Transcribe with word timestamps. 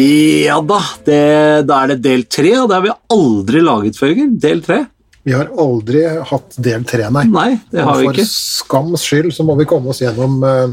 Ja 0.00 0.60
da, 0.64 0.80
det, 1.06 1.20
da 1.68 1.82
er 1.84 1.94
det 1.94 2.00
del 2.04 2.24
tre, 2.30 2.54
og 2.60 2.70
det 2.70 2.78
har 2.78 2.86
vi 2.86 2.96
aldri 3.16 3.62
laget 3.64 3.98
før. 4.00 4.14
Jørgen. 4.14 4.36
Del 4.42 4.62
tre. 4.66 4.84
Vi 5.22 5.34
har 5.36 5.50
aldri 5.60 6.04
hatt 6.30 6.56
del 6.56 6.84
tre, 6.88 7.08
nei. 7.12 7.26
Nei, 7.28 7.50
det 7.72 7.82
har 7.84 7.92
Og 7.92 8.00
vi 8.00 8.22
for 8.22 8.30
skams 8.30 9.02
skyld 9.04 9.34
så 9.36 9.44
må 9.44 9.56
vi 9.58 9.66
komme 9.68 9.92
oss 9.92 10.00
gjennom 10.00 10.38
uh, 10.40 10.72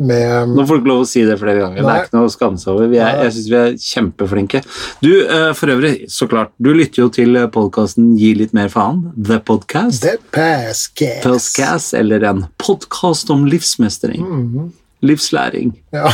med 0.00 0.54
Nå 0.54 0.64
får 0.64 0.78
du 0.78 0.80
ikke 0.80 0.90
lov 0.92 1.02
å 1.02 1.08
si 1.10 1.24
det 1.26 1.36
flere 1.40 1.60
ganger. 1.60 1.82
Det 1.82 1.92
er 1.92 2.06
ikke 2.06 2.16
noe 2.16 2.28
å 2.28 2.32
skamme 2.32 2.62
seg 2.62 2.72
over. 2.72 2.86
Vi 2.92 3.00
er, 3.02 3.24
jeg 3.26 3.34
syns 3.36 3.48
vi 3.50 3.58
er 3.58 3.74
kjempeflinke. 3.84 4.62
Du, 5.02 5.10
uh, 5.26 5.50
for 5.58 5.74
øvrig, 5.74 5.92
så 6.12 6.28
klart, 6.30 6.54
du 6.62 6.70
lytter 6.76 7.02
jo 7.02 7.10
til 7.12 7.40
podkasten 7.52 8.14
Gi 8.20 8.30
litt 8.38 8.54
mer 8.56 8.70
faen, 8.72 9.08
The 9.18 9.40
Podcast. 9.44 10.06
The 10.06 10.16
Pascast. 10.32 11.26
Podcast, 11.26 11.96
eller 11.98 12.24
en 12.30 12.46
podkast 12.62 13.34
om 13.34 13.48
livsmestring. 13.50 14.22
Mhm. 14.22 14.70
Livslæring. 15.00 15.74
Ja. 15.96 16.12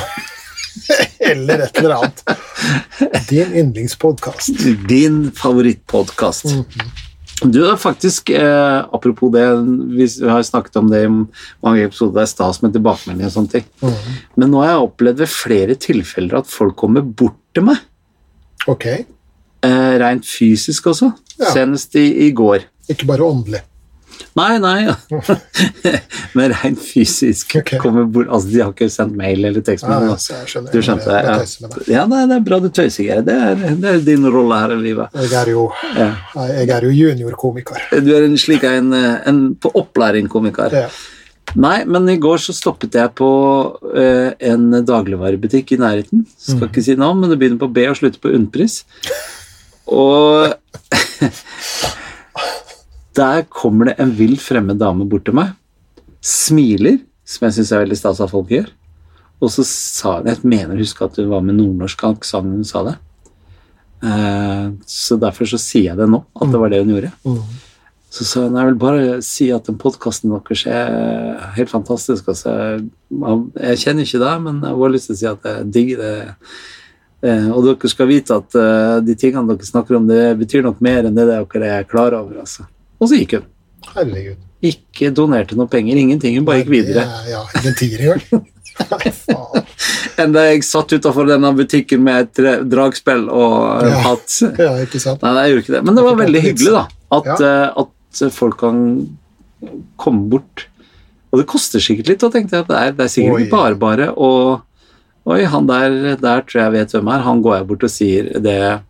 Eller 1.30 1.66
et 1.66 1.80
eller 1.80 1.96
annet. 1.96 2.22
Din 3.28 3.56
yndlingspodkast. 3.62 4.62
Din 4.88 5.26
favorittpodkast. 5.36 6.54
Du 7.44 7.58
er 7.68 7.76
faktisk, 7.76 8.30
eh, 8.30 8.78
apropos 8.96 9.32
det, 9.32 9.44
vi 9.92 10.06
har 10.28 10.42
snakket 10.46 10.78
om 10.80 10.88
det 10.88 11.02
i 11.04 11.10
mange 11.10 11.84
episoder, 11.84 12.14
det 12.16 12.22
er 12.24 12.30
stas 12.30 12.62
med 12.64 12.72
tilbakemeldinger 12.72 13.28
og 13.28 13.34
sånne 13.34 13.52
ting. 13.52 13.66
Men 14.40 14.52
nå 14.52 14.62
har 14.62 14.70
jeg 14.72 14.86
opplevd 14.86 15.20
ved 15.20 15.32
flere 15.32 15.76
tilfeller 15.76 16.40
at 16.40 16.48
folk 16.48 16.78
kommer 16.80 17.04
bort 17.04 17.36
til 17.54 17.68
meg. 17.68 17.82
Ok. 18.72 18.86
Eh, 18.88 19.92
rent 20.00 20.24
fysisk 20.24 20.88
også. 20.94 21.10
Ja. 21.36 21.52
Senest 21.52 21.96
i, 22.00 22.06
i 22.24 22.30
går. 22.36 22.64
Ikke 22.92 23.08
bare 23.08 23.26
åndelig. 23.26 23.60
Nei, 24.36 24.58
nei. 24.60 24.92
Men 26.36 26.52
rent 26.52 26.80
fysisk. 26.84 27.54
okay. 27.60 27.78
Kommer 27.80 28.04
bort, 28.04 28.28
altså, 28.28 28.50
de 28.52 28.60
har 28.60 28.72
ikke 28.74 28.88
sendt 28.92 29.16
mail 29.16 29.40
eller 29.44 29.62
Ja, 29.62 29.66
tekstmelding. 29.70 30.10
ja, 30.10 30.12
da. 30.12 30.20
så 30.20 30.34
jeg 30.36 30.50
skjønner. 30.52 30.72
Du 30.76 30.84
skjønte 30.84 31.08
det? 31.08 31.22
Ja, 31.24 31.34
ja 31.94 32.04
det, 32.10 32.18
er, 32.20 32.30
det 32.32 32.36
er 32.36 32.46
bra 32.50 32.60
du 32.60 32.68
tøyser, 32.68 33.02
Geir. 33.08 33.22
Det, 33.26 33.36
det 33.82 33.92
er 33.94 34.04
din 34.06 34.28
rolle 34.28 34.60
her 34.60 34.74
i 34.76 34.80
livet. 34.84 35.16
Jeg 35.24 35.34
er 35.40 35.52
jo, 35.54 35.66
Ja. 35.96 36.08
jeg 36.52 36.72
er 36.76 36.88
jo 36.88 36.94
juniorkomiker. 36.96 37.86
Du 38.04 38.12
er 38.16 38.26
en 38.28 38.36
slik 38.40 38.64
en, 38.68 38.92
en 38.96 39.42
på 39.60 39.72
opplæring-komiker. 39.82 40.76
Ja. 40.84 40.88
Nei, 41.56 41.76
men 41.88 42.08
i 42.12 42.18
går 42.20 42.40
så 42.42 42.52
stoppet 42.52 42.96
jeg 42.98 43.12
på 43.16 43.26
uh, 43.78 44.30
en 44.44 44.64
dagligvarebutikk 44.84 45.72
i 45.72 45.78
nærheten. 45.80 46.24
Skal 46.36 46.66
ikke 46.68 46.82
si 46.84 46.96
navn, 46.98 47.22
men 47.22 47.30
det 47.32 47.38
begynner 47.40 47.62
på 47.62 47.70
B 47.72 47.86
og 47.88 47.96
slutter 47.96 48.20
på 48.20 48.32
Unnpris. 48.36 48.80
Og 49.86 50.50
der 53.16 53.44
kommer 53.52 53.90
det 53.90 53.96
en 54.02 54.12
vill 54.16 54.36
fremmed 54.40 54.78
dame 54.80 55.06
bort 55.08 55.26
til 55.26 55.36
meg. 55.36 55.54
Smiler, 56.24 57.00
som 57.26 57.46
jeg 57.46 57.58
syns 57.58 57.72
er 57.72 57.84
veldig 57.84 57.98
stas 57.98 58.22
at 58.22 58.32
folk 58.32 58.50
gjør. 58.52 58.68
Og 59.42 59.52
så 59.52 59.64
sa 59.68 60.18
hun 60.18 60.30
Jeg 60.30 60.48
mener 60.48 60.76
å 60.76 60.80
huske 60.80 61.04
at 61.04 61.18
hun 61.20 61.28
var 61.32 61.44
med 61.44 61.58
nordnorsk 61.58 62.06
aksent 62.08 62.56
hun 62.56 62.64
sa 62.66 62.84
det. 62.86 62.96
Eh, 64.06 64.66
så 64.86 65.16
derfor 65.20 65.48
så 65.48 65.60
sier 65.60 65.90
jeg 65.90 65.98
det 66.00 66.08
nå, 66.10 66.20
at 66.36 66.52
det 66.52 66.60
var 66.60 66.72
det 66.72 66.82
hun 66.84 66.94
gjorde. 66.94 67.12
Mm. 67.24 67.42
Så 68.16 68.24
sa 68.24 68.46
hun 68.46 68.56
jeg 68.56 68.70
vil 68.70 68.78
bare 68.80 69.18
si 69.24 69.50
at 69.52 69.68
den 69.68 69.78
podkasten 69.80 70.32
deres 70.32 70.64
er 70.70 71.50
helt 71.58 71.72
fantastisk. 71.72 72.28
Altså, 72.32 72.54
jeg, 72.80 73.42
jeg 73.60 73.82
kjenner 73.84 74.08
ikke 74.08 74.22
deg, 74.24 74.46
men 74.46 74.62
jeg 74.62 74.72
har 74.72 74.80
bare 74.84 74.96
lyst 74.96 75.10
til 75.10 75.16
å 75.16 75.20
si 75.20 75.30
at 75.32 75.50
jeg 75.50 75.68
digger 75.74 76.02
det. 76.04 76.14
Eh, 77.26 77.50
og 77.50 77.64
dere 77.64 77.90
skal 77.90 78.10
vite 78.10 78.36
at 78.36 78.56
uh, 78.60 78.98
de 79.04 79.16
tingene 79.18 79.56
dere 79.56 79.66
snakker 79.66 79.96
om, 79.98 80.08
det 80.08 80.36
betyr 80.40 80.64
nok 80.66 80.82
mer 80.84 81.08
enn 81.08 81.16
det 81.16 81.26
dere 81.28 81.70
er 81.80 81.88
klar 81.88 82.16
over. 82.16 82.42
Altså. 82.44 82.68
Og 83.00 83.08
så 83.10 83.18
gikk 83.20 83.36
hun. 83.38 83.46
Herregud. 83.94 84.36
Ikke 84.66 85.10
donerte 85.14 85.56
noe 85.58 85.68
penger, 85.70 85.96
ingenting. 86.00 86.36
Hun 86.38 86.46
bare 86.48 86.62
gikk 86.62 86.72
videre. 86.72 87.04
Er- 87.04 87.30
Ja, 87.30 87.42
ikke 87.54 87.68
en 87.72 87.74
tier 87.80 88.04
engang. 88.06 88.46
Nei, 88.76 89.10
faen. 89.16 89.66
Enn 90.20 90.34
jeg 90.36 90.64
satt 90.64 90.92
utafor 90.92 91.28
denne 91.28 91.50
butikken 91.56 92.02
med 92.04 92.28
et 92.38 92.66
dragspill 92.68 93.28
og 93.32 93.84
Ja. 93.86 94.00
hatt. 94.08 94.32
Ja, 94.58 94.72
ikke 94.84 95.00
sant? 95.00 95.22
Nei, 95.22 95.34
jeg 95.46 95.52
gjorde 95.54 95.64
ikke 95.64 95.74
det. 95.76 95.84
Men 95.84 95.94
det 95.94 96.04
var 96.04 96.16
veldig 96.20 96.42
hyggelig, 96.44 96.72
da. 96.72 96.86
At, 97.12 97.30
Ja. 97.40 97.46
eh, 97.46 97.84
at 97.84 98.32
folk 98.32 98.58
kan 98.58 98.80
komme 100.00 100.28
bort. 100.32 100.66
Og 101.32 101.40
det 101.40 101.46
koster 101.50 101.80
sikkert 101.80 102.08
litt, 102.08 102.22
og 102.24 102.32
tenkte 102.32 102.56
jeg 102.56 102.64
at 102.64 102.68
det 102.68 102.76
er, 102.80 102.92
det 102.96 103.04
er 103.06 103.12
sikkert 103.12 103.44
Oi. 103.44 103.48
bare 103.50 103.74
bare. 103.80 104.08
Og 104.16 104.62
oi, 105.26 105.42
han 105.44 105.66
der, 105.66 106.16
der 106.16 106.40
tror 106.42 106.62
jeg 106.62 106.72
vet 106.72 106.92
hvem 106.96 107.08
er. 107.12 107.24
Han 107.26 107.42
går 107.42 107.58
jeg 107.58 107.66
bort 107.68 107.84
og 107.84 107.90
sier 107.90 108.30
det. 108.40 108.80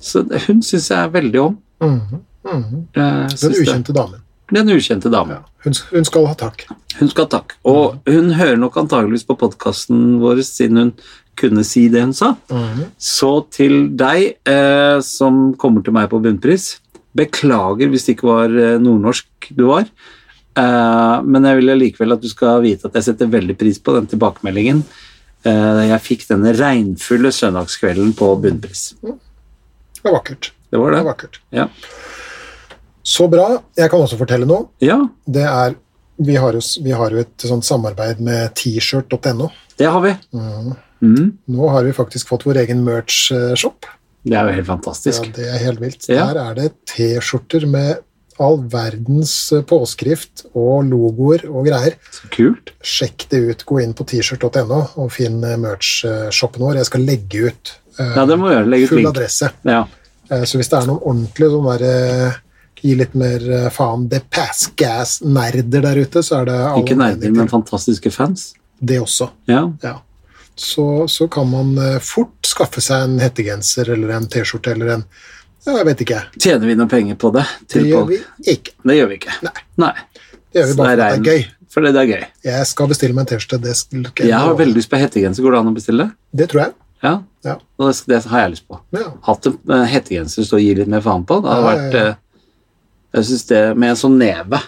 Så 0.00 0.22
hun 0.46 0.60
syns 0.62 0.88
jeg 0.90 0.98
er 1.04 1.08
veldig 1.12 1.40
om. 1.44 1.58
Mm 1.82 1.94
mhm. 2.00 2.24
Jeg 2.48 3.38
Den 3.42 3.56
ukjente 3.62 3.94
damen. 3.96 4.24
Den 4.54 4.72
ukjente 4.72 5.12
damen. 5.12 5.38
Ja. 5.40 5.62
Hun, 5.66 5.76
hun 5.92 6.06
skal 6.08 6.28
ha 6.30 6.34
takk. 6.38 6.64
Hun 6.98 7.10
skal 7.12 7.26
ha 7.26 7.32
takk. 7.36 7.56
Og 7.68 7.98
hun 8.08 8.32
hører 8.38 8.60
nok 8.60 8.78
antageligvis 8.80 9.26
på 9.28 9.36
podkasten 9.38 10.18
vår 10.22 10.40
siden 10.46 10.82
hun 10.82 10.92
kunne 11.38 11.64
si 11.66 11.86
det 11.92 12.02
hun 12.02 12.14
sa. 12.16 12.32
Mm. 12.50 12.86
Så 12.98 13.32
til 13.54 13.76
deg 13.98 14.38
eh, 14.48 14.98
som 15.04 15.52
kommer 15.60 15.84
til 15.84 15.94
meg 15.94 16.08
på 16.10 16.20
bunnpris, 16.24 16.76
beklager 17.18 17.90
hvis 17.90 18.08
det 18.08 18.16
ikke 18.16 18.30
var 18.30 18.56
eh, 18.56 18.78
nordnorsk 18.82 19.50
du 19.56 19.68
var, 19.70 19.86
eh, 20.58 21.14
men 21.24 21.46
jeg 21.48 21.60
vil 21.60 21.74
likevel 21.84 22.16
at 22.16 22.24
du 22.24 22.30
skal 22.30 22.64
vite 22.64 22.88
at 22.88 22.98
jeg 22.98 23.10
setter 23.10 23.30
veldig 23.32 23.56
pris 23.60 23.78
på 23.78 23.94
den 23.96 24.10
tilbakemeldingen. 24.10 24.82
Eh, 25.46 25.82
jeg 25.92 26.04
fikk 26.04 26.28
denne 26.32 26.54
regnfulle 26.58 27.32
søndagskvelden 27.34 28.14
på 28.18 28.32
bunnpris. 28.42 28.90
Det 29.02 30.06
er 30.06 30.14
vakkert. 30.14 30.52
Det 30.68 30.80
var 30.80 30.92
Det 30.92 30.98
det 30.98 31.04
var 31.04 31.12
vakkert. 31.12 31.40
Ja. 31.54 31.68
Så 33.08 33.24
bra. 33.32 33.46
Jeg 33.78 33.88
kan 33.92 34.02
også 34.04 34.18
fortelle 34.20 34.46
noe. 34.48 34.66
ja, 34.84 34.98
Det 35.24 35.44
er 35.48 35.76
Vi 36.20 36.34
har 36.34 36.52
jo, 36.56 36.60
vi 36.82 36.90
har 36.98 37.14
jo 37.14 37.20
et 37.22 37.44
sånt 37.46 37.64
samarbeid 37.64 38.18
med 38.20 38.50
t-shirt.no. 38.58 39.48
det 39.78 39.86
har 39.86 40.00
vi. 40.02 40.10
Mm. 40.34 40.72
Mm, 41.00 41.28
Nå 41.54 41.68
har 41.70 41.84
vi 41.86 41.92
faktisk 41.94 42.26
fått 42.32 42.42
vår 42.44 42.58
egen 42.64 42.80
merch-shop. 42.84 43.86
det 44.26 44.34
er 44.34 44.48
jo 44.48 44.54
helt 44.56 44.66
fantastisk. 44.66 45.28
Ja, 45.28 45.32
det 45.36 45.46
er 45.46 45.58
helt 45.62 45.80
vilt. 45.80 46.08
Ja. 46.10 46.24
Der 46.32 46.40
er 46.42 46.54
det 46.58 46.72
T-skjorter 46.90 47.66
med 47.70 48.00
all 48.42 48.58
verdens 48.70 49.52
eh, 49.54 49.62
påskrift 49.66 50.44
og 50.54 50.84
logoer 50.90 51.46
og 51.50 51.66
greier. 51.70 51.94
Så 52.14 52.28
kult. 52.34 52.74
Sjekk 52.82 53.28
det 53.30 53.38
ut. 53.52 53.64
Gå 53.70 53.78
inn 53.84 53.94
på 53.98 54.04
t-shirt.no 54.10 54.80
og 54.98 55.08
finn 55.14 55.38
eh, 55.46 55.54
merch-shoppen 55.58 56.66
vår. 56.66 56.80
Jeg 56.82 56.90
skal 56.90 57.06
legge 57.06 57.46
ut 57.52 57.72
uh, 58.00 58.12
Ja, 58.18 58.26
det 58.26 58.36
må 58.42 58.50
gjøre. 58.50 58.66
Legge 58.74 58.86
ut 58.90 58.92
full 58.92 59.02
link. 59.04 59.14
adresse. 59.14 59.52
Ja. 59.66 59.84
Uh, 60.30 60.42
Så 60.44 60.58
hvis 60.58 60.70
det 60.70 60.82
er 60.82 60.90
noen 60.90 61.02
ordentlige 61.02 61.50
sånne 61.54 61.78
der, 61.78 61.88
eh, 62.26 62.44
gi 62.82 62.94
litt 62.98 63.14
mer 63.18 63.42
eh, 63.50 63.68
faen 63.74 64.08
the 64.12 64.20
pass 64.34 64.66
gas-nerder 64.78 65.82
der 65.84 66.00
ute, 66.04 66.22
så 66.22 66.40
er 66.42 66.48
det 66.50 66.58
alle 66.58 66.82
Ikke 66.84 66.96
nerder, 66.98 67.32
men 67.34 67.48
fantastiske 67.50 68.10
fans. 68.14 68.52
det 68.80 69.00
også. 69.02 69.30
Ja. 69.50 69.64
Ja. 69.82 69.96
Så, 70.58 71.06
så 71.08 71.28
kan 71.30 71.50
man 71.50 71.76
eh, 71.78 71.98
fort 72.02 72.46
skaffe 72.46 72.82
seg 72.82 73.04
en 73.06 73.18
hettegenser 73.22 73.92
eller 73.94 74.16
en 74.16 74.26
T-skjorte 74.30 74.72
eller 74.74 74.96
en 74.96 75.04
ja, 75.66 75.76
Jeg 75.76 75.86
vet 75.86 76.00
ikke. 76.06 76.18
Tjener 76.40 76.66
vi 76.70 76.74
noe 76.78 76.88
penger 76.90 77.14
på 77.20 77.30
det? 77.34 77.44
Det 77.70 77.82
gjør 77.86 78.06
vi 78.08 78.18
ikke. 78.54 78.72
Det 78.88 78.96
gjør 78.96 79.08
vi 79.10 79.18
ikke. 79.20 79.34
Nei. 79.44 79.54
Nei. 79.82 79.92
Det 80.48 80.62
gjør 80.62 80.68
vi 80.72 80.76
bare 80.80 80.96
det 80.96 81.04
er 81.06 81.16
det 81.18 81.18
er 81.18 81.32
gøy. 81.34 81.46
Fordi 81.74 81.90
det 81.92 82.00
er 82.02 82.08
gøy. 82.14 82.22
Jeg 82.48 82.66
skal 82.70 82.88
bestille 82.90 83.14
meg 83.14 83.26
en 83.26 83.30
T-skjorte. 83.34 83.58
Det, 83.62 83.74
Jeg 84.24 84.38
har 84.38 84.54
veldig 84.58 84.78
lyst 84.78 84.90
på 84.90 84.98
hettegenser. 85.02 85.44
Går 85.44 85.54
det 85.54 85.60
an 85.60 85.70
å 85.70 85.74
bestille? 85.76 86.06
det 86.32 86.48
tror 86.50 86.62
jeg. 86.64 86.72
Ja. 87.04 87.12
Ja. 87.46 87.54
Det, 87.78 87.90
det 88.10 88.22
har 88.26 88.40
jeg 88.46 88.54
lyst 88.56 88.64
på. 88.66 88.80
Ja. 88.96 89.04
Hatt 89.28 89.46
en 89.46 89.58
eh, 89.76 89.84
hettegenser 89.92 90.46
stå 90.48 90.56
og 90.58 90.64
gi 90.64 90.72
litt 90.80 90.88
mer 90.90 91.04
faen 91.04 91.22
på. 91.28 91.38
Det 91.44 91.52
hadde 91.52 91.68
vært 91.68 91.98
Jeg 93.16 93.24
syns 93.30 93.44
det 93.48 93.62
Med 93.78 93.94
en 93.94 94.00
sånn 94.00 94.18
neve. 94.20 94.60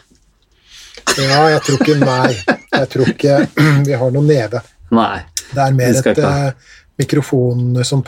ja, 1.18 1.40
jeg 1.54 1.62
tror 1.66 1.80
ikke 1.80 1.96
Nei. 2.00 2.34
Jeg 2.72 2.88
tror 2.92 3.08
ikke 3.12 3.38
vi 3.88 3.96
har 4.02 4.12
noe 4.14 4.24
neve. 4.26 4.62
Nei. 4.94 5.22
Det 5.50 5.64
er 5.64 5.74
mer 5.74 5.96
et 5.98 6.20
uh, 6.22 6.76
mikrofon 7.00 7.80
som 7.84 8.02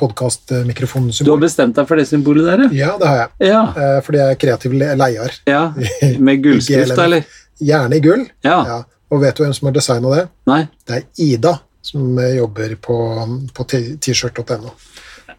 mikrofon, 0.67 1.09
sånn 1.13 1.27
Du 1.27 1.33
har 1.33 1.41
bestemt 1.43 1.75
deg 1.77 1.89
for 1.89 1.99
det 1.99 2.07
symbolet 2.11 2.47
der, 2.47 2.63
ja? 2.65 2.69
Ja, 2.73 2.93
det 3.01 3.09
har 3.11 3.19
jeg. 3.23 3.51
Ja. 3.51 3.63
Uh, 3.75 3.99
Fordi 4.07 4.21
jeg 4.23 4.37
er 4.37 4.41
kreativ 4.45 4.77
le- 4.79 4.95
leier. 4.99 5.37
ja. 5.51 5.63
Med 6.27 6.43
gullskrift, 6.45 6.95
eller? 6.99 7.27
Gjerne 7.63 7.99
i 7.99 8.03
gull. 8.05 8.25
Ja. 8.47 8.61
Ja. 8.69 8.79
Og 9.13 9.21
vet 9.23 9.37
du 9.37 9.45
hvem 9.45 9.53
som 9.55 9.69
har 9.69 9.75
designa 9.77 10.15
det? 10.15 10.25
Nei. 10.49 10.63
Det 10.89 10.97
er 11.01 11.05
Ida 11.21 11.57
som 11.83 12.17
eh, 12.19 12.37
jobber 12.39 12.77
på, 12.81 12.97
på 13.53 13.65
t-shirt.no. 13.69 14.71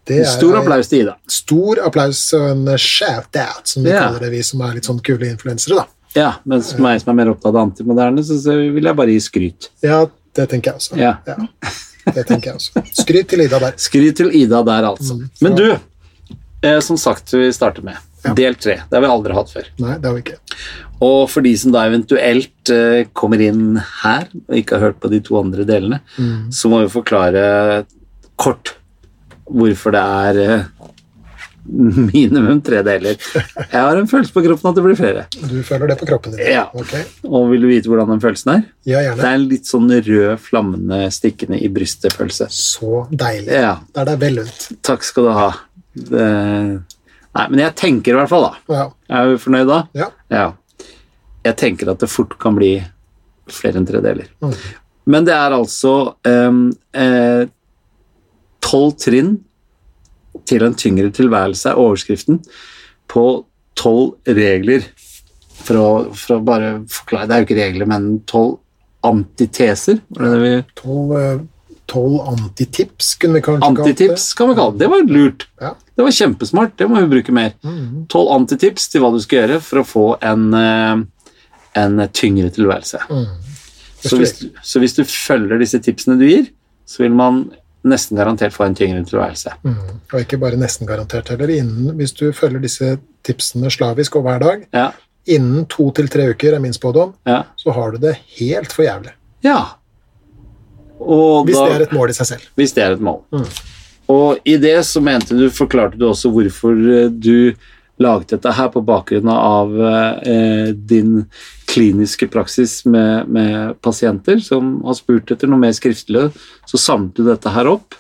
Det 0.06 0.20
er- 0.20 0.26
Stor 0.26 0.58
applaus 0.60 0.88
til 0.92 1.02
Ida. 1.06 1.16
Stor 1.28 1.80
applaus 1.86 2.34
og 2.34 2.50
en 2.52 2.66
shout-out, 2.78 3.68
som 3.68 3.84
vi 3.84 3.90
Ja. 3.92 4.02
kaller 4.08 4.20
det, 4.20 4.32
vi 4.32 4.42
som 4.44 4.62
er 4.62 4.74
litt 4.74 4.84
sånn 4.84 5.02
kule 5.02 5.30
influensere, 5.32 5.76
da. 5.78 5.86
Ja, 6.16 6.34
mens 6.46 6.78
meg 6.78 7.02
som 7.02 7.10
er 7.18 7.24
mer 7.26 7.34
opptatt 7.34 7.56
av 7.56 7.72
antimoderne, 7.72 8.20
så, 8.24 8.36
så 8.38 8.54
vil 8.74 8.84
jeg 8.84 8.96
bare 8.96 9.08
gi 9.08 9.20
skryt. 9.20 9.70
Ja, 9.82 10.06
det 10.36 10.50
tenker 10.50 10.74
jeg 10.74 10.76
også. 10.76 10.98
Ja. 10.98 11.18
Det 12.14 12.26
tenker 12.28 12.52
jeg 12.52 12.56
også. 12.56 12.84
Skryt 12.94 13.28
til 13.30 13.40
Ida 13.46 13.60
der. 13.60 13.72
Skryt 13.78 14.16
til 14.18 14.30
Ida 14.36 14.62
der, 14.64 14.84
altså. 14.92 15.16
Mm, 15.16 15.30
Men 15.42 15.56
du, 15.56 15.80
eh, 16.62 16.80
som 16.82 16.98
sagt, 16.98 17.32
vi 17.32 17.50
starter 17.52 17.82
med 17.84 17.96
Ja. 18.26 18.34
del 18.34 18.56
tre. 18.56 18.76
Det 18.90 18.92
har 18.94 19.02
vi 19.02 19.08
aldri 19.08 19.34
hatt 19.34 19.50
før. 19.52 19.66
Nei, 19.80 19.96
det 19.98 20.06
har 20.06 20.14
vi 20.14 20.22
ikke. 20.22 20.38
Og 21.02 21.30
for 21.30 21.42
de 21.42 21.56
som 21.58 21.72
da 21.72 21.86
eventuelt 21.90 22.70
eh, 22.70 23.06
kommer 23.14 23.42
inn 23.42 23.78
her 24.04 24.28
og 24.50 24.56
ikke 24.56 24.78
har 24.78 24.80
hørt 24.92 25.00
på 25.00 25.10
de 25.10 25.20
to 25.22 25.40
andre 25.42 25.66
delene, 25.66 26.00
så 26.52 26.70
må 26.70 26.84
vi 26.84 26.92
forklare 27.02 27.86
kort 28.38 28.74
hvorfor 29.50 29.94
det 29.96 30.04
er 30.04 30.40
eh, 30.44 30.66
minimum 32.14 32.60
tre 32.66 32.82
deler. 32.84 33.16
Jeg 33.16 33.80
har 33.80 33.96
en 34.00 34.08
følelse 34.12 34.34
på 34.36 34.44
kroppen 34.44 34.70
at 34.72 34.78
det 34.80 34.84
blir 34.84 34.98
flere. 35.00 35.26
Du 35.48 35.58
føler 35.64 35.92
det 35.94 35.98
på 36.02 36.08
kroppen 36.10 36.36
din? 36.36 36.44
Ja. 36.52 36.66
Okay. 36.76 37.06
Og 37.30 37.48
vil 37.54 37.64
du 37.64 37.70
vite 37.72 37.92
hvordan 37.92 38.12
den 38.12 38.24
følelsen 38.24 38.52
er? 38.58 38.64
Ja, 38.90 39.04
gjerne. 39.06 39.20
Det 39.22 39.30
er 39.30 39.38
en 39.38 39.46
litt 39.52 39.70
sånn 39.70 39.88
rød, 39.94 40.34
flammende, 40.44 41.00
stikkende 41.16 41.60
i 41.64 41.70
brystet-følelse. 41.72 42.50
Så 42.52 43.06
deilig. 43.12 43.54
Ja, 43.56 43.78
Det 43.96 44.08
er 44.08 44.20
vel 44.26 44.42
lunt. 44.42 44.66
takk 44.84 45.08
skal 45.08 45.30
du 45.30 45.32
ha. 45.38 45.48
Det... 45.94 46.28
Nei, 47.34 47.46
men 47.50 47.64
jeg 47.64 47.74
tenker 47.80 48.14
i 48.14 48.20
hvert 48.20 48.30
fall, 48.30 48.44
da. 48.52 48.76
Ja. 48.76 48.84
Er 49.18 49.32
du 49.32 49.40
fornøyd 49.42 49.70
da? 49.72 49.80
ja. 49.98 50.12
Ja. 50.34 50.50
Jeg 51.44 51.58
tenker 51.60 51.90
at 51.92 52.00
det 52.00 52.08
fort 52.08 52.38
kan 52.40 52.56
bli 52.56 52.78
flere 53.52 53.76
enn 53.76 53.88
tre 53.88 54.00
deler. 54.00 54.30
Mm. 54.40 54.54
Men 55.12 55.26
det 55.28 55.34
er 55.36 55.52
altså 55.52 56.14
um, 56.24 56.62
eh, 56.96 57.42
tolv 58.64 58.96
trinn 59.02 59.38
til 60.50 60.66
en 60.66 60.76
tyngre 60.78 61.12
tilværelse, 61.14 61.70
er 61.70 61.80
overskriften, 61.80 62.42
på 63.12 63.26
tolv 63.80 64.16
regler. 64.26 64.88
For 65.64 65.80
å, 65.80 65.90
for 66.18 66.36
å 66.36 66.44
bare 66.44 66.70
forklare 66.92 67.30
Det 67.30 67.36
er 67.36 67.42
jo 67.42 67.46
ikke 67.46 67.60
regler, 67.60 67.88
men 67.88 68.08
tolv 68.28 68.58
antiteser. 69.08 70.02
Tolv 70.80 71.14
eh, 71.20 71.44
tolv 71.94 72.22
antitips, 72.28 73.16
kunne 73.16 73.40
vi 73.40 73.46
kanskje. 73.46 73.70
Antitips 73.70 74.34
kan 74.38 74.50
vi 74.50 74.56
kalle 74.58 74.76
det. 74.76 74.84
Det 74.84 74.92
var 74.92 75.04
lurt. 75.10 75.48
Ja. 75.62 75.74
Det 75.96 76.06
var 76.08 76.16
kjempesmart. 76.16 76.76
Det 76.80 76.88
må 76.90 77.02
vi 77.04 77.12
bruke 77.18 77.36
mer. 77.36 77.54
Mhm. 77.62 78.06
Tolv 78.12 78.32
antitips 78.34 78.90
til 78.90 79.04
hva 79.04 79.12
du 79.14 79.20
skal 79.24 79.44
gjøre 79.44 79.60
for 79.62 79.82
å 79.82 79.88
få 79.88 80.06
en, 80.22 80.54
eh, 80.54 81.04
en 81.84 82.08
tyngre 82.10 82.50
tilværelse. 82.50 83.04
Mm. 83.10 83.26
Så 84.04 84.18
hvis, 84.20 84.34
så 84.64 84.80
hvis 84.80 84.96
du 84.96 85.04
følger 85.04 85.60
disse 85.60 85.80
tipsene 85.80 86.18
du 86.20 86.26
gir, 86.28 86.50
så 86.86 87.04
vil 87.06 87.14
man 87.16 87.46
nesten 87.84 88.18
garantert 88.18 88.54
få 88.56 88.64
en 88.68 88.76
tyngre 88.76 89.04
tilværelse. 89.06 89.52
Mm. 89.64 90.00
Og 90.14 90.20
ikke 90.22 90.38
bare 90.42 90.58
nesten 90.60 90.88
garantert 90.88 91.30
heller. 91.34 91.50
Innen, 91.52 91.96
hvis 92.00 92.14
du 92.16 92.32
følger 92.36 92.62
disse 92.64 92.98
tipsene 93.28 93.72
slavisk 93.72 94.16
og 94.20 94.24
hver 94.28 94.40
dag, 94.44 94.66
Ja, 94.74 94.90
innen 95.28 95.66
to 95.72 95.90
til 95.96 96.08
tre 96.12 96.30
uker 96.34 96.54
er 96.56 96.60
min 96.64 96.74
spådom, 96.76 97.14
ja, 97.28 97.44
så 97.56 97.72
har 97.76 97.92
du 97.92 97.98
det 97.98 98.16
helt 98.40 98.72
for 98.76 98.84
jævlig. 98.84 99.12
ja. 99.44 99.62
Og 101.04 101.46
Hvis 101.46 101.58
da, 101.58 101.66
det 101.68 101.76
er 101.76 101.86
et 101.88 101.94
mål 101.98 102.10
i 102.10 102.14
seg 102.16 102.28
selv. 102.30 102.44
hvis 102.56 102.72
det 102.74 102.84
er 102.84 102.94
et 102.96 103.02
mål. 103.04 103.18
Mm. 103.34 103.48
Og 104.14 104.38
i 104.48 104.58
det 104.58 104.86
så 104.86 105.02
mente 105.04 105.36
du, 105.36 105.50
forklarte 105.52 105.98
du 106.00 106.06
også 106.10 106.30
hvorfor 106.32 106.72
eh, 106.72 107.10
du 107.10 107.56
laget 108.02 108.34
dette 108.34 108.54
her 108.58 108.70
på 108.74 108.82
bakgrunn 108.86 109.30
av 109.30 109.74
eh, 109.86 110.70
din 110.74 111.26
kliniske 111.70 112.28
praksis 112.34 112.86
med, 112.86 113.30
med 113.30 113.82
pasienter 113.82 114.42
som 114.44 114.80
har 114.86 114.98
spurt 114.98 115.32
etter 115.34 115.50
noe 115.50 115.62
mer 115.62 115.76
skriftlig, 115.78 116.30
så 116.70 116.80
samlet 116.82 117.18
du 117.18 117.28
dette 117.28 117.54
her 117.54 117.70
opp. 117.70 117.98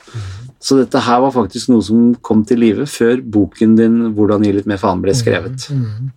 Så 0.63 0.77
dette 0.79 1.01
her 1.03 1.19
var 1.19 1.33
faktisk 1.35 1.73
noe 1.73 1.83
som 1.83 2.13
kom 2.23 2.45
til 2.47 2.61
live 2.63 2.85
før 2.87 3.19
boken 3.19 3.75
din 3.75 3.97
'Hvordan 4.15 4.45
gi 4.45 4.53
litt 4.55 4.69
mer 4.69 4.79
faen' 4.79 5.01
ble 5.03 5.15
skrevet. 5.17 5.69
Mhm. 5.69 6.11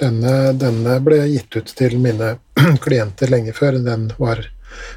Denne, 0.00 0.52
denne 0.58 0.96
ble 1.04 1.18
gitt 1.28 1.56
ut 1.56 1.68
til 1.78 1.98
mine 2.00 2.38
klienter 2.84 3.30
lenge 3.30 3.52
før 3.54 3.76
den, 3.84 4.08
var, 4.18 4.40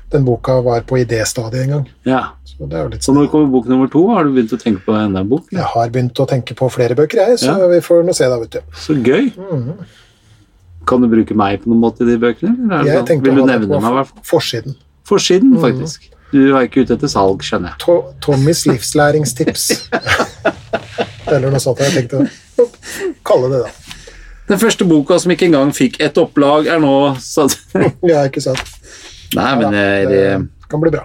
den 0.10 0.26
boka 0.26 0.62
var 0.66 0.82
på 0.88 0.98
idéstadiet 1.04 1.66
en 1.66 1.74
gang. 1.76 1.90
Ja. 2.08 2.22
Så 2.56 3.02
Så 3.04 3.14
når 3.14 3.28
kommer 3.32 3.52
bok 3.52 3.66
nummer 3.68 3.88
to? 3.92 4.08
Har 4.14 4.24
du 4.24 4.32
begynt 4.32 4.54
å 4.56 4.58
tenke 4.62 4.80
på 4.86 4.94
enda 4.96 5.20
en 5.20 5.28
bok? 5.30 5.48
Jeg 5.52 5.62
har 5.74 5.90
begynt 5.90 6.14
å 6.24 6.28
tenke 6.30 6.56
på 6.56 6.70
flere 6.72 6.96
bøker, 6.96 7.18
jeg, 7.28 7.38
så 7.40 7.58
Ja. 7.60 7.68
vi 7.68 7.82
får 7.84 8.06
nå 8.06 8.14
se, 8.16 8.24
da, 8.32 8.40
vet 8.40 8.50
du. 8.52 8.60
Så 8.74 8.96
gøy. 9.04 9.32
Mhm. 9.36 9.86
Kan 10.88 11.02
du 11.02 11.08
bruke 11.08 11.36
meg 11.36 11.64
på 11.64 11.68
noen 11.68 11.82
måte 11.82 12.02
i 12.02 12.06
de 12.06 12.18
bøkene? 12.18 12.56
Eller 12.72 12.86
Jeg 12.94 13.08
sånn? 13.08 13.22
Vil 13.24 13.36
du 13.36 13.46
nevne 13.46 13.68
meg? 13.68 13.92
i 13.92 13.96
hvert 13.96 14.24
forsiden. 14.24 14.76
faktisk. 15.06 15.44
Mm. 15.44 15.62
faktisk. 15.62 16.02
Du 16.32 16.56
er 16.58 16.68
ikke 16.68 16.82
ute 16.86 16.94
etter 16.96 17.08
salg, 17.08 17.40
skjønner 17.42 17.70
jeg. 17.74 17.78
To 17.80 18.14
Tommys 18.22 18.66
livslæringstips. 18.66 19.90
Eller 21.28 21.50
noe 21.52 21.60
sånt. 21.60 21.80
Jeg 21.80 22.08
tenkte 22.08 22.30
å 22.62 22.68
kalle 23.26 23.50
det 23.52 23.64
det. 23.66 23.72
Den 24.48 24.60
første 24.62 24.86
boka 24.88 25.18
som 25.20 25.32
ikke 25.34 25.48
engang 25.50 25.72
fikk 25.74 26.00
ett 26.06 26.18
opplag, 26.22 26.68
er 26.70 26.80
nå 26.80 27.16
satt 27.20 27.56
Ja, 28.06 28.24
ikke 28.30 28.42
sant. 28.46 28.62
Nei, 29.36 29.56
men 29.56 29.74
Ja, 29.74 30.06
det, 30.06 30.10
det 30.10 30.50
det, 30.66 30.72
kan 30.72 30.82
bli 30.82 30.92
bra. 30.94 31.04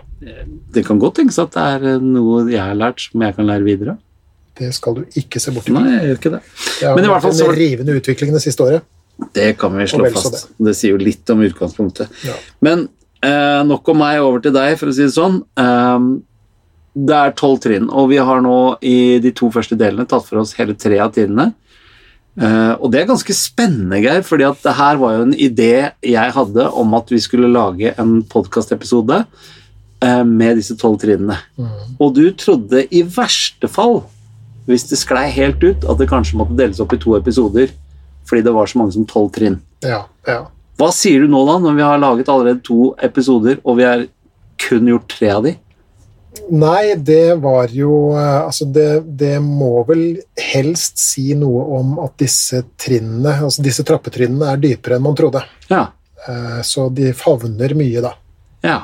det 0.72 0.84
kan 0.86 1.00
godt 1.00 1.18
tenkes 1.20 1.38
at 1.42 1.52
det 1.56 1.64
er 1.74 1.88
eh, 1.94 2.04
noe 2.04 2.46
jeg 2.48 2.62
har 2.62 2.78
lært 2.78 3.04
som 3.04 3.26
jeg 3.26 3.36
kan 3.36 3.48
lære 3.48 3.66
videre. 3.66 3.96
Det 4.60 4.70
skal 4.76 4.96
du 4.98 5.18
ikke 5.20 5.40
se 5.40 5.52
bort 5.54 5.68
Nei, 5.72 5.84
jeg 5.92 6.08
gjør 6.08 6.18
ikke 6.18 6.32
det. 6.34 6.40
Det 6.80 6.88
har 6.88 6.96
men 6.96 7.06
i 7.06 7.12
hvert 7.12 7.22
fall 7.24 7.32
vært 7.32 7.42
så- 7.42 7.52
en 7.52 7.60
rivende 7.60 7.96
utvikling 8.00 8.32
det 8.32 8.42
siste 8.42 8.64
året. 8.64 8.88
Det 9.36 9.58
kan 9.60 9.76
vi 9.76 9.84
slå 9.84 10.08
så 10.08 10.16
fast. 10.16 10.48
Det 10.56 10.74
sier 10.76 10.96
jo 10.96 11.00
litt 11.00 11.28
om 11.30 11.42
utgangspunktet. 11.44 12.08
Ja. 12.24 12.34
Men 12.64 12.88
eh, 13.22 13.62
nok 13.68 13.88
om 13.92 14.00
meg, 14.00 14.20
over 14.24 14.40
til 14.40 14.52
deg, 14.52 14.78
for 14.80 14.88
å 14.88 14.96
si 14.96 15.04
det 15.04 15.12
sånn. 15.12 15.42
Um, 15.60 16.22
det 16.96 17.14
er 17.14 17.34
tolv 17.38 17.60
trinn, 17.62 17.88
og 17.92 18.08
vi 18.10 18.16
har 18.16 18.40
nå 18.42 18.56
i 18.82 19.18
de 19.22 19.30
to 19.36 19.50
første 19.54 19.76
delene 19.78 20.08
tatt 20.08 20.24
for 20.26 20.40
oss 20.42 20.56
hele 20.58 20.74
tre 20.74 20.98
av 20.98 21.12
trinnene. 21.14 21.52
Eh, 22.38 22.74
og 22.78 22.92
det 22.92 23.00
er 23.00 23.08
ganske 23.10 23.34
spennende, 23.34 23.98
Geir, 24.04 24.22
fordi 24.26 24.46
at 24.46 24.60
det 24.62 24.76
her 24.78 25.00
var 25.00 25.16
jo 25.16 25.24
en 25.26 25.34
idé 25.34 25.72
jeg 26.06 26.36
hadde 26.36 26.68
om 26.78 26.94
at 26.98 27.10
vi 27.10 27.18
skulle 27.22 27.50
lage 27.50 27.94
en 27.98 28.20
podkastepisode 28.30 29.24
uh, 30.04 30.24
med 30.24 30.60
disse 30.60 30.76
tolv 30.78 31.00
trinnene. 31.02 31.40
Mm. 31.58 31.98
Og 31.98 32.14
du 32.16 32.24
trodde 32.38 32.86
i 32.94 33.02
verste 33.02 33.68
fall, 33.70 34.00
hvis 34.70 34.86
det 34.90 35.00
sklei 35.00 35.26
helt 35.34 35.62
ut, 35.64 35.84
at 35.84 35.98
det 35.98 36.08
kanskje 36.10 36.38
måtte 36.38 36.56
deles 36.58 36.80
opp 36.82 36.94
i 36.94 37.00
to 37.02 37.16
episoder 37.18 37.74
fordi 38.30 38.44
det 38.46 38.52
var 38.54 38.68
så 38.70 38.78
mange 38.78 38.94
som 38.94 39.06
tolv 39.10 39.32
trinn. 39.34 39.56
Ja, 39.82 40.04
ja. 40.28 40.44
Hva 40.78 40.90
sier 40.94 41.24
du 41.24 41.32
nå, 41.32 41.40
da, 41.48 41.56
når 41.58 41.74
vi 41.74 41.82
har 41.82 41.98
laget 41.98 42.28
allerede 42.30 42.62
to 42.62 42.92
episoder, 43.02 43.58
og 43.66 43.80
vi 43.80 43.88
har 43.88 44.04
kun 44.60 44.86
gjort 44.86 45.08
tre 45.10 45.32
av 45.34 45.48
de? 45.48 45.56
Nei, 46.50 46.94
det 46.94 47.34
var 47.42 47.72
jo 47.74 48.12
eh, 48.14 48.40
Altså, 48.44 48.64
det, 48.70 49.02
det 49.18 49.36
må 49.42 49.82
vel 49.88 50.20
helst 50.52 50.98
si 51.02 51.32
noe 51.38 51.64
om 51.80 51.96
at 52.04 52.16
disse 52.22 52.62
trinnene, 52.80 53.36
altså 53.48 53.64
disse 53.66 53.84
trappetrinnene, 53.86 54.52
er 54.52 54.62
dypere 54.62 54.98
enn 54.98 55.06
man 55.08 55.18
trodde. 55.18 55.42
Ja. 55.70 55.88
Eh, 56.28 56.60
Så 56.66 56.88
de 56.94 57.12
favner 57.18 57.74
mye, 57.78 58.02
da. 58.04 58.14
Ja. 58.62 58.78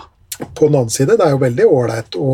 På 0.54 0.66
den 0.66 0.81
annen 0.81 0.90
side, 0.93 1.16
det 1.16 1.26
er 1.26 1.37
jo 1.37 1.44
veldig 1.44 1.69
ålreit 1.70 2.19
å, 2.19 2.32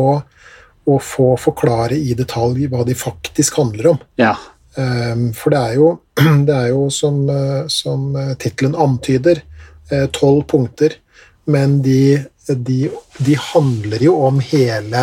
å 0.89 0.97
få 0.99 1.33
forklare 1.39 1.95
i 1.95 2.15
detalj 2.17 2.67
hva 2.71 2.83
de 2.87 2.97
faktisk 2.97 3.61
handler 3.61 3.93
om. 3.93 4.01
Ja. 4.19 4.33
Um, 4.75 5.29
For 5.37 5.53
det 5.53 5.61
er 5.61 5.77
jo, 5.77 5.89
det 6.47 6.55
er 6.57 6.71
jo 6.73 6.87
som, 6.93 7.21
eh, 7.29 7.63
som 7.69 8.09
eh, 8.17 8.33
tittelen 8.41 8.75
antyder, 8.75 9.43
eh, 9.91 10.07
tolv 10.15 10.47
punkter, 10.49 10.97
men 11.45 11.81
de, 11.83 12.25
de, 12.47 12.89
de 13.19 13.35
handler 13.53 14.03
jo 14.05 14.13
om 14.27 14.39
hele 14.39 15.01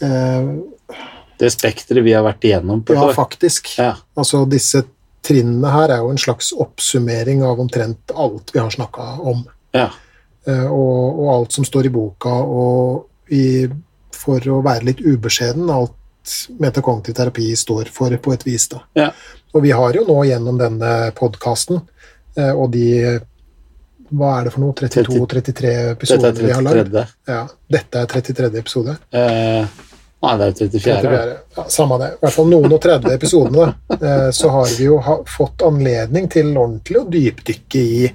eh, 0.00 0.48
Det 1.38 1.50
spekteret 1.52 2.04
vi 2.04 2.12
har 2.14 2.22
vært 2.26 2.44
igjennom 2.46 2.82
på 2.84 2.92
et 2.94 2.98
Ja, 3.00 3.08
år. 3.08 3.14
faktisk. 3.16 3.72
Ja. 3.78 3.94
Altså 4.16 4.44
disse 4.48 4.84
trinnene 5.24 5.70
her 5.72 5.88
er 5.94 6.02
jo 6.04 6.10
en 6.12 6.20
slags 6.20 6.52
oppsummering 6.52 7.42
av 7.42 7.60
omtrent 7.60 8.12
alt 8.14 8.52
vi 8.54 8.60
har 8.60 8.70
snakka 8.70 9.06
om. 9.24 9.44
Ja. 9.74 9.88
Eh, 10.46 10.66
Og, 10.68 11.20
og 11.24 11.32
alt 11.38 11.52
som 11.56 11.64
står 11.64 11.86
i 11.88 11.94
boka, 11.94 12.28
og 12.28 13.32
i, 13.32 13.66
for 14.12 14.38
å 14.52 14.60
være 14.62 14.84
litt 14.90 15.00
ubeskjeden, 15.00 15.70
alt 15.72 15.96
metakognitiv 16.60 17.14
terapi 17.16 17.50
står 17.56 17.88
for, 17.92 18.12
på 18.16 18.32
et 18.32 18.44
vis. 18.46 18.68
da. 18.68 18.82
Ja. 18.94 19.10
Og 19.54 19.62
vi 19.64 19.70
har 19.76 19.92
jo 19.96 20.04
nå 20.08 20.18
gjennom 20.28 20.56
denne 20.60 21.10
podkasten 21.16 21.80
og 22.36 22.70
de 22.72 23.20
Hva 24.14 24.30
er 24.38 24.46
det 24.46 24.52
for 24.54 24.62
noe? 24.64 24.74
32-33 24.78 25.42
Dette 25.42 25.90
episoder 25.96 26.30
er 26.30 26.46
vi 26.46 26.52
har 26.54 26.62
lagd? 26.66 26.92
33. 26.92 27.04
Ja, 27.32 27.40
dette 27.78 28.04
er 28.04 28.06
33. 28.14 28.50
episode. 28.60 28.94
Eh, 29.10 29.66
nei, 30.24 30.32
det 30.40 30.46
er 30.46 30.52
jo 30.52 30.56
34. 30.62 30.94
34. 31.02 31.36
Ja, 31.58 31.66
samme 31.76 31.98
det. 32.00 32.08
I 32.14 32.22
hvert 32.24 32.36
fall 32.38 32.48
noen 32.52 32.72
og 32.76 32.80
30 32.84 33.12
episodene. 33.18 33.68
eh, 33.98 34.30
Så 34.36 34.50
har 34.54 34.72
vi 34.78 34.88
jo 34.88 34.98
ha, 35.04 35.18
fått 35.36 35.64
anledning 35.66 36.28
til 36.32 36.52
ordentlig 36.56 37.00
å 37.02 37.06
dypdykke 37.12 37.84
i, 37.84 38.08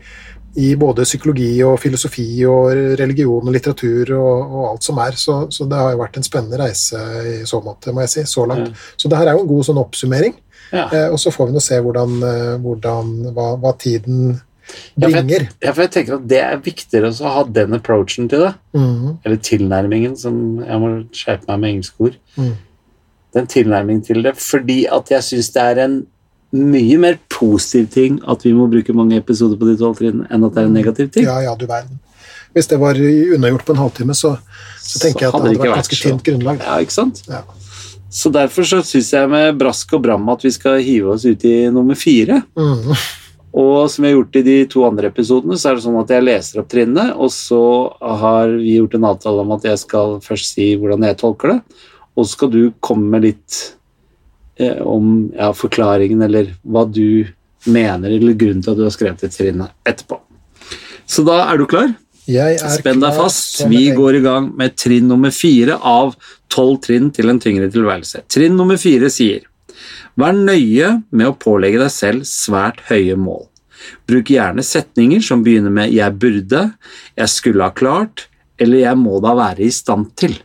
i 0.59 0.73
både 0.81 1.05
psykologi 1.05 1.51
og 1.63 1.77
filosofi 1.79 2.27
og 2.49 2.71
religion 2.99 3.45
og 3.45 3.53
litteratur 3.53 4.13
og, 4.17 4.53
og 4.59 4.67
alt 4.71 4.83
som 4.89 4.97
er. 5.05 5.17
Så, 5.19 5.39
så 5.53 5.67
det 5.69 5.77
har 5.77 5.93
jo 5.93 6.01
vært 6.01 6.17
en 6.17 6.25
spennende 6.25 6.59
reise 6.63 6.99
i 7.21 7.39
så 7.49 7.61
måte, 7.65 7.93
må 7.93 8.01
jeg 8.07 8.13
si, 8.15 8.25
så 8.31 8.45
langt. 8.49 8.73
Så 8.97 9.07
det 9.11 9.19
her 9.21 9.29
er 9.31 9.37
jo 9.37 9.45
en 9.45 9.51
god 9.53 9.67
sånn 9.69 9.81
oppsummering. 9.83 10.37
Ja. 10.73 10.87
Eh, 10.93 11.07
og 11.09 11.17
så 11.21 11.31
får 11.33 11.47
vi 11.49 11.55
nå 11.55 11.61
se 11.65 11.77
hvordan, 11.81 12.17
eh, 12.25 12.55
hvordan 12.61 13.13
hva, 13.33 13.51
hva 13.61 13.71
tiden 13.81 14.35
Ja, 14.95 15.07
for 15.07 15.15
bringer. 15.15 15.45
jeg, 15.45 15.49
ja, 15.63 15.71
for 15.73 15.85
jeg 15.85 15.91
tenker 15.95 16.17
at 16.19 16.27
det 16.29 16.39
er 16.43 16.61
viktigere 16.65 17.11
å 17.11 17.33
ha 17.35 17.43
den 17.59 17.77
approachen 17.77 18.29
til 18.31 18.45
det. 18.45 18.53
Mm. 18.77 19.17
Eller 19.23 19.41
tilnærmingen, 19.49 20.15
som 20.19 20.59
jeg 20.65 20.81
må 20.83 20.91
skjerpe 21.15 21.49
meg 21.49 21.59
med 21.59 21.73
engelske 21.73 22.09
ord. 22.09 22.19
Mm. 22.37 22.53
Den 23.37 23.49
tilnærmingen 23.49 24.05
til 24.05 24.23
det, 24.25 24.35
fordi 24.41 24.83
at 24.89 25.11
jeg 25.13 25.25
syns 25.25 25.51
det 25.55 25.65
er 25.65 25.83
en 25.85 25.99
mye 26.49 26.97
mer 26.97 27.19
positiv 27.29 27.91
ting 27.93 28.15
at 28.25 28.41
vi 28.45 28.55
må 28.57 28.65
bruke 28.71 28.93
mange 28.97 29.19
episoder 29.21 29.59
på 29.59 29.67
de 29.69 29.75
tolv 29.77 29.99
trinnene, 29.99 30.25
enn 30.33 30.45
at 30.47 30.55
det 30.55 30.63
er 30.63 30.69
en 30.69 30.77
negativ 30.79 31.11
ting. 31.13 31.27
Ja, 31.27 31.37
ja, 31.45 31.53
du 31.57 31.67
verden. 31.69 31.99
Hvis 32.57 32.67
det 32.71 32.79
var 32.81 32.97
unnagjort 32.97 33.65
på 33.67 33.75
en 33.75 33.81
halvtime, 33.83 34.15
så, 34.17 34.33
så 34.81 35.03
tenker 35.03 35.27
jeg 35.27 35.29
at 35.29 35.37
det 35.37 35.51
hadde 35.51 35.61
vært 35.61 35.81
ganske 35.83 35.99
tynt 36.01 36.23
grunnlag. 36.25 36.63
Ja, 36.65 36.79
ikke 36.81 36.95
sant? 36.95 37.21
Ja. 37.29 37.43
Så 38.09 38.31
derfor 38.33 38.65
så 38.65 38.81
syns 38.81 39.11
jeg 39.13 39.29
med 39.29 39.59
brask 39.59 39.93
og 39.93 40.01
bram 40.01 40.25
at 40.33 40.41
vi 40.41 40.51
skal 40.55 40.79
hive 40.81 41.13
oss 41.13 41.27
ut 41.29 41.45
i 41.45 41.55
nummer 41.69 41.97
fire. 41.99 42.41
Mhm. 42.57 42.97
Og 43.57 43.89
som 43.89 44.05
jeg 44.05 44.13
har 44.13 44.19
gjort 44.19 44.37
i 44.37 44.43
de 44.45 44.57
to 44.69 44.83
andre 44.85 45.09
episodene, 45.09 45.57
så 45.57 45.71
er 45.71 45.77
det 45.77 45.85
sånn 45.87 45.97
at 46.01 46.11
jeg 46.13 46.25
leser 46.25 46.61
opp 46.61 46.69
trinnene, 46.69 47.15
og 47.17 47.31
så 47.33 47.63
har 48.21 48.53
vi 48.59 48.75
gjort 48.77 48.97
en 48.99 49.07
avtale 49.09 49.45
om 49.45 49.55
at 49.55 49.65
jeg 49.65 49.81
skal 49.81 50.19
først 50.25 50.53
si 50.53 50.69
hvordan 50.77 51.07
jeg 51.07 51.17
tolker 51.21 51.55
det, 51.55 51.59
og 52.13 52.25
så 52.25 52.29
skal 52.35 52.53
du 52.53 52.61
komme 52.83 53.09
med 53.15 53.25
litt 53.25 53.59
eh, 54.61 54.77
om 54.85 55.31
ja, 55.33 55.49
forklaringen 55.55 56.21
eller 56.27 56.53
hva 56.61 56.85
du 56.85 57.25
mener, 57.65 58.13
eller 58.13 58.37
grunnen 58.37 58.61
til 58.63 58.75
at 58.75 58.79
du 58.79 58.85
har 58.85 58.93
skrevet 58.93 59.25
det 59.25 59.33
trinnet 59.33 59.73
etterpå. 59.87 60.21
Så 61.09 61.25
da 61.25 61.41
er 61.49 61.57
du 61.57 61.65
klar? 61.69 61.89
Jeg 62.29 62.59
er 62.61 62.73
Spenn 62.77 63.01
deg 63.01 63.15
fast. 63.17 63.63
Vi 63.71 63.87
går 63.97 64.19
i 64.19 64.21
gang 64.21 64.51
med 64.57 64.75
trinn 64.77 65.07
nummer 65.09 65.33
fire 65.33 65.79
av 65.81 66.13
tolv 66.53 66.77
trinn 66.83 67.09
til 67.13 67.31
en 67.31 67.41
tyngre 67.41 67.69
tilværelse. 67.73 68.21
Trinn 68.29 68.53
nummer 68.57 68.77
fire 68.77 69.09
sier 69.13 69.48
Vær 70.19 70.35
nøye 70.35 70.91
med 71.11 71.29
å 71.29 71.37
pålegge 71.39 71.81
deg 71.83 71.93
selv 71.93 72.27
svært 72.27 72.83
høye 72.89 73.15
mål. 73.19 73.45
Bruk 74.09 74.31
gjerne 74.33 74.65
setninger 74.65 75.21
som 75.23 75.43
begynner 75.43 75.71
med 75.71 75.93
'jeg 75.93 76.19
burde', 76.19 76.73
'jeg 77.17 77.29
skulle 77.29 77.63
ha 77.63 77.71
klart' 77.71 78.27
eller 78.59 78.77
'jeg 78.77 78.97
må 78.97 79.21
da 79.21 79.35
være 79.35 79.63
i 79.63 79.71
stand 79.71 80.15
til'. 80.15 80.41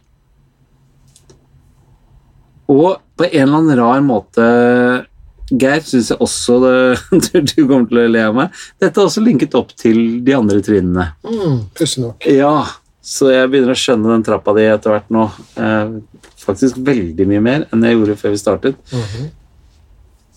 Og 2.68 3.00
på 3.16 3.24
en 3.24 3.48
eller 3.48 3.58
annen 3.58 3.78
rar 3.78 4.00
måte, 4.00 5.06
Geir, 5.52 5.82
syns 5.84 6.08
jeg 6.08 6.20
også 6.24 6.56
det, 6.62 7.42
du 7.50 7.66
kommer 7.68 7.86
til 7.90 8.00
å 8.00 8.06
le 8.08 8.22
av 8.24 8.34
meg. 8.34 8.62
Dette 8.80 9.00
er 9.00 9.04
også 9.04 9.22
linket 9.24 9.54
opp 9.58 9.74
til 9.76 10.24
de 10.24 10.32
andre 10.32 10.62
trinnene. 10.64 11.10
Mm, 11.26 11.58
Pussig 11.76 12.00
nok. 12.00 12.24
Ja, 12.24 12.64
så 13.04 13.28
jeg 13.28 13.50
begynner 13.52 13.74
å 13.74 13.78
skjønne 13.78 14.14
den 14.14 14.24
trappa 14.24 14.54
di 14.56 14.64
etter 14.64 14.94
hvert 14.94 15.12
nå. 15.12 15.26
Eh, 15.60 15.98
faktisk 16.46 16.78
veldig 16.84 17.26
mye 17.30 17.42
mer 17.44 17.66
enn 17.72 17.84
jeg 17.86 17.98
gjorde 17.98 18.20
før 18.20 18.34
vi 18.34 18.42
startet. 18.42 18.78
Mhm. 18.92 19.32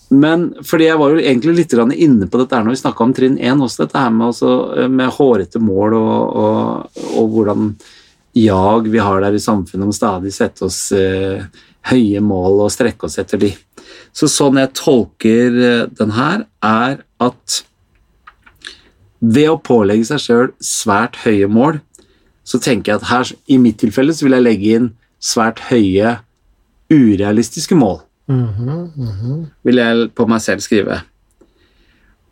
Men 0.10 0.46
fordi 0.64 0.86
jeg 0.88 1.00
var 1.02 1.12
jo 1.12 1.20
egentlig 1.20 1.54
litt 1.58 1.74
inne 1.76 2.30
på 2.32 2.40
dette 2.40 2.56
her 2.56 2.64
når 2.64 2.78
vi 2.78 2.80
snakka 2.80 3.04
om 3.04 3.14
trinn 3.14 3.38
1 3.38 3.60
også, 3.60 3.84
dette 3.84 4.00
her 4.00 4.12
med, 4.16 4.28
også, 4.30 4.52
eh, 4.80 4.88
med 4.88 5.12
hårete 5.12 5.60
mål 5.60 5.98
og, 5.98 6.38
og, 6.44 7.02
og 7.20 7.32
hvordan 7.34 7.74
jag 8.38 8.88
vi 8.88 9.02
har 9.04 9.22
der 9.22 9.36
i 9.36 9.42
samfunnet 9.42 9.90
om 9.90 9.96
stadig 9.96 10.32
sette 10.32 10.64
oss 10.68 10.92
eh, 10.96 11.44
høye 11.92 12.22
mål 12.24 12.62
og 12.66 12.72
strekke 12.72 13.08
oss 13.08 13.18
etter 13.20 13.42
de. 13.42 13.52
Så 14.16 14.30
sånn 14.32 14.60
jeg 14.62 14.76
tolker 14.78 15.60
eh, 15.60 15.88
den 16.00 16.14
her, 16.16 16.46
er 16.64 17.02
at 17.24 17.64
ved 19.20 19.50
å 19.50 19.60
pålegge 19.60 20.08
seg 20.12 20.24
sjøl 20.24 20.50
svært 20.64 21.18
høye 21.24 21.50
mål, 21.50 21.82
så 22.48 22.62
tenker 22.64 22.94
jeg 22.94 23.02
at 23.02 23.10
her, 23.10 23.32
i 23.52 23.58
mitt 23.60 23.80
tilfelle, 23.82 24.14
så 24.16 24.28
vil 24.28 24.38
jeg 24.38 24.46
legge 24.46 24.76
inn 24.78 24.92
svært 25.20 25.60
høye 25.70 26.18
urealistiske 26.94 27.76
mål 27.76 28.02
Mhm, 28.28 28.92
mhm. 28.96 29.46
vil 29.64 29.80
jeg 29.80 30.10
på 30.16 30.26
meg 30.28 30.44
selv 30.44 30.64
skrive. 30.64 31.00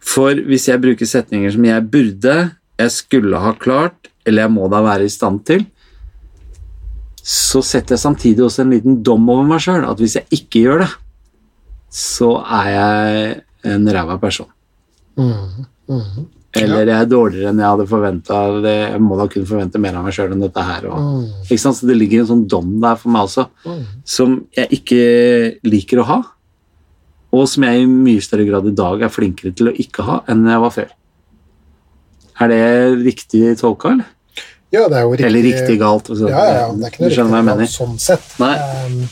For 0.04 0.36
hvis 0.36 0.68
jeg 0.68 0.82
bruker 0.84 1.08
setninger 1.08 1.51
som 1.51 1.63
'jeg 1.63 1.89
burde', 1.92 2.51
'jeg 2.80 2.92
skulle 2.92 3.39
ha 3.39 3.54
klart', 3.54 4.12
eller 4.25 4.44
'jeg 4.44 4.51
må 4.51 4.68
da 4.70 4.82
være 4.82 5.06
i 5.06 5.10
stand 5.10 5.46
til', 5.46 5.65
så 7.24 7.62
setter 7.62 7.96
jeg 7.96 8.00
samtidig 8.00 8.44
også 8.44 8.62
en 8.62 8.70
liten 8.70 9.04
dom 9.04 9.30
over 9.30 9.44
meg 9.44 9.60
sjøl. 9.60 9.89
At 9.89 9.98
hvis 9.98 10.15
jeg 10.15 10.25
ikke 10.32 10.62
gjør 10.62 10.77
det, 10.80 10.89
så 11.89 12.44
er 12.44 12.70
jeg 12.70 13.42
en 13.63 13.88
ræva 13.88 14.18
person. 14.18 14.48
Mm, 15.18 15.65
mhm. 15.88 16.27
Eller 16.62 16.90
jeg 16.92 16.96
er 16.96 17.10
dårligere 17.12 17.52
enn 17.52 17.62
jeg 17.62 17.68
hadde 17.68 17.88
forventa. 17.90 18.42
Jeg 18.64 19.02
må 19.04 19.18
da 19.20 19.28
kunne 19.32 19.50
forvente 19.50 19.82
mer 19.82 19.98
av 20.00 20.06
meg 20.08 20.16
sjøl 20.16 20.36
enn 20.36 20.44
dette 20.46 20.66
her. 20.70 20.88
Og, 20.92 21.04
Mm? 21.06 21.58
Så 21.76 21.88
det 21.88 21.98
ligger 21.98 22.22
en 22.22 22.30
sånn 22.30 22.46
dom 22.50 22.80
der 22.82 22.96
for 23.00 23.14
meg 23.14 23.28
også 23.28 23.48
mm. 23.66 23.84
som 24.08 24.38
jeg 24.56 24.80
ikke 24.80 25.00
liker 25.68 26.02
å 26.02 26.08
ha, 26.10 26.18
og 27.36 27.48
som 27.52 27.66
jeg 27.68 27.84
i 27.84 27.88
mye 27.90 28.24
større 28.24 28.46
grad 28.48 28.68
i 28.70 28.76
dag 28.76 29.04
er 29.06 29.12
flinkere 29.12 29.54
til 29.56 29.72
å 29.72 29.76
ikke 29.76 30.06
ha 30.08 30.22
enn 30.32 30.46
jeg 30.48 30.64
var 30.64 30.74
før. 30.76 30.94
Er 32.42 32.52
det 32.52 32.62
riktig 33.04 33.44
tolka, 33.60 33.96
eller? 33.96 34.12
Ja, 34.74 34.88
det 34.92 34.98
er 34.98 35.06
jo 35.06 35.12
riktig. 35.14 35.28
Eller 35.30 35.46
riktig 35.46 35.78
galt? 35.80 36.10
Altså. 36.12 36.30
Ja, 36.32 36.46
ja, 36.52 36.66
det 36.72 36.88
er 36.88 36.94
ikke 36.94 37.04
noe 37.04 37.12
riktig 37.12 37.30
galt 37.32 37.50
mener? 37.52 37.70
sånn 37.72 38.00
sett. 38.02 38.26
Nei. 38.42 38.56
Um, 38.86 39.06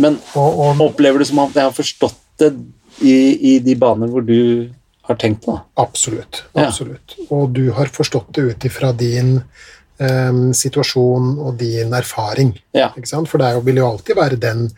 Men 0.00 0.14
og, 0.40 0.60
og 0.64 0.86
opplever 0.86 1.20
du 1.20 1.28
som 1.28 1.42
at 1.42 1.58
jeg 1.58 1.68
har 1.68 1.74
forstått 1.76 2.20
det 2.40 2.54
i, 3.04 3.16
i 3.52 3.58
de 3.64 3.74
baner 3.76 4.08
hvor 4.08 4.24
du 4.24 4.70
har 5.02 5.18
tenkt 5.18 5.44
på 5.46 5.60
Absolutt. 5.74 6.44
Absolutt. 6.52 7.16
Ja. 7.18 7.26
Og 7.36 7.54
du 7.56 7.70
har 7.74 7.90
forstått 7.92 8.34
det 8.36 8.40
ut 8.40 8.64
ifra 8.64 8.92
din 8.92 9.40
em, 9.98 10.52
situasjon 10.54 11.38
og 11.42 11.56
din 11.60 11.94
erfaring. 11.96 12.54
Ja. 12.76 12.92
For 12.94 13.38
det 13.38 13.48
er 13.48 13.58
jo, 13.58 13.64
vil 13.66 13.80
jo 13.82 13.88
alltid 13.88 14.18
være 14.18 14.38
den 14.42 14.68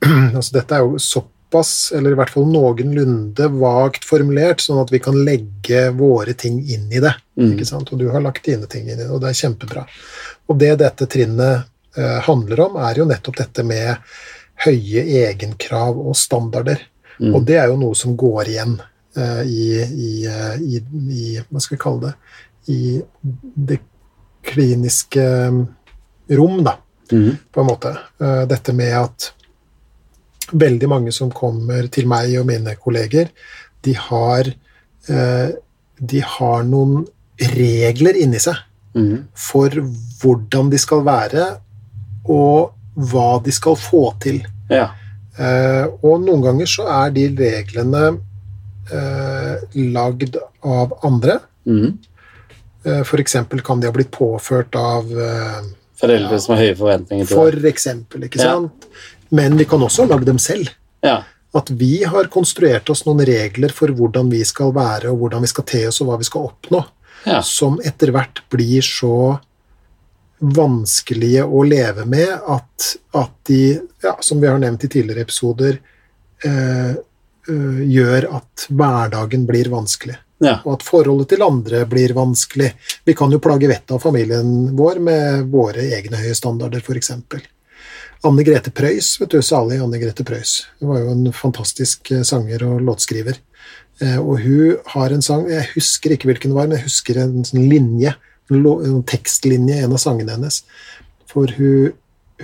altså 0.36 0.54
Dette 0.56 0.78
er 0.78 0.86
jo 0.86 1.00
såpass, 1.02 1.92
eller 1.96 2.14
i 2.14 2.18
hvert 2.18 2.32
fall 2.32 2.46
noenlunde 2.48 3.50
vagt 3.60 4.06
formulert, 4.08 4.62
sånn 4.64 4.80
at 4.80 4.92
vi 4.92 5.02
kan 5.02 5.18
legge 5.26 5.90
våre 5.96 6.32
ting 6.32 6.62
inn 6.62 6.88
i 6.88 7.02
det. 7.04 7.12
Mm. 7.36 7.58
Og 7.60 7.96
du 8.00 8.08
har 8.08 8.24
lagt 8.24 8.48
dine 8.48 8.68
ting 8.70 8.88
inn 8.88 8.96
i 8.96 9.02
det, 9.02 9.10
og 9.12 9.20
det 9.20 9.32
er 9.32 9.40
kjempebra. 9.42 9.84
Og 10.48 10.56
det 10.60 10.78
dette 10.80 11.08
trinnet 11.10 11.68
eh, 12.00 12.20
handler 12.24 12.64
om, 12.64 12.78
er 12.80 13.02
jo 13.02 13.08
nettopp 13.10 13.42
dette 13.42 13.66
med 13.66 14.00
høye 14.64 15.04
egenkrav 15.26 16.00
og 16.00 16.16
standarder. 16.16 16.80
Mm. 17.20 17.34
Og 17.34 17.44
det 17.44 17.58
er 17.60 17.68
jo 17.68 17.76
noe 17.80 17.96
som 17.98 18.16
går 18.16 18.54
igjen 18.54 18.78
eh, 18.80 18.89
i, 19.18 19.80
i, 19.82 20.10
eh, 20.26 20.56
i, 20.62 20.80
i 21.10 21.42
Hva 21.48 21.62
skal 21.62 21.76
vi 21.76 21.82
kalle 21.82 22.10
det? 22.10 22.14
I 22.70 22.80
det 23.70 23.80
kliniske 24.46 25.24
mm, 25.50 25.60
rom, 26.38 26.62
da, 26.64 26.76
mm. 27.12 27.30
på 27.52 27.60
en 27.60 27.66
måte. 27.66 27.94
Eh, 28.20 28.42
dette 28.50 28.74
med 28.76 28.94
at 28.98 29.30
veldig 30.50 30.88
mange 30.90 31.14
som 31.14 31.30
kommer 31.34 31.88
til 31.92 32.08
meg 32.10 32.34
og 32.40 32.46
mine 32.48 32.74
kolleger, 32.80 33.30
de 33.84 33.94
har, 33.96 34.50
eh, 35.08 35.48
de 35.98 36.22
har 36.36 36.64
noen 36.66 37.04
regler 37.56 38.18
inni 38.20 38.40
seg 38.42 38.58
mm. 38.94 39.16
for 39.36 39.74
hvordan 40.20 40.70
de 40.72 40.80
skal 40.80 41.04
være, 41.06 41.46
og 42.30 42.74
hva 43.10 43.30
de 43.44 43.52
skal 43.54 43.78
få 43.80 44.04
til. 44.22 44.42
Ja. 44.70 44.90
Eh, 45.40 45.86
og 46.04 46.20
noen 46.24 46.42
ganger 46.44 46.68
så 46.68 46.86
er 46.90 47.14
de 47.14 47.28
reglene 47.38 48.10
eh, 48.92 49.56
lagd 49.92 50.36
av 50.62 50.92
andre. 51.06 51.38
Mm. 51.66 51.98
Eh, 52.84 53.02
for 53.04 53.20
eksempel 53.20 53.60
kan 53.62 53.80
de 53.80 53.86
ha 53.86 53.92
blitt 53.92 54.10
påført 54.10 54.74
av 54.76 55.10
eh, 55.12 55.60
Foreldre 56.00 56.38
som 56.40 56.54
har 56.56 56.62
høye 56.64 56.76
forventninger 56.78 57.26
til 57.28 57.36
For 57.36 57.66
eksempel, 57.68 58.22
ikke 58.24 58.40
Ja. 58.40 58.54
sant? 58.56 58.86
Men 59.30 59.56
vi 59.60 59.66
kan 59.68 59.80
også 59.84 60.06
ha 60.06 60.14
lagd 60.14 60.24
dem 60.26 60.38
selv. 60.38 60.70
Ja. 61.04 61.18
At 61.54 61.68
vi 61.70 62.02
har 62.04 62.24
konstruert 62.32 62.88
oss 62.90 63.04
noen 63.04 63.20
regler 63.26 63.68
for 63.74 63.88
hvordan 63.92 64.30
vi 64.30 64.40
skal 64.48 64.72
være, 64.72 65.10
og 65.12 65.18
hvordan 65.20 65.42
vi 65.44 65.50
skal 65.52 65.64
te 65.64 65.82
oss, 65.88 66.00
og 66.00 66.08
hva 66.08 66.16
vi 66.18 66.24
skal 66.24 66.48
oppnå, 66.48 66.84
Ja. 67.26 67.40
som 67.42 67.78
etter 67.84 68.12
hvert 68.12 68.40
blir 68.48 68.80
så 68.80 69.38
vanskelige 70.40 71.44
å 71.44 71.62
leve 71.68 72.06
med 72.08 72.30
at, 72.48 72.86
at 73.14 73.32
de, 73.44 73.78
ja, 74.02 74.14
som 74.24 74.40
vi 74.40 74.48
har 74.48 74.58
nevnt 74.58 74.84
i 74.84 74.88
tidligere 74.88 75.26
episoder, 75.26 75.78
eh, 76.44 76.94
eh, 77.48 77.80
gjør 77.88 78.26
at 78.40 78.66
hverdagen 78.68 79.46
blir 79.48 79.70
vanskelig. 79.72 80.18
ja. 80.40 80.58
Og 80.64 80.74
at 80.78 80.82
forholdet 80.86 81.28
til 81.34 81.42
andre 81.44 81.84
blir 81.86 82.14
vanskelig. 82.16 82.72
Vi 83.04 83.14
kan 83.14 83.30
jo 83.32 83.38
plage 83.38 83.68
vettet 83.68 83.90
av 83.92 84.00
familien 84.00 84.74
vår 84.76 84.98
med 85.00 85.50
våre 85.52 85.84
egne 85.98 86.16
høye 86.16 86.34
standarder, 86.34 86.80
f.eks. 86.80 87.10
Anne 88.22 88.44
Grete 88.44 88.70
Preus, 88.70 89.14
vet 89.20 89.30
du, 89.32 89.40
salig 89.42 89.78
Anne 89.80 89.98
Grete 90.00 90.24
Preus. 90.28 90.66
Hun 90.80 90.90
var 90.92 90.98
jo 91.00 91.12
en 91.14 91.32
fantastisk 91.32 92.10
eh, 92.12 92.22
sanger 92.22 92.64
og 92.66 92.80
låtskriver. 92.84 93.38
Eh, 94.00 94.18
Og 94.20 94.40
hun 94.40 94.76
har 94.94 95.10
en 95.12 95.22
sang, 95.24 95.46
jeg 95.48 95.68
husker 95.74 96.12
ikke 96.16 96.28
hvilken 96.28 96.52
det 96.52 96.56
var, 96.58 96.68
men 96.68 96.78
jeg 96.78 96.88
husker 96.88 97.20
en 97.20 97.44
sånn 97.44 97.68
linje, 97.68 98.14
en 98.50 99.02
tekstlinje 99.06 99.76
i 99.78 99.84
en 99.86 99.92
av 99.94 100.00
sangene 100.02 100.34
hennes. 100.34 100.62
For 101.30 101.52
hun, 101.56 101.92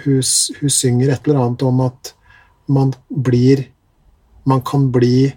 hun, 0.04 0.20
hun 0.60 0.70
synger 0.72 1.10
et 1.12 1.26
eller 1.26 1.40
annet 1.42 1.64
om 1.66 1.80
at 1.88 2.12
man 2.68 2.92
blir 3.10 3.66
Man 4.46 4.62
kan 4.66 4.90
bli 4.94 5.32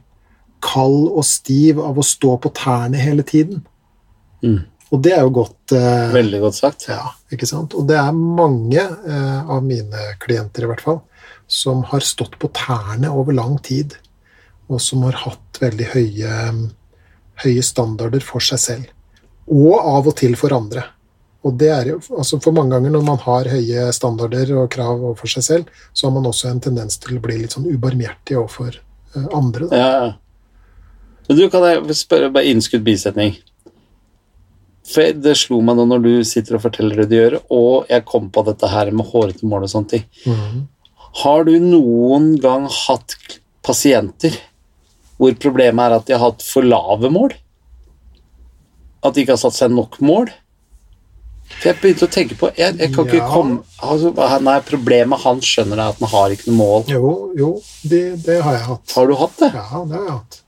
kald 0.64 1.08
og 1.10 1.24
stiv 1.28 1.80
av 1.82 2.00
å 2.00 2.06
stå 2.06 2.36
på 2.44 2.52
tærne 2.56 3.00
hele 3.00 3.24
tiden. 3.28 3.64
Mm. 4.44 4.62
Og 4.90 5.02
det 5.06 5.14
er 5.14 5.26
jo 5.26 5.34
godt 5.42 5.74
eh, 5.78 6.10
Veldig 6.14 6.42
godt 6.42 6.58
sagt. 6.58 6.88
ja, 6.90 7.12
ikke 7.34 7.48
sant? 7.50 7.76
Og 7.78 7.88
det 7.90 7.98
er 8.00 8.16
mange 8.16 8.82
eh, 8.82 9.40
av 9.46 9.64
mine 9.66 10.14
klienter, 10.22 10.66
i 10.66 10.72
hvert 10.72 10.84
fall, 10.86 11.02
som 11.50 11.84
har 11.92 12.06
stått 12.06 12.40
på 12.42 12.50
tærne 12.58 13.12
over 13.14 13.36
lang 13.38 13.58
tid, 13.66 13.96
og 14.70 14.82
som 14.82 15.06
har 15.06 15.18
hatt 15.26 15.62
veldig 15.62 15.92
høye, 15.94 16.34
høye 17.44 17.66
standarder 17.66 18.24
for 18.26 18.44
seg 18.44 18.62
selv. 18.62 18.90
Og 19.50 19.78
av 19.78 20.10
og 20.10 20.18
til 20.18 20.36
for 20.38 20.54
andre. 20.54 20.84
Og 21.46 21.56
det 21.58 21.70
er 21.72 21.88
jo, 21.94 22.02
altså 22.20 22.38
For 22.44 22.54
mange 22.54 22.76
ganger 22.76 22.92
når 22.92 23.06
man 23.08 23.22
har 23.24 23.48
høye 23.48 23.86
standarder 23.96 24.52
og 24.60 24.68
krav 24.74 24.98
overfor 24.98 25.32
seg 25.38 25.46
selv, 25.46 25.82
så 25.94 26.08
har 26.08 26.18
man 26.18 26.28
også 26.30 26.50
en 26.50 26.62
tendens 26.66 27.00
til 27.02 27.18
å 27.18 27.24
bli 27.24 27.40
litt 27.40 27.56
sånn 27.56 27.70
ubarmhjertig 27.70 28.38
overfor 28.38 28.82
andre. 29.16 29.70
Da. 29.70 29.78
Ja, 29.78 29.92
ja. 30.04 30.10
Men 31.30 31.38
du, 31.38 31.46
kan 31.54 31.66
jeg 31.68 31.96
spørre 31.98 32.32
bare 32.34 32.50
innskudd 32.50 32.84
bisetning? 32.86 33.38
For 34.90 35.14
det 35.14 35.36
slo 35.38 35.60
meg 35.62 35.78
nå 35.78 35.86
når 35.86 36.02
du 36.02 36.12
sitter 36.26 36.58
og 36.58 36.64
forteller 36.64 37.04
det 37.04 37.10
du 37.12 37.16
gjør, 37.20 37.38
og 37.54 37.90
jeg 37.92 38.06
kom 38.10 38.32
på 38.34 38.44
dette 38.48 38.70
her 38.72 38.90
med 38.90 39.06
hårete 39.12 39.46
mål 39.50 39.68
og 39.68 39.74
sånne 39.76 39.94
ting. 39.94 40.06
Mhm. 40.26 40.68
Har 41.20 41.46
du 41.46 41.56
noen 41.62 42.36
gang 42.42 42.68
hatt 42.70 43.16
pasienter 43.66 44.36
hvor 45.20 45.34
problemet 45.42 45.84
er 45.84 45.96
at 45.98 46.06
de 46.08 46.16
har 46.16 46.22
hatt 46.30 46.46
for 46.46 46.66
lave 46.66 47.10
mål? 47.12 47.34
At 49.04 49.16
de 49.16 49.24
ikke 49.24 49.36
har 49.36 49.42
satt 49.42 49.58
seg 49.58 49.74
nok 49.74 50.00
mål? 50.06 50.30
For 51.50 51.70
jeg 51.72 51.80
begynte 51.82 52.06
å 52.08 52.12
tenke 52.14 52.36
på 52.40 52.52
Jeg, 52.56 52.76
jeg 52.80 52.92
kan 52.94 53.08
ikke 53.10 53.26
komme 53.28 53.58
altså, 53.84 54.12
Nei, 54.46 54.58
problemet 54.68 55.24
hans 55.26 55.48
skjønner 55.50 55.82
jeg 55.82 55.96
at 55.96 56.04
han 56.04 56.12
har 56.14 56.36
ikke 56.36 56.52
noe 56.52 56.60
mål. 56.60 56.86
Jo, 56.94 57.16
jo, 57.40 57.50
det, 57.82 58.04
det 58.28 58.38
har 58.46 58.60
jeg 58.60 58.68
hatt. 58.70 58.94
Har 58.96 59.10
du 59.10 59.18
hatt 59.20 59.42
det? 59.42 59.50
Ja, 59.58 59.82
det 59.90 59.98
har 59.98 60.06
jeg 60.06 60.16
hatt. 60.20 60.40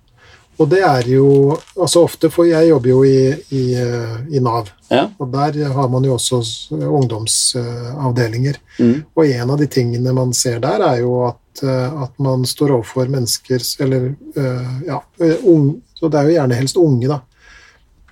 Og 0.62 0.70
det 0.70 0.81
er 0.86 1.08
jo 1.10 1.27
altså 1.74 2.03
ofte, 2.05 2.29
for 2.29 2.46
jeg 2.46 2.70
jobber 2.70 2.91
jo 2.91 3.00
i, 3.08 3.31
i, 3.55 3.63
eh, 3.81 4.17
i 4.36 4.41
Nav, 4.43 4.70
Ja. 4.91 5.08
og 5.17 5.31
der 5.34 5.72
har 5.74 5.88
man 5.89 6.03
jo 6.05 6.17
også 6.17 6.41
ungdomsavdelinger. 6.86 8.60
Mm. 8.77 9.03
Og 9.15 9.25
en 9.25 9.53
av 9.55 9.58
de 9.58 9.67
tingene 9.72 10.13
man 10.13 10.34
ser 10.38 10.60
der, 10.62 10.84
er 10.86 11.00
jo 11.01 11.15
at, 11.31 11.63
eh, 11.63 12.03
at 12.03 12.13
man 12.22 12.46
står 12.46 12.75
overfor 12.77 13.10
mennesker 13.10 13.63
Eller 13.81 14.12
eh, 14.36 14.72
ja, 14.88 15.01
unge, 15.41 15.81
så 15.98 16.12
det 16.12 16.20
er 16.20 16.29
jo 16.29 16.38
gjerne 16.38 16.60
helst 16.60 16.77
unge, 16.77 17.08
da. 17.10 17.22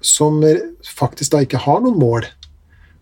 Som 0.02 0.42
faktisk 0.96 1.36
da 1.36 1.44
ikke 1.44 1.60
har 1.60 1.82
noen 1.84 2.00
mål, 2.00 2.26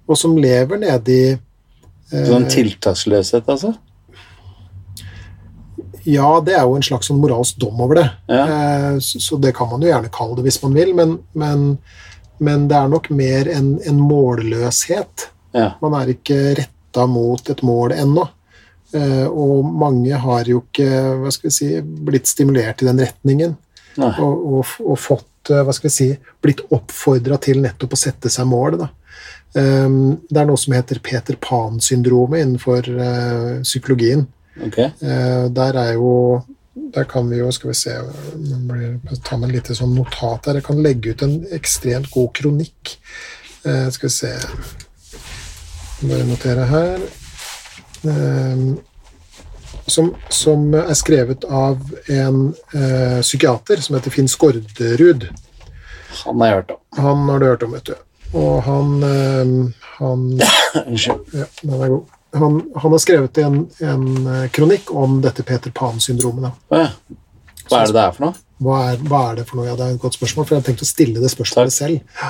og 0.08 0.18
som 0.18 0.38
lever 0.40 0.80
nede 0.82 1.12
i 1.14 1.26
eh, 1.34 2.26
Sånn 2.30 2.48
tiltaksløshet, 2.52 3.48
altså? 3.52 3.74
Ja, 6.08 6.30
det 6.40 6.54
er 6.56 6.64
jo 6.64 6.78
en 6.78 6.86
slags 6.86 7.10
sånn 7.10 7.20
moralsk 7.20 7.58
dom 7.60 7.82
over 7.84 8.00
det. 8.00 8.06
Ja. 8.32 8.44
Eh, 8.48 9.00
Så, 9.04 9.20
så 9.20 9.40
det 9.44 9.54
kan 9.58 9.68
man 9.72 9.84
jo 9.84 9.90
gjerne 9.92 10.12
kalle 10.14 10.38
det 10.40 10.46
hvis 10.48 10.62
man 10.64 10.78
vil, 10.78 10.94
men, 10.96 11.18
men, 11.36 11.66
men 12.40 12.68
det 12.72 12.78
er 12.80 12.88
nok 12.94 13.10
mer 13.12 13.50
en, 13.52 13.74
en 13.84 14.00
målløshet. 14.00 15.28
Ja. 15.58 15.74
Man 15.84 15.98
er 16.00 16.14
ikke 16.16 16.40
retta 16.62 17.08
mot 17.12 17.50
et 17.52 17.64
mål 17.66 17.92
ennå. 17.98 18.24
Eh, 18.96 19.26
Og 19.28 19.68
mange 19.68 20.16
har 20.24 20.48
jo 20.48 20.62
ikke 20.64 20.88
hva 21.20 21.32
skal 21.36 21.50
vi 21.52 21.56
si, 21.58 21.70
blitt 21.84 22.30
stimulert 22.32 22.82
i 22.84 22.88
den 22.88 23.04
retningen. 23.04 23.58
Og, 23.98 24.46
og, 24.62 24.74
og 24.86 25.00
fått 25.02 25.28
hva 25.50 25.74
skal 25.74 25.88
vi 25.90 25.94
si, 25.96 26.08
blitt 26.44 26.62
oppfordra 26.72 27.38
til 27.42 27.62
nettopp 27.64 27.94
å 27.94 28.00
sette 28.00 28.30
seg 28.34 28.48
mål. 28.50 28.78
Da. 28.82 28.90
Eh, 29.56 29.88
Det 30.30 30.42
er 30.42 30.46
noe 30.50 30.58
som 30.58 30.74
heter 30.74 31.00
Peter 31.04 31.36
Pan-syndromet 31.36 32.44
innenfor 32.46 32.88
eh, 32.90 33.62
psykologien. 33.64 34.28
Ok. 34.66 34.78
Eh, 34.80 35.48
der 35.54 35.76
er 35.78 35.94
jo 35.94 36.44
Der 36.94 37.04
kan 37.06 37.28
vi 37.30 37.38
jo 37.38 37.52
Skal 37.52 37.70
vi 37.70 37.74
se 37.76 37.92
Ta 39.24 39.38
med 39.38 39.50
et 39.50 39.56
lite 39.56 39.76
sånn 39.78 39.94
notat 39.94 40.46
her. 40.48 40.54
Jeg 40.58 40.64
kan 40.64 40.82
legge 40.82 41.12
ut 41.14 41.22
en 41.26 41.36
ekstremt 41.54 42.10
god 42.14 42.32
kronikk. 42.34 42.98
Eh, 43.66 43.90
skal 43.94 44.10
vi 44.10 44.14
se 44.16 44.32
Bare 46.02 46.26
notere 46.26 46.66
her. 46.70 47.00
Eh, 48.06 48.66
som, 49.88 50.12
som 50.30 50.74
er 50.78 50.94
skrevet 50.98 51.46
av 51.48 51.80
en 52.12 52.42
eh, 52.76 53.20
psykiater 53.22 53.82
som 53.84 53.96
heter 53.98 54.14
Finn 54.14 54.28
Skårderud. 54.32 55.30
Han 56.26 56.42
har 56.42 56.48
jeg 56.48 56.58
hørt 56.60 56.74
om. 56.76 56.82
Han 56.98 57.30
har 57.30 57.40
du 57.40 57.46
hørt 57.46 57.64
om, 57.64 57.76
vet 57.78 57.92
du. 57.92 57.96
Og 58.38 58.58
han, 58.68 58.98
eh, 59.04 59.54
han 60.00 60.26
Unnskyld. 60.88 61.24
ja, 61.34 61.48
den 61.62 61.78
er 61.82 61.94
god. 61.96 62.18
Han, 62.38 62.60
han 62.76 62.92
har 62.92 63.02
skrevet 63.02 63.40
en, 63.42 63.62
en 63.80 64.04
eh, 64.28 64.50
kronikk 64.54 64.92
om 64.92 65.22
dette 65.24 65.46
Peter 65.48 65.72
Pan-syndromet. 65.72 66.52
ja. 66.76 66.90
Hva 67.68 67.82
er 67.84 67.90
det 67.90 67.98
det 67.98 68.04
er 68.06 68.14
for 68.16 68.24
noe? 68.24 68.38
Hva 68.64 68.76
er, 68.90 69.02
hva 69.12 69.18
er 69.28 69.40
det 69.40 69.44
for 69.50 69.60
noe? 69.60 69.66
Ja, 69.68 69.74
det 69.76 69.84
er 69.84 69.96
et 69.98 70.00
godt 70.00 70.16
spørsmål, 70.16 70.46
for 70.48 70.56
jeg 70.56 70.62
har 70.62 70.68
tenkt 70.70 70.84
å 70.86 70.88
stille 70.88 71.20
det 71.20 71.32
spørsmålet 71.34 71.76
selv. 71.76 72.22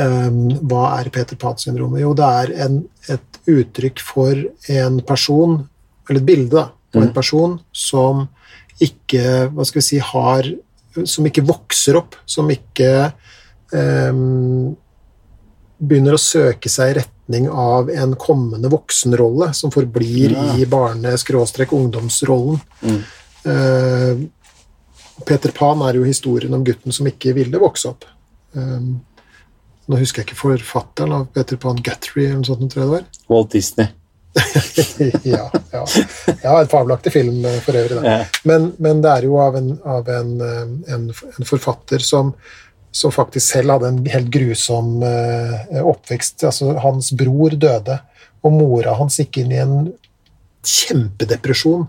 Um, 0.00 0.38
hva 0.70 0.86
er 0.96 1.10
Peter 1.12 1.36
Pan-syndromet? 1.36 2.00
Jo, 2.00 2.14
det 2.16 2.28
er 2.40 2.52
en, 2.64 2.78
et 3.12 3.40
uttrykk 3.50 4.00
for 4.00 4.40
en 4.72 4.96
person, 5.04 5.58
eller 6.08 6.22
et 6.22 6.28
bilde 6.30 6.56
da, 6.56 6.64
på 6.92 7.00
en 7.02 7.12
person 7.14 7.58
som 7.72 8.28
ikke, 8.80 9.50
hva 9.52 9.64
skal 9.68 9.80
vi 9.80 9.86
si, 9.86 9.98
har 10.00 10.48
Som 11.06 11.26
ikke 11.28 11.44
vokser 11.46 11.94
opp, 12.00 12.16
som 12.26 12.48
ikke 12.50 13.12
um, 13.70 14.74
begynner 15.78 16.16
å 16.16 16.18
søke 16.18 16.68
seg 16.68 16.90
i 16.90 16.96
retning 16.98 17.46
av 17.48 17.90
en 17.94 18.16
kommende 18.18 18.66
voksenrolle, 18.72 19.52
som 19.54 19.70
forblir 19.70 20.34
Ja. 20.34 20.56
i 20.58 20.66
barne-ungdomsrollen. 20.66 22.60
Mm. 22.82 22.98
Eh, 23.44 24.16
Peter 25.24 25.52
Pan 25.52 25.82
er 25.86 25.94
jo 25.94 26.04
historien 26.04 26.54
om 26.54 26.64
gutten 26.64 26.92
som 26.92 27.06
ikke 27.06 27.32
ville 27.36 27.58
vokse 27.60 27.88
opp. 27.88 28.04
Um, 28.52 29.00
nå 29.86 29.98
husker 30.00 30.22
jeg 30.22 30.30
ikke 30.30 30.42
forfatteren 30.42 31.12
av 31.12 31.26
Peter 31.34 31.56
Pan 31.60 31.78
Guthrie, 31.78 32.28
eller 32.28 32.42
noe 32.42 32.50
sånt, 32.50 32.70
tror 32.72 32.82
jeg 32.82 32.90
det 32.90 32.96
var. 32.98 33.04
Walt 33.30 33.52
Disney. 33.54 33.88
ja, 35.22 35.50
ja. 35.70 35.86
ja, 36.42 36.60
En 36.60 36.68
fabelaktig 36.68 37.12
film 37.12 37.44
eh, 37.44 37.60
for 37.60 37.76
øvrig. 37.76 38.02
Da. 38.02 38.24
Men, 38.44 38.72
men 38.78 39.02
det 39.02 39.10
er 39.10 39.26
jo 39.26 39.38
av 39.42 39.56
en, 39.58 39.72
av 39.84 40.08
en, 40.08 40.34
eh, 40.40 40.94
en, 40.94 41.08
en 41.10 41.48
forfatter 41.48 42.04
som, 42.04 42.32
som 42.92 43.14
faktisk 43.14 43.56
selv 43.56 43.74
hadde 43.74 43.90
en 43.90 43.98
helt 44.12 44.30
grusom 44.34 45.02
eh, 45.06 45.82
oppvekst. 45.82 46.44
Altså, 46.46 46.76
hans 46.84 47.12
bror 47.18 47.56
døde, 47.58 47.98
og 48.40 48.56
mora 48.56 48.94
hans 48.96 49.18
gikk 49.20 49.42
inn 49.42 49.52
i 49.52 49.60
en 49.60 49.76
kjempedepresjon. 50.64 51.84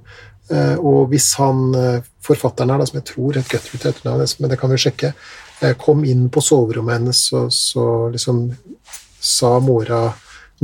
Og 0.84 1.06
hvis 1.08 1.30
han, 1.40 1.70
forfatteren 2.20 2.74
her, 2.74 2.82
som 2.84 2.98
jeg 2.98 3.06
tror 3.08 3.38
het 3.40 3.48
Guthrie 3.48 3.80
til 3.80 3.88
etternavn, 3.94 4.34
men 4.44 4.52
det 4.52 4.58
kan 4.60 4.74
vi 4.74 4.80
sjekke, 4.84 5.14
kom 5.80 6.04
inn 6.04 6.26
på 6.34 6.44
soverommet 6.44 6.98
hennes, 6.98 7.22
så, 7.30 7.46
så 7.56 7.86
liksom 8.12 8.42
sa 9.24 9.54
mora 9.64 10.10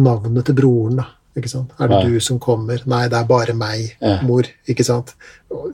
navnet 0.04 0.50
til 0.50 0.58
broren. 0.60 1.00
da. 1.00 1.08
Ikke 1.38 1.50
sant? 1.52 1.72
Er 1.80 1.88
det 1.92 2.00
Ja. 2.02 2.10
du 2.10 2.20
som 2.20 2.40
kommer? 2.40 2.82
Nei, 2.90 3.04
det 3.08 3.14
er 3.20 3.26
bare 3.30 3.54
meg, 3.54 3.96
Ja. 4.02 4.20
mor. 4.26 4.44
Ikke 4.68 4.84
sant? 4.84 5.14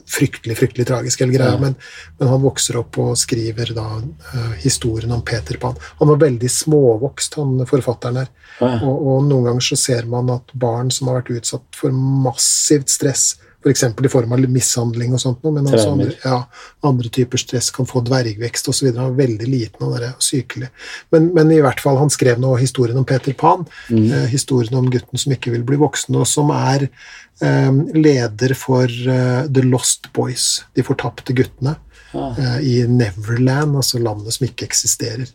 Fryktelig, 0.06 0.58
fryktelig 0.60 0.86
tragisk, 0.86 1.20
hele 1.24 1.32
greia. 1.38 1.54
Ja. 1.54 1.58
Men, 1.58 1.76
men 2.20 2.28
han 2.30 2.42
vokser 2.44 2.76
opp 2.82 2.98
og 3.00 3.16
skriver 3.18 3.74
da 3.74 3.86
uh, 4.02 4.52
historien 4.60 5.12
om 5.16 5.22
Peter 5.22 5.58
Pan. 5.58 5.76
Han 6.00 6.08
var 6.12 6.18
veldig 6.18 6.50
småvokst, 6.52 7.36
han 7.40 7.66
forfatteren 7.70 8.18
her. 8.18 8.30
Og, 8.62 9.08
og 9.08 9.24
noen 9.30 9.46
ganger 9.48 9.62
så 9.62 9.78
ser 9.80 10.06
man 10.06 10.30
at 10.36 10.52
barn 10.54 10.92
som 10.92 11.08
har 11.08 11.22
vært 11.22 11.32
utsatt 11.40 11.64
for 11.80 11.92
massivt 11.96 12.90
stress, 12.90 13.36
f.eks. 13.64 13.84
i 13.88 14.12
form 14.12 14.34
av 14.36 14.44
mishandling 14.52 15.14
og 15.16 15.22
sånt, 15.24 15.44
men 15.48 15.66
også 15.70 15.94
andre, 15.94 16.12
ja, 16.24 16.40
andre 16.84 17.10
typer 17.16 17.40
stress 17.42 17.70
kan 17.72 17.88
få 17.90 18.02
dvergvekst 18.06 18.68
osv. 18.70 18.90
Han 18.92 19.14
var 19.14 19.18
veldig 19.24 19.48
liten 19.48 19.88
og 19.88 19.96
er 20.02 20.10
sykelig. 20.20 20.70
Men, 21.16 21.32
men 21.36 21.52
i 21.56 21.62
hvert 21.64 21.80
fall, 21.84 21.98
han 22.02 22.12
skrev 22.14 22.42
nå 22.44 22.56
historien 22.60 23.00
om 23.00 23.06
Peter 23.08 23.34
Pan. 23.34 23.64
Eh, 23.90 24.28
historien 24.34 24.76
om 24.80 24.90
gutten 24.92 25.18
som 25.22 25.32
ikke 25.36 25.54
vil 25.56 25.64
bli 25.64 25.80
voksen, 25.80 26.16
og 26.20 26.28
som 26.28 26.52
er 26.56 26.90
eh, 26.90 27.72
leder 27.96 28.54
for 28.60 28.86
eh, 28.86 29.48
The 29.48 29.64
Lost 29.66 30.12
Boys, 30.14 30.66
de 30.76 30.84
fortapte 30.84 31.34
guttene, 31.34 31.78
Ah. 32.14 32.36
eh, 32.38 32.60
i 32.62 32.88
Neverland, 32.88 33.74
altså 33.76 33.98
landet 33.98 34.36
som 34.36 34.44
ikke 34.46 34.68
eksisterer. 34.68 35.32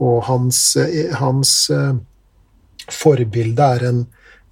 Og 0.00 0.22
hans, 0.24 0.76
eh, 0.80 1.10
hans 1.20 1.68
eh, 1.68 1.92
forbilde 2.88 3.66
er 3.76 3.84
en, 3.90 3.98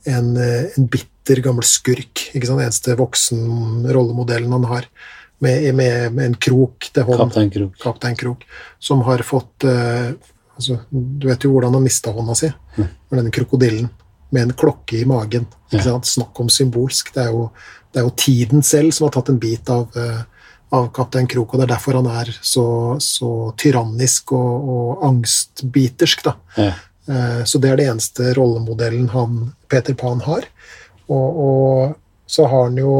en, 0.04 0.28
en 0.36 0.86
bitter 0.92 1.08
gammel 1.44 1.64
skurk. 1.66 2.28
ikke 2.34 2.46
sant? 2.46 2.62
Eneste 2.62 2.96
voksen-rollemodellen 2.98 4.52
han 4.52 4.64
har, 4.70 4.88
med, 5.42 5.74
med, 5.74 6.12
med 6.14 6.24
en 6.26 6.34
krok 6.34 6.90
til 6.92 7.02
hånd. 7.08 7.18
Kaptein 7.18 7.50
Krok. 7.50 7.78
Kaptein 7.82 8.16
Krok, 8.16 8.44
som 8.78 9.02
har 9.02 9.24
fått 9.26 9.66
uh, 9.66 10.12
altså, 10.56 10.78
Du 10.90 11.26
vet 11.26 11.42
jo 11.42 11.50
hvordan 11.54 11.74
han 11.74 11.82
mista 11.82 12.12
hånda 12.14 12.36
si, 12.38 12.52
med 12.76 13.16
denne 13.18 13.32
krokodillen. 13.34 13.88
Med 14.32 14.42
en 14.42 14.54
klokke 14.56 15.00
i 15.00 15.06
magen. 15.08 15.46
Ikke 15.70 15.82
sant? 15.84 16.06
Snakk 16.08 16.38
om 16.40 16.48
symbolsk. 16.48 17.10
Det 17.14 17.26
er, 17.26 17.32
jo, 17.34 17.50
det 17.92 18.00
er 18.00 18.06
jo 18.06 18.14
tiden 18.16 18.62
selv 18.62 18.94
som 18.94 19.08
har 19.08 19.16
tatt 19.16 19.28
en 19.32 19.40
bit 19.42 19.68
av, 19.72 19.90
uh, 19.98 20.22
av 20.72 20.88
Kaptein 20.94 21.26
Krok, 21.28 21.52
og 21.52 21.60
det 21.60 21.66
er 21.66 21.74
derfor 21.74 21.98
han 21.98 22.08
er 22.08 22.30
så, 22.40 22.96
så 23.02 23.52
tyrannisk 23.60 24.32
og, 24.32 24.70
og 24.76 25.04
angstbitersk. 25.10 26.30
Ja. 26.56 26.72
Eh, 27.08 27.44
Så 27.44 27.58
det 27.58 27.72
er 27.72 27.76
det 27.76 27.88
eneste 27.90 28.30
rollemodellen 28.38 29.08
han, 29.12 29.52
Peter 29.68 29.94
Pan 29.94 30.20
har. 30.22 30.46
Og, 31.12 31.42
og 31.46 32.30
så 32.32 32.46
har 32.48 32.68
han 32.68 32.78
jo 32.80 32.94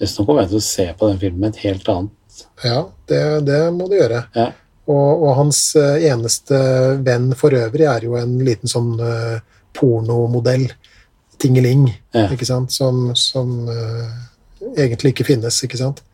Hvis 0.00 0.14
nå 0.18 0.26
kommer 0.26 0.44
jeg 0.44 0.52
til 0.54 0.60
å 0.60 0.66
se 0.66 0.86
på 0.98 1.10
den 1.10 1.18
filmen 1.22 1.50
et 1.50 1.62
helt 1.64 1.88
annet 1.90 2.44
Ja, 2.64 2.82
det, 3.10 3.22
det 3.48 3.60
må 3.74 3.88
du 3.90 3.96
gjøre. 3.96 4.22
Ja. 4.36 4.50
Og, 4.86 5.22
og 5.26 5.30
hans 5.38 5.60
eh, 5.80 6.04
eneste 6.12 6.58
venn 7.02 7.30
for 7.38 7.56
øvrig 7.56 7.86
er 7.90 8.04
jo 8.06 8.14
en 8.20 8.36
liten 8.46 8.70
sånn 8.70 8.92
uh, 9.00 9.40
pornomodell. 9.74 10.68
Tingeling, 11.42 11.88
Ja. 12.14 12.28
ikke 12.32 12.46
sant? 12.48 12.72
Som, 12.76 13.10
som 13.18 13.66
uh, 13.68 14.12
egentlig 14.76 15.14
ikke 15.14 15.26
finnes, 15.32 15.58
ikke 15.64 15.80
sant? 15.80 16.04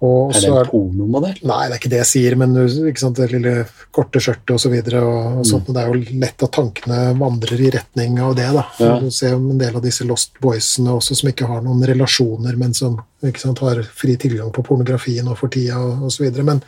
Og 0.00 0.32
Er 0.32 0.40
det 0.40 0.48
en 0.48 0.68
pornomodell? 0.70 1.40
Nei, 1.44 1.64
det 1.68 1.74
er 1.74 1.76
ikke 1.76 1.90
det 1.92 1.98
jeg 1.98 2.08
sier, 2.08 2.36
men 2.40 2.54
sant, 2.96 3.18
det 3.18 3.26
lille 3.34 3.66
korte 3.92 4.22
skjørtet 4.22 4.54
osv. 4.54 4.72
Mm. 4.72 4.94
og, 5.02 5.40
og 5.42 5.48
sånt, 5.48 5.68
og 5.68 5.76
det 5.76 5.82
er 5.82 5.90
jo 5.90 6.20
lett 6.22 6.44
at 6.46 6.54
tankene 6.56 7.00
vandrer 7.20 7.60
i 7.60 7.72
retning 7.74 8.16
av 8.24 8.32
det. 8.38 8.46
da. 8.56 8.64
Ja. 8.80 8.94
Du 9.02 9.10
ser 9.12 9.36
en 9.36 9.60
del 9.60 9.76
av 9.76 9.84
disse 9.84 10.08
Lost 10.08 10.40
Boysene 10.40 10.96
også 10.96 11.18
som 11.20 11.28
ikke 11.28 11.50
har 11.50 11.60
noen 11.66 11.84
relasjoner, 11.92 12.56
men 12.56 12.72
som 12.76 12.96
sant, 13.36 13.60
har 13.60 13.82
fri 13.84 14.16
tilgang 14.20 14.48
på 14.56 14.64
pornografi 14.64 15.18
nå 15.20 15.36
for 15.36 15.52
tida 15.52 15.76
og 15.76 16.08
osv. 16.08 16.32
Men, 16.48 16.64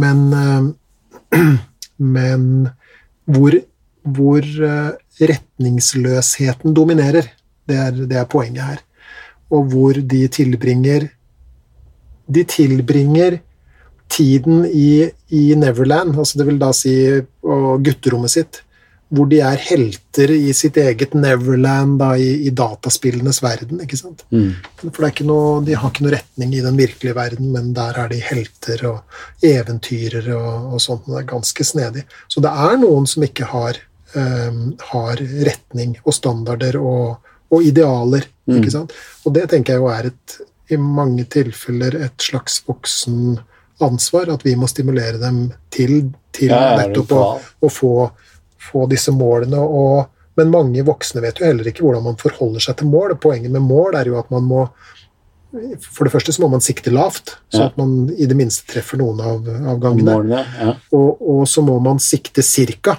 men, 0.00 0.24
øh, 0.40 1.44
men 2.16 2.50
hvor, 3.28 3.60
hvor 4.16 4.48
eh, 4.48 4.92
retningsløsheten 5.20 6.72
dominerer, 6.72 7.28
det 7.68 7.82
er, 7.84 8.04
det 8.08 8.16
er 8.16 8.30
poenget 8.32 8.64
her. 8.64 8.86
Og 9.52 9.68
hvor 9.74 9.92
de 10.00 10.24
tilbringer 10.32 11.12
de 12.32 12.44
tilbringer 12.48 13.38
tiden 14.12 14.66
i, 14.66 15.08
i 15.32 15.46
Neverland, 15.56 16.18
altså 16.18 16.40
det 16.40 16.48
vil 16.50 16.60
da 16.60 16.72
si 16.76 16.92
gutterommet 17.42 18.34
sitt, 18.34 18.60
hvor 19.12 19.28
de 19.28 19.42
er 19.44 19.60
helter 19.60 20.30
i 20.32 20.52
sitt 20.56 20.78
eget 20.80 21.12
Neverland 21.16 21.98
da, 22.00 22.14
i, 22.16 22.46
i 22.48 22.52
dataspillenes 22.56 23.42
verden. 23.44 23.82
ikke 23.84 23.98
sant? 24.00 24.24
Mm. 24.32 24.54
For 24.80 25.08
noe, 25.28 25.60
De 25.66 25.76
har 25.76 25.92
ikke 25.92 26.06
noe 26.06 26.14
retning 26.14 26.54
i 26.56 26.62
den 26.64 26.78
virkelige 26.80 27.16
verden, 27.16 27.50
men 27.52 27.74
der 27.76 27.98
er 28.00 28.08
de 28.12 28.20
helter 28.24 28.86
og 28.88 29.18
eventyrere 29.44 30.36
og, 30.36 30.72
og 30.76 30.84
sånt. 30.84 31.04
og 31.08 31.16
Det 31.16 31.20
er 31.20 31.32
ganske 31.34 31.68
snedig. 31.68 32.06
Så 32.28 32.44
det 32.44 32.52
er 32.52 32.78
noen 32.80 33.08
som 33.08 33.26
ikke 33.26 33.50
har, 33.52 33.82
um, 34.16 34.62
har 34.94 35.20
retning 35.50 35.98
og 36.06 36.16
standarder 36.16 36.80
og, 36.80 37.34
og 37.52 37.68
idealer. 37.68 38.24
Mm. 38.48 38.56
ikke 38.58 38.74
sant? 38.78 38.96
Og 39.26 39.36
det 39.36 39.44
tenker 39.52 39.76
jeg 39.76 39.84
jo 39.84 39.92
er 39.92 40.08
et, 40.08 40.38
i 40.72 40.78
mange 40.80 41.24
tilfeller 41.30 41.96
et 42.04 42.22
slags 42.22 42.60
voksen 42.66 43.38
ansvar, 43.82 44.30
at 44.30 44.44
vi 44.46 44.54
må 44.58 44.68
stimulere 44.70 45.18
dem 45.20 45.44
til, 45.72 46.12
til 46.34 46.52
Ja, 46.52 46.76
nettopp 46.78 47.12
å, 47.16 47.22
å 47.40 47.70
få, 47.72 47.92
få 48.70 48.86
disse 48.90 49.14
målene. 49.14 49.58
Og, 49.58 50.06
men 50.38 50.52
mange 50.52 50.84
voksne 50.86 51.22
vet 51.24 51.40
jo 51.40 51.48
heller 51.48 51.68
ikke 51.70 51.84
hvordan 51.84 52.06
man 52.06 52.18
forholder 52.20 52.62
seg 52.62 52.78
til 52.80 52.90
mål. 52.92 53.16
Poenget 53.22 53.54
med 53.54 53.64
mål 53.66 53.98
er 54.00 54.12
jo 54.12 54.18
at 54.20 54.30
man 54.34 54.46
må 54.48 54.66
For 55.92 56.06
det 56.08 56.12
første 56.14 56.32
så 56.32 56.40
må 56.40 56.48
man 56.48 56.62
sikte 56.64 56.88
lavt, 56.94 57.34
så 57.52 57.58
Ja. 57.60 57.66
at 57.68 57.76
man 57.76 58.08
i 58.16 58.24
det 58.24 58.36
minste 58.38 58.64
treffer 58.70 58.96
noen 58.96 59.18
av, 59.20 59.42
av 59.44 59.80
gangene. 59.82 60.14
Målene, 60.14 60.44
ja. 60.62 60.70
Og, 60.96 61.18
og 61.20 61.42
så 61.50 61.60
må 61.60 61.74
man 61.84 61.98
sikte 62.00 62.40
cirka. 62.40 62.94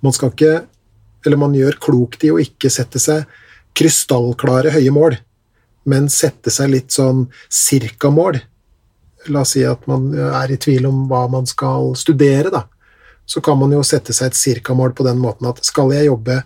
Man 0.00 0.14
skal 0.16 0.32
ikke 0.32 0.62
Eller 1.26 1.36
man 1.36 1.52
gjør 1.52 1.76
klokt 1.82 2.24
i 2.24 2.30
å 2.30 2.38
ikke 2.40 2.70
sette 2.70 3.00
seg 3.02 3.26
krystallklare 3.76 4.70
høye 4.72 4.90
mål, 4.94 5.16
men 5.88 6.08
sette 6.12 6.52
seg 6.52 6.72
litt 6.72 6.94
sånn 6.94 7.26
cirka-mål. 7.48 8.40
La 9.32 9.42
oss 9.44 9.56
si 9.56 9.64
at 9.66 9.86
man 9.90 10.10
er 10.14 10.52
i 10.52 10.60
tvil 10.60 10.86
om 10.88 11.06
hva 11.10 11.26
man 11.32 11.48
skal 11.48 11.92
studere, 11.98 12.52
da. 12.54 12.64
Så 13.28 13.42
kan 13.44 13.58
man 13.60 13.74
jo 13.74 13.82
sette 13.84 14.14
seg 14.16 14.30
et 14.30 14.38
cirka-mål 14.38 14.94
på 14.96 15.04
den 15.04 15.20
måten 15.20 15.50
at 15.50 15.60
skal 15.66 15.92
jeg 15.92 16.08
jobbe 16.08 16.40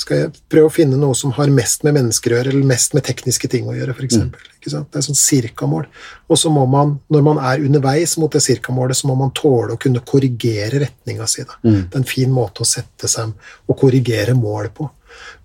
skal 0.00 0.16
jeg 0.16 0.30
prøve 0.48 0.68
å 0.70 0.72
finne 0.72 0.98
noe 0.98 1.16
som 1.18 1.32
har 1.36 1.50
mest 1.52 1.82
med 1.84 1.96
mennesker 1.98 2.32
å 2.32 2.38
gjøre, 2.38 2.52
eller 2.54 2.68
mest 2.68 2.94
med 2.96 3.04
tekniske 3.04 3.50
ting 3.52 3.66
å 3.68 3.74
gjøre, 3.76 3.92
f.eks. 3.92 4.16
Mm. 4.22 4.30
Det 4.64 4.72
er 4.96 5.04
sånn 5.04 5.18
cirka-mål. 5.18 5.88
Og 6.30 6.40
så 6.40 6.52
må 6.52 6.64
man, 6.70 6.94
når 7.12 7.24
man 7.26 7.40
er 7.50 7.64
underveis 7.66 8.16
mot 8.20 8.32
det 8.32 8.42
cirka-målet, 8.44 8.96
så 8.96 9.10
må 9.10 9.16
man 9.20 9.34
tåle 9.36 9.76
å 9.76 9.80
kunne 9.80 10.02
korrigere 10.06 10.80
retninga 10.86 11.28
si. 11.28 11.44
Mm. 11.44 11.82
Det 11.82 11.92
er 11.92 12.00
en 12.00 12.08
fin 12.08 12.32
måte 12.32 12.64
å 12.64 12.68
sette 12.68 13.10
seg 13.12 13.34
og 13.68 13.78
korrigere 13.80 14.36
mål 14.38 14.70
på. 14.76 14.88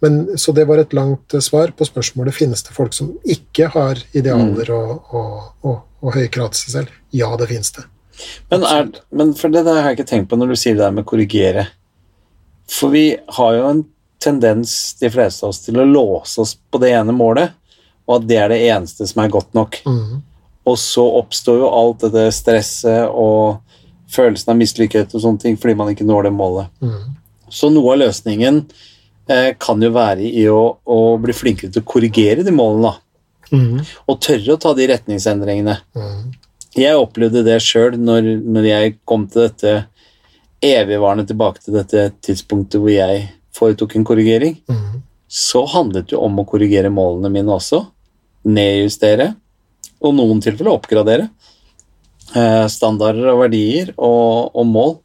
Men, 0.03 0.37
så 0.37 0.51
det 0.51 0.65
var 0.69 0.81
et 0.81 0.93
langt 0.93 1.33
eh, 1.33 1.43
svar 1.43 1.71
på 1.77 1.87
spørsmålet 1.87 2.35
finnes 2.35 2.63
det 2.65 2.75
folk 2.75 2.93
som 2.93 3.13
ikke 3.23 3.69
har 3.73 4.01
idealer 4.17 4.71
og, 4.75 5.13
og, 5.15 5.41
og, 5.65 5.81
og 6.03 6.17
høye 6.17 6.29
krav 6.31 6.51
til 6.53 6.65
seg 6.65 6.73
selv. 6.79 6.95
Ja, 7.15 7.31
det 7.39 7.49
finnes 7.51 7.71
det. 7.77 7.85
Men, 8.51 8.63
er, 8.63 8.91
men 9.11 9.33
for 9.35 9.51
det 9.51 9.65
der 9.67 9.81
har 9.81 9.91
jeg 9.91 9.99
ikke 9.99 10.11
tenkt 10.11 10.29
på 10.31 10.39
når 10.39 10.53
du 10.53 10.59
sier 10.59 10.77
det 10.77 10.85
der 10.85 10.95
med 10.95 11.07
korrigere. 11.07 11.67
For 12.71 12.93
vi 12.93 13.07
har 13.37 13.57
jo 13.57 13.67
en 13.69 13.83
tendens, 14.23 14.95
de 14.99 15.09
fleste 15.11 15.45
av 15.45 15.53
oss, 15.53 15.61
til 15.65 15.77
å 15.79 15.87
låse 15.87 16.39
oss 16.41 16.55
på 16.55 16.79
det 16.81 16.93
ene 16.97 17.13
målet, 17.15 17.53
og 18.05 18.19
at 18.19 18.29
det 18.29 18.39
er 18.41 18.51
det 18.51 18.63
eneste 18.69 19.07
som 19.09 19.21
er 19.21 19.33
godt 19.33 19.51
nok. 19.57 19.77
Mm. 19.85 20.23
Og 20.65 20.79
så 20.81 21.03
oppstår 21.19 21.59
jo 21.61 21.69
alt 21.69 22.05
dette 22.07 22.25
stresset 22.33 23.11
og 23.11 23.61
følelsen 24.11 24.53
av 24.53 24.59
mislykkethet 24.59 25.13
og 25.13 25.21
sånne 25.21 25.41
ting 25.41 25.59
fordi 25.59 25.75
man 25.77 25.91
ikke 25.91 26.07
når 26.07 26.27
det 26.27 26.33
målet. 26.37 26.71
Mm. 26.81 27.15
Så 27.53 27.69
noe 27.73 27.93
av 27.93 28.01
løsningen 28.01 28.63
kan 29.57 29.81
jo 29.81 29.89
være 29.95 30.27
i 30.27 30.43
å, 30.51 30.61
å 30.85 30.99
bli 31.21 31.33
flinkere 31.33 31.73
til 31.73 31.81
å 31.81 31.87
korrigere 31.89 32.45
de 32.45 32.53
målene. 32.53 32.93
Mhm. 33.51 33.85
Og 34.09 34.19
tørre 34.21 34.55
å 34.55 34.61
ta 34.61 34.73
de 34.77 34.87
retningsendringene. 34.89 35.77
Mm. 35.97 36.33
Jeg 36.75 36.99
opplevde 36.99 37.43
det 37.45 37.59
sjøl 37.63 37.95
når, 37.97 38.27
når 38.43 38.67
jeg 38.67 38.95
kom 39.07 39.27
til 39.31 39.45
dette 39.45 39.75
evigvarende 40.65 41.27
tilbake 41.29 41.63
til 41.63 41.77
dette 41.77 42.09
tidspunktet 42.25 42.81
hvor 42.81 42.91
jeg 42.91 43.27
foretok 43.55 43.95
en 43.95 44.07
korrigering. 44.07 44.57
Mm. 44.67 45.01
Så 45.27 45.63
handlet 45.71 46.09
det 46.09 46.17
jo 46.17 46.23
om 46.25 46.41
å 46.41 46.47
korrigere 46.47 46.91
målene 46.93 47.31
mine 47.31 47.55
også. 47.55 47.81
Nedjustere, 48.45 49.31
og 50.03 50.11
i 50.11 50.17
noen 50.19 50.41
tilfeller 50.43 50.75
oppgradere. 50.75 51.29
Eh, 52.35 52.65
standarder 52.71 53.31
og 53.31 53.45
verdier 53.45 53.93
og, 53.95 54.51
og 54.53 54.67
mål. 54.69 54.95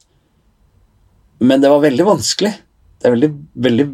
Men 1.40 1.62
det 1.62 1.70
var 1.72 1.84
veldig 1.84 2.06
vanskelig. 2.08 2.52
Det 3.00 3.08
er 3.08 3.14
veldig, 3.14 3.30
veldig 3.68 3.86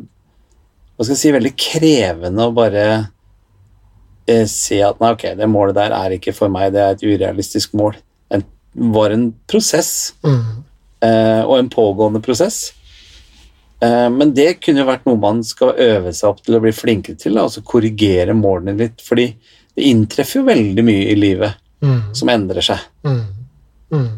Hva 0.96 1.04
skal 1.04 1.12
jeg 1.12 1.20
si 1.20 1.35
Veldig 1.35 1.52
krevende 1.61 2.46
å 2.48 2.54
bare 2.56 2.87
eh, 4.26 4.46
si 4.50 4.80
at 4.85 5.00
nei, 5.02 5.12
ok, 5.16 5.28
det 5.38 5.48
målet 5.50 5.76
der 5.76 5.94
er 5.96 6.16
ikke 6.16 6.35
for 6.37 6.52
meg, 6.52 6.72
det 6.74 6.82
er 6.82 6.96
et 6.96 7.04
urealistisk 7.04 7.76
mål. 7.78 7.98
Det 8.32 8.42
var 8.92 9.12
en 9.14 9.28
prosess, 9.48 9.92
mm. 10.24 10.40
eh, 11.04 11.42
og 11.44 11.59
en 11.59 11.70
pågående 11.72 12.22
prosess. 12.24 12.70
Eh, 13.80 14.09
men 14.12 14.32
det 14.37 14.56
kunne 14.64 14.82
jo 14.82 14.88
vært 14.88 15.06
noe 15.09 15.20
man 15.20 15.42
skal 15.44 15.76
øve 15.76 16.14
seg 16.16 16.30
opp 16.32 16.42
til 16.44 16.56
å 16.56 16.62
bli 16.64 16.72
flinkere 16.76 17.20
til, 17.20 17.37
altså 17.40 17.64
korrigere 17.66 18.37
målene 18.37 18.76
litt, 18.80 19.04
fordi 19.04 19.30
det 19.76 19.88
inntreffer 19.90 20.40
jo 20.40 20.48
veldig 20.48 20.85
mye 20.87 21.11
i 21.12 21.16
livet 21.18 21.59
mm. 21.85 22.14
som 22.16 22.32
endrer 22.32 22.64
seg. 22.64 22.87
Mhm. 23.06 24.14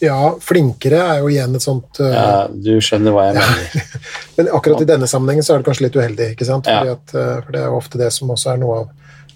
Ja, 0.00 0.34
flinkere 0.40 1.00
er 1.14 1.18
jo 1.20 1.28
igjen 1.28 1.54
et 1.58 1.64
sånt 1.64 1.98
uh, 2.00 2.06
Ja, 2.08 2.30
du 2.48 2.70
skjønner 2.80 3.12
hva 3.12 3.26
jeg 3.28 3.36
mener. 3.36 3.98
Men 4.38 4.48
akkurat 4.56 4.80
i 4.80 4.88
denne 4.88 5.08
sammenhengen 5.10 5.44
så 5.44 5.54
er 5.54 5.60
det 5.60 5.66
kanskje 5.68 5.84
litt 5.88 5.98
uheldig, 6.00 6.28
ikke 6.34 6.46
sant? 6.48 6.70
Ja. 6.70 6.94
at, 6.96 7.12
uh, 7.12 7.40
for 7.44 7.52
det 7.52 7.60
er 7.60 7.66
jo 7.68 7.76
ofte 7.82 8.00
det 8.00 8.08
som 8.16 8.32
også 8.32 8.54
er 8.54 8.62
noe 8.62 8.78
av 8.84 8.88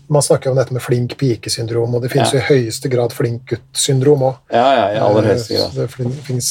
Man 0.08 0.20
snakker 0.24 0.50
om 0.52 0.56
dette 0.60 0.74
med 0.76 0.82
flink 0.84 1.14
pike-syndrom, 1.20 1.94
og 1.96 2.02
det 2.04 2.10
finnes 2.12 2.32
Ja. 2.32 2.40
jo 2.40 2.42
i 2.42 2.48
høyeste 2.64 2.90
grad 2.92 3.12
flink 3.16 3.46
gutt-syndrom 3.48 4.20
òg. 4.28 4.34
Ja, 4.52 4.64
ja, 4.76 4.82
i 4.92 4.98
aller 5.00 5.28
høyeste 5.30 5.56
grad. 5.56 5.72
Det 5.78 5.86
finnes, 6.26 6.50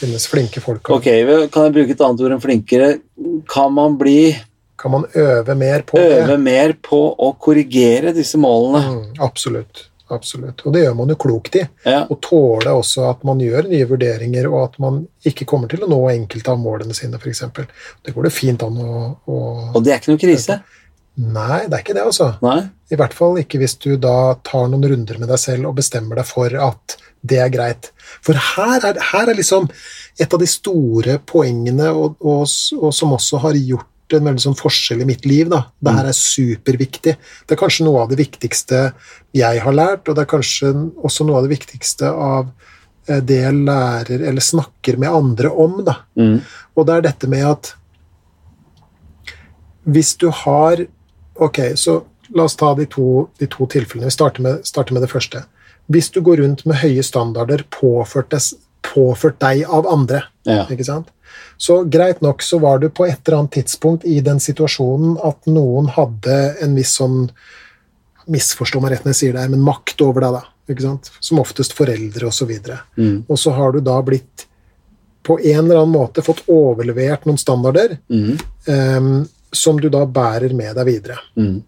finnes 0.00 0.26
flinke 0.26 0.60
folk. 0.62 0.82
òg. 0.90 0.96
Ok, 0.98 1.06
kan 1.54 1.68
jeg 1.68 1.74
bruke 1.76 1.94
et 1.94 2.02
annet 2.02 2.24
ord 2.26 2.34
enn 2.34 2.42
flinkere? 2.42 2.88
Kan 3.48 3.72
man 3.76 3.94
bli 4.00 4.34
Kan 4.76 4.90
man 4.90 5.04
øve 5.14 5.54
mer 5.56 5.84
på 5.86 5.98
øve 6.02 6.26
det? 6.32 6.38
mer 6.42 6.74
på 6.82 6.98
å 7.14 7.30
korrigere 7.38 8.10
disse 8.12 8.36
målene? 8.42 8.82
Mm, 8.90 9.22
absolutt. 9.22 9.84
Absolutt. 10.14 10.62
Og 10.64 10.74
det 10.74 10.84
gjør 10.84 10.96
man 10.98 11.12
jo 11.12 11.18
klokt 11.20 11.58
i. 11.60 11.64
Ja, 11.86 12.04
Og 12.08 12.20
tåle 12.24 12.72
også 12.74 13.08
at 13.10 13.24
man 13.26 13.42
gjør 13.42 13.68
nye 13.70 13.88
vurderinger, 13.90 14.48
og 14.52 14.60
at 14.62 14.78
man 14.82 15.02
ikke 15.26 15.46
kommer 15.50 15.70
til 15.70 15.84
å 15.84 15.90
nå 15.90 16.00
enkelte 16.12 16.54
av 16.54 16.62
målene 16.62 16.96
sine, 16.96 17.20
f.eks. 17.20 17.44
Det 18.04 18.14
går 18.14 18.28
det 18.28 18.34
fint 18.34 18.64
an 18.66 18.80
å, 18.80 19.04
å 19.26 19.38
og 19.74 19.82
det 19.84 19.94
er 19.94 20.02
ikke 20.02 20.14
noe 20.14 20.24
krise. 20.24 20.60
Nei, 21.14 21.60
det 21.68 21.76
er 21.76 21.82
ikke 21.84 21.94
det, 21.94 22.04
altså. 22.08 22.32
Nei? 22.42 22.60
I 22.90 22.98
hvert 22.98 23.14
fall 23.14 23.38
ikke 23.38 23.60
hvis 23.62 23.76
du 23.82 23.92
da 24.02 24.34
tar 24.46 24.66
noen 24.70 24.86
runder 24.90 25.20
med 25.20 25.30
deg 25.30 25.40
selv 25.40 25.70
og 25.70 25.76
bestemmer 25.78 26.18
deg 26.18 26.26
for 26.26 26.56
at 26.58 26.96
det 27.24 27.38
er 27.40 27.52
greit. 27.52 27.90
For 28.24 28.36
her 28.36 28.84
er, 28.90 28.98
her 29.12 29.30
er 29.30 29.38
liksom 29.38 29.68
et 30.20 30.34
av 30.34 30.42
de 30.42 30.48
store 30.50 31.18
poengene, 31.26 31.88
og, 31.94 32.18
og, 32.20 32.44
og 32.80 32.94
som 32.94 33.14
også 33.16 33.40
har 33.46 33.58
gjort 33.58 33.88
en 34.18 34.28
veldig 34.30 34.44
sånn 34.44 34.58
forskjell 34.58 35.02
i 35.04 35.08
mitt 35.08 35.26
liv. 35.28 35.48
da. 35.52 35.64
Det 35.80 35.94
her 35.96 36.10
er 36.10 36.18
superviktig. 36.18 37.16
Det 37.46 37.56
er 37.56 37.60
kanskje 37.60 37.86
noe 37.88 38.04
av 38.04 38.12
det 38.12 38.20
viktigste 38.20 38.84
jeg 39.34 39.62
har 39.64 39.76
lært, 39.76 40.08
og 40.08 40.16
det 40.16 40.24
er 40.24 40.30
kanskje 40.30 40.72
også 41.02 41.26
noe 41.26 41.40
av 41.40 41.48
det 41.48 41.54
viktigste 41.56 42.10
av 42.10 42.50
eh, 43.08 43.20
det 43.20 43.40
jeg 43.42 43.62
lærer 43.66 44.26
eller 44.30 44.44
snakker 44.44 45.00
med 45.00 45.10
andre 45.10 45.50
om. 45.50 45.80
da. 45.86 45.98
Mm. 46.18 46.38
Og 46.74 46.86
det 46.86 46.96
er 46.96 47.08
dette 47.10 47.30
med 47.30 47.46
at 47.50 47.74
hvis 49.84 50.16
du 50.16 50.30
har 50.30 50.86
Ok, 51.34 51.58
så 51.74 51.96
la 52.30 52.44
oss 52.46 52.54
ta 52.54 52.68
de 52.78 52.84
to, 52.86 53.26
de 53.42 53.48
to 53.50 53.66
tilfellene. 53.66 54.06
Vi 54.06 54.14
starter 54.14 54.44
med, 54.44 54.60
starter 54.62 54.94
med 54.94 55.02
det 55.02 55.10
første. 55.10 55.40
Hvis 55.90 56.12
du 56.14 56.20
går 56.22 56.38
rundt 56.44 56.62
med 56.62 56.78
høye 56.78 57.02
standarder 57.02 57.64
påført, 57.74 58.30
des, 58.30 58.52
påført 58.84 59.38
deg 59.42 59.64
av 59.66 59.86
andre, 59.90 60.22
Ja. 60.46 60.66
ikke 60.70 60.84
sant? 60.84 61.08
så 61.58 61.80
greit 61.88 62.20
nok 62.22 62.42
så 62.42 62.58
var 62.60 62.78
du 62.82 62.88
på 62.90 63.06
et 63.08 63.18
eller 63.26 63.38
annet 63.38 63.52
tidspunkt 63.56 64.04
i 64.04 64.20
den 64.20 64.38
situasjonen 64.42 65.16
at 65.24 65.46
noen 65.46 65.86
hadde 65.96 66.56
en 66.62 66.74
viss 66.78 66.96
sånn 66.98 67.30
Misforstå 68.26 68.80
meg 68.80 68.92
rett 68.94 69.04
når 69.04 69.12
jeg 69.12 69.18
sier 69.18 69.34
det 69.36 69.42
her, 69.42 69.50
men 69.52 69.60
makt 69.60 70.00
over 70.00 70.24
deg, 70.24 70.32
da. 70.38 70.42
ikke 70.72 70.80
sant? 70.86 71.10
Som 71.20 71.40
oftest 71.42 71.74
foreldre 71.76 72.30
osv. 72.30 72.48
Og, 72.56 72.64
så 72.64 72.78
Mm. 72.96 73.24
og 73.28 73.36
så 73.38 73.52
har 73.52 73.72
du 73.72 73.80
da 73.84 74.00
blitt 74.02 74.46
på 75.22 75.36
en 75.44 75.64
eller 75.64 75.82
annen 75.82 75.92
måte 75.92 76.22
fått 76.24 76.40
overlevert 76.48 77.26
noen 77.26 77.36
standarder 77.38 77.98
Mm. 78.10 78.38
um, 78.68 79.28
som 79.52 79.78
du 79.78 79.90
da 79.90 80.06
bærer 80.06 80.54
med 80.54 80.74
deg 80.74 80.86
videre. 80.86 81.18
Mm. 81.36 81.62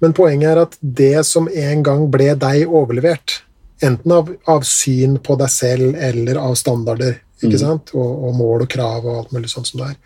Men 0.00 0.12
poenget 0.12 0.50
er 0.50 0.62
at 0.62 0.76
det 0.82 1.24
som 1.24 1.46
en 1.48 1.82
gang 1.84 2.10
ble 2.10 2.34
deg 2.34 2.66
overlevert, 2.66 3.42
enten 3.82 4.14
av, 4.14 4.30
av 4.48 4.64
syn 4.66 5.18
på 5.24 5.36
deg 5.40 5.50
selv 5.52 5.98
eller 5.98 6.40
av 6.40 6.56
standarder, 6.58 7.20
ikke 7.42 7.58
sant? 7.60 7.92
Og, 7.98 8.10
og 8.28 8.34
mål 8.38 8.64
og 8.66 8.70
krav 8.70 9.04
og 9.04 9.18
alt 9.18 9.34
mulig 9.34 9.50
sånt 9.50 9.70
som 9.70 9.82
det 9.82 9.92
er, 9.92 10.00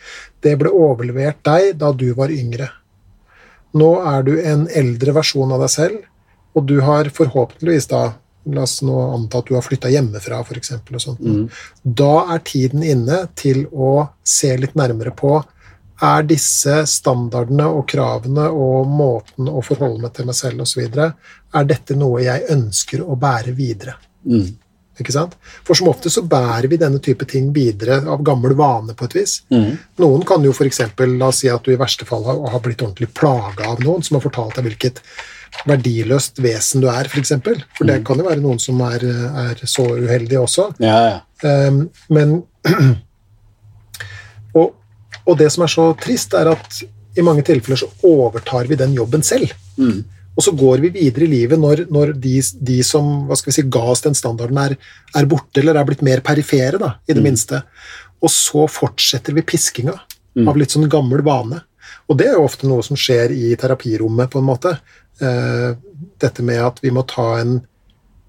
det 0.47 0.55
ble 0.62 0.73
overlevert 0.73 1.43
deg 1.47 1.75
da 1.81 1.93
du 1.93 2.09
var 2.17 2.33
yngre. 2.33 2.71
Nå 3.77 3.91
er 4.09 4.23
du 4.25 4.37
en 4.41 4.65
eldre 4.73 5.17
versjon 5.19 5.53
av 5.53 5.65
deg 5.67 5.73
selv, 5.73 5.99
og 6.57 6.65
du 6.71 6.79
har 6.85 7.12
forhåpentligvis 7.12 7.91
da 7.93 8.07
La 8.47 8.62
oss 8.62 8.77
nå 8.87 8.95
anta 9.11 9.41
at 9.41 9.49
du 9.49 9.57
har 9.57 9.65
flytta 9.67 9.91
hjemmefra, 9.91 10.39
f.eks. 10.47 10.77
Mm. 11.19 11.49
Da 11.83 12.12
er 12.31 12.43
tiden 12.47 12.85
inne 12.87 13.25
til 13.35 13.65
å 13.75 14.07
se 14.23 14.53
litt 14.55 14.77
nærmere 14.79 15.11
på 15.19 15.41
er 16.05 16.27
disse 16.29 16.83
standardene 16.91 17.69
og 17.73 17.87
kravene 17.89 18.49
og 18.53 18.91
måten 18.91 19.49
å 19.49 19.63
forholde 19.65 20.03
meg 20.05 20.15
til 20.17 20.29
meg 20.29 20.37
selv 20.39 20.67
osv. 20.67 20.85
Er 20.93 21.69
dette 21.69 21.97
noe 21.97 22.23
jeg 22.25 22.47
ønsker 22.53 23.05
å 23.05 23.17
bære 23.21 23.55
videre? 23.57 23.97
Mm. 24.27 24.51
Ikke 24.97 25.13
sant? 25.13 25.35
For 25.67 25.77
som 25.77 25.91
ofte 25.91 26.11
så 26.13 26.23
bærer 26.25 26.71
vi 26.73 26.79
denne 26.81 27.01
type 27.05 27.27
ting 27.29 27.51
videre 27.53 27.99
av 28.09 28.23
gammel 28.25 28.55
vane 28.57 28.95
på 28.97 29.09
et 29.09 29.17
vis. 29.19 29.39
Noen 30.01 30.25
kan 30.29 30.45
jo 30.45 30.55
f.eks. 30.57 30.81
la 30.97 31.29
oss 31.29 31.43
si 31.45 31.51
at 31.53 31.65
du 31.65 31.75
i 31.75 31.81
verste 31.81 32.09
fall 32.09 32.25
har, 32.25 32.41
har 32.53 32.63
blitt 32.65 32.85
ordentlig 32.85 33.11
plaga 33.17 33.69
av 33.75 33.83
noen 33.85 34.05
som 34.07 34.17
har 34.17 34.25
fortalt 34.25 34.57
deg 34.57 34.71
hvilket 34.71 35.03
verdiløst 35.69 36.41
vesen 36.45 36.83
du 36.85 36.89
er, 36.89 37.05
f.eks. 37.05 37.13
For, 37.13 37.23
eksempel. 37.25 37.61
for 37.77 37.89
det 37.89 38.01
kan 38.09 38.21
jo 38.21 38.29
være 38.29 38.43
noen 38.45 38.61
som 38.63 38.81
er, 38.89 39.05
er 39.47 39.61
så 39.69 39.85
uheldige 39.97 40.41
også. 40.43 40.71
Ja, 40.83 40.97
ja. 41.11 41.19
Um, 41.45 41.87
men 42.09 42.39
og 45.27 45.39
det 45.41 45.49
som 45.53 45.65
er 45.67 45.73
så 45.73 45.87
trist, 46.01 46.35
er 46.39 46.53
at 46.53 46.83
i 47.17 47.25
mange 47.25 47.45
tilfeller 47.47 47.81
så 47.81 47.89
overtar 48.07 48.69
vi 48.71 48.79
den 48.79 48.95
jobben 48.97 49.25
selv. 49.27 49.53
Og 50.37 50.45
så 50.45 50.53
går 50.53 50.83
vi 50.85 50.93
videre 50.93 51.25
i 51.25 51.31
livet 51.33 51.61
når, 51.61 51.87
når 51.93 52.12
de, 52.21 52.35
de 52.69 52.77
som 52.85 53.25
hva 53.29 53.39
skal 53.39 53.51
vi 53.51 53.57
si, 53.57 53.65
ga 53.73 53.85
oss 53.95 54.05
den 54.05 54.17
standarden, 54.17 54.59
er, 54.61 54.75
er 55.17 55.29
borte 55.31 55.62
eller 55.62 55.79
er 55.81 55.89
blitt 55.89 56.05
mer 56.05 56.21
perifere, 56.25 56.77
da, 56.83 56.93
i 57.09 57.17
det 57.17 57.25
minste. 57.25 57.62
Og 58.21 58.33
så 58.33 58.67
fortsetter 58.69 59.37
vi 59.37 59.47
piskinga 59.49 59.95
av 60.51 60.61
litt 60.61 60.75
sånn 60.75 60.91
gammel 60.93 61.25
vane. 61.25 61.62
Og 62.07 62.19
det 62.21 62.29
er 62.29 62.37
jo 62.37 62.45
ofte 62.45 62.69
noe 62.69 62.85
som 62.85 62.99
skjer 63.01 63.33
i 63.33 63.55
terapirommet, 63.59 64.31
på 64.31 64.43
en 64.43 64.47
måte. 64.47 64.77
Eh, 65.25 65.73
dette 66.21 66.45
med 66.45 66.61
at 66.61 66.83
vi 66.85 66.93
må 66.93 67.07
ta 67.09 67.39
en, 67.41 67.59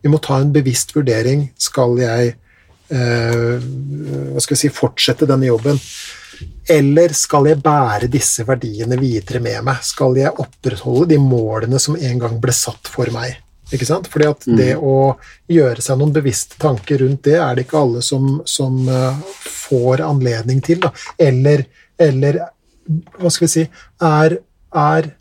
vi 0.02 0.12
må 0.12 0.22
ta 0.24 0.40
en 0.40 0.54
bevisst 0.56 0.96
vurdering. 0.96 1.50
Skal 1.60 2.00
jeg 2.00 2.38
eh, 2.88 3.58
hva 3.60 4.44
skal 4.44 4.56
vi 4.56 4.62
si, 4.64 4.72
fortsette 4.74 5.28
denne 5.28 5.50
jobben? 5.50 5.82
Eller 6.70 7.14
skal 7.16 7.48
jeg 7.50 7.62
bære 7.64 8.10
disse 8.12 8.44
verdiene 8.48 8.98
videre 9.00 9.42
med 9.44 9.64
meg? 9.70 9.84
Skal 9.86 10.18
jeg 10.20 10.36
opprettholde 10.36 11.12
de 11.14 11.20
målene 11.22 11.80
som 11.82 11.98
en 11.98 12.24
gang 12.24 12.40
ble 12.44 12.56
satt 12.56 12.92
for 12.92 13.10
meg? 13.16 13.40
Ikke 13.74 13.88
sant? 13.88 14.08
Fordi 14.12 14.28
at 14.30 14.46
det 14.48 14.74
å 14.80 15.18
gjøre 15.52 15.84
seg 15.84 16.00
noen 16.00 16.14
bevisste 16.16 16.60
tanker 16.62 17.02
rundt 17.04 17.26
det, 17.28 17.36
er 17.44 17.58
det 17.58 17.66
ikke 17.66 17.82
alle 17.82 18.04
som, 18.06 18.38
som 18.48 18.80
eh, 18.88 19.20
får 19.48 20.04
anledning 20.06 20.62
til. 20.64 20.80
Da. 20.84 20.94
Eller, 21.20 21.66
eller 22.00 22.40
hva 23.18 23.32
skal 23.34 23.48
vi 23.48 23.52
si 23.52 23.66
er, 24.08 24.38
er, 24.72 25.12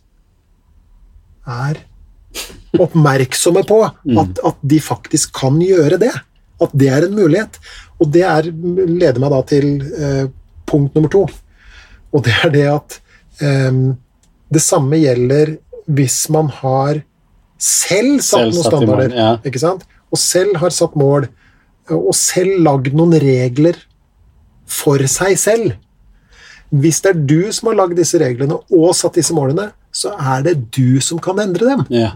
er 1.56 1.82
oppmerksomme 2.76 3.64
på 3.66 3.80
at, 3.86 4.40
at 4.46 4.62
de 4.62 4.80
faktisk 4.82 5.34
kan 5.40 5.58
gjøre 5.62 5.98
det. 6.02 6.14
At 6.62 6.72
det 6.72 6.90
er 6.92 7.08
en 7.08 7.18
mulighet. 7.18 7.58
Og 7.98 8.10
det 8.14 8.24
er, 8.28 8.50
leder 8.52 9.22
meg 9.22 9.32
da 9.34 9.42
til 9.48 9.70
eh, 9.90 10.26
punkt 10.66 10.94
nummer 10.96 11.12
to. 11.12 11.24
Og 12.14 12.24
det 12.26 12.34
er 12.44 12.52
det 12.54 12.66
at 12.72 12.98
um, 13.42 13.96
det 14.52 14.62
samme 14.62 14.98
gjelder 15.02 15.56
hvis 15.86 16.24
man 16.34 16.48
har 16.62 17.02
selv 17.62 18.20
satt 18.20 18.52
Selv 18.52 18.52
noen 18.52 18.52
i 18.52 18.56
mål, 18.58 18.70
standarder. 18.70 19.16
ja. 19.16 19.28
ikke 19.46 19.62
sant? 19.62 19.84
Og 20.12 20.18
selv 20.20 20.56
har 20.62 20.74
satt 20.74 20.94
mål, 20.98 21.28
og 21.90 22.12
selv 22.18 22.58
lagd 22.66 22.94
noen 22.98 23.14
regler 23.22 23.78
for 24.66 25.02
seg 25.10 25.38
selv. 25.38 25.74
Hvis 26.74 26.98
det 27.04 27.12
er 27.12 27.20
du 27.30 27.52
som 27.54 27.70
har 27.70 27.78
lagd 27.78 27.94
disse 27.98 28.18
reglene 28.18 28.58
og 28.58 28.94
satt 28.98 29.18
disse 29.20 29.34
målene, 29.36 29.68
så 29.94 30.12
er 30.18 30.42
det 30.48 30.56
du 30.74 30.98
som 31.00 31.20
kan 31.22 31.38
endre 31.42 31.74
dem. 31.74 31.84
ja. 31.94 32.14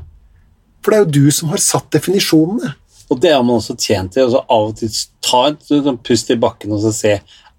For 0.81 0.95
det 0.95 0.97
er 0.97 1.03
jo 1.05 1.27
du 1.29 1.35
som 1.37 1.51
har 1.53 1.61
satt 1.61 1.91
definisjonene. 1.93 2.71
Og 3.13 3.19
det 3.21 3.35
har 3.35 3.43
man 3.45 3.59
også 3.59 3.75
tjent 3.77 4.15
til. 4.15 4.25
Altså 4.25 4.39
av 4.49 4.71
og 4.71 4.79
til 4.79 4.89
ta 5.21 5.41
et 5.51 5.99
pust 6.07 6.31
i 6.33 6.37
bakken 6.41 6.73
og 6.73 6.81
så 6.81 6.93
se 6.97 7.11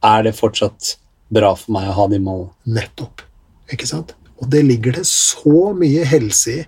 er 0.04 0.24
det 0.24 0.36
fortsatt 0.38 0.96
bra 1.32 1.54
for 1.56 1.76
meg 1.78 1.90
å 1.90 1.98
ha 2.00 2.08
de 2.12 2.20
målene. 2.20 2.52
Nettopp. 2.66 3.24
Ikke 3.72 3.88
sant? 3.88 4.16
Og 4.42 4.50
det 4.52 4.64
ligger 4.66 4.98
det 5.00 5.06
så 5.08 5.72
mye 5.78 6.06
helse 6.08 6.62
i 6.62 6.66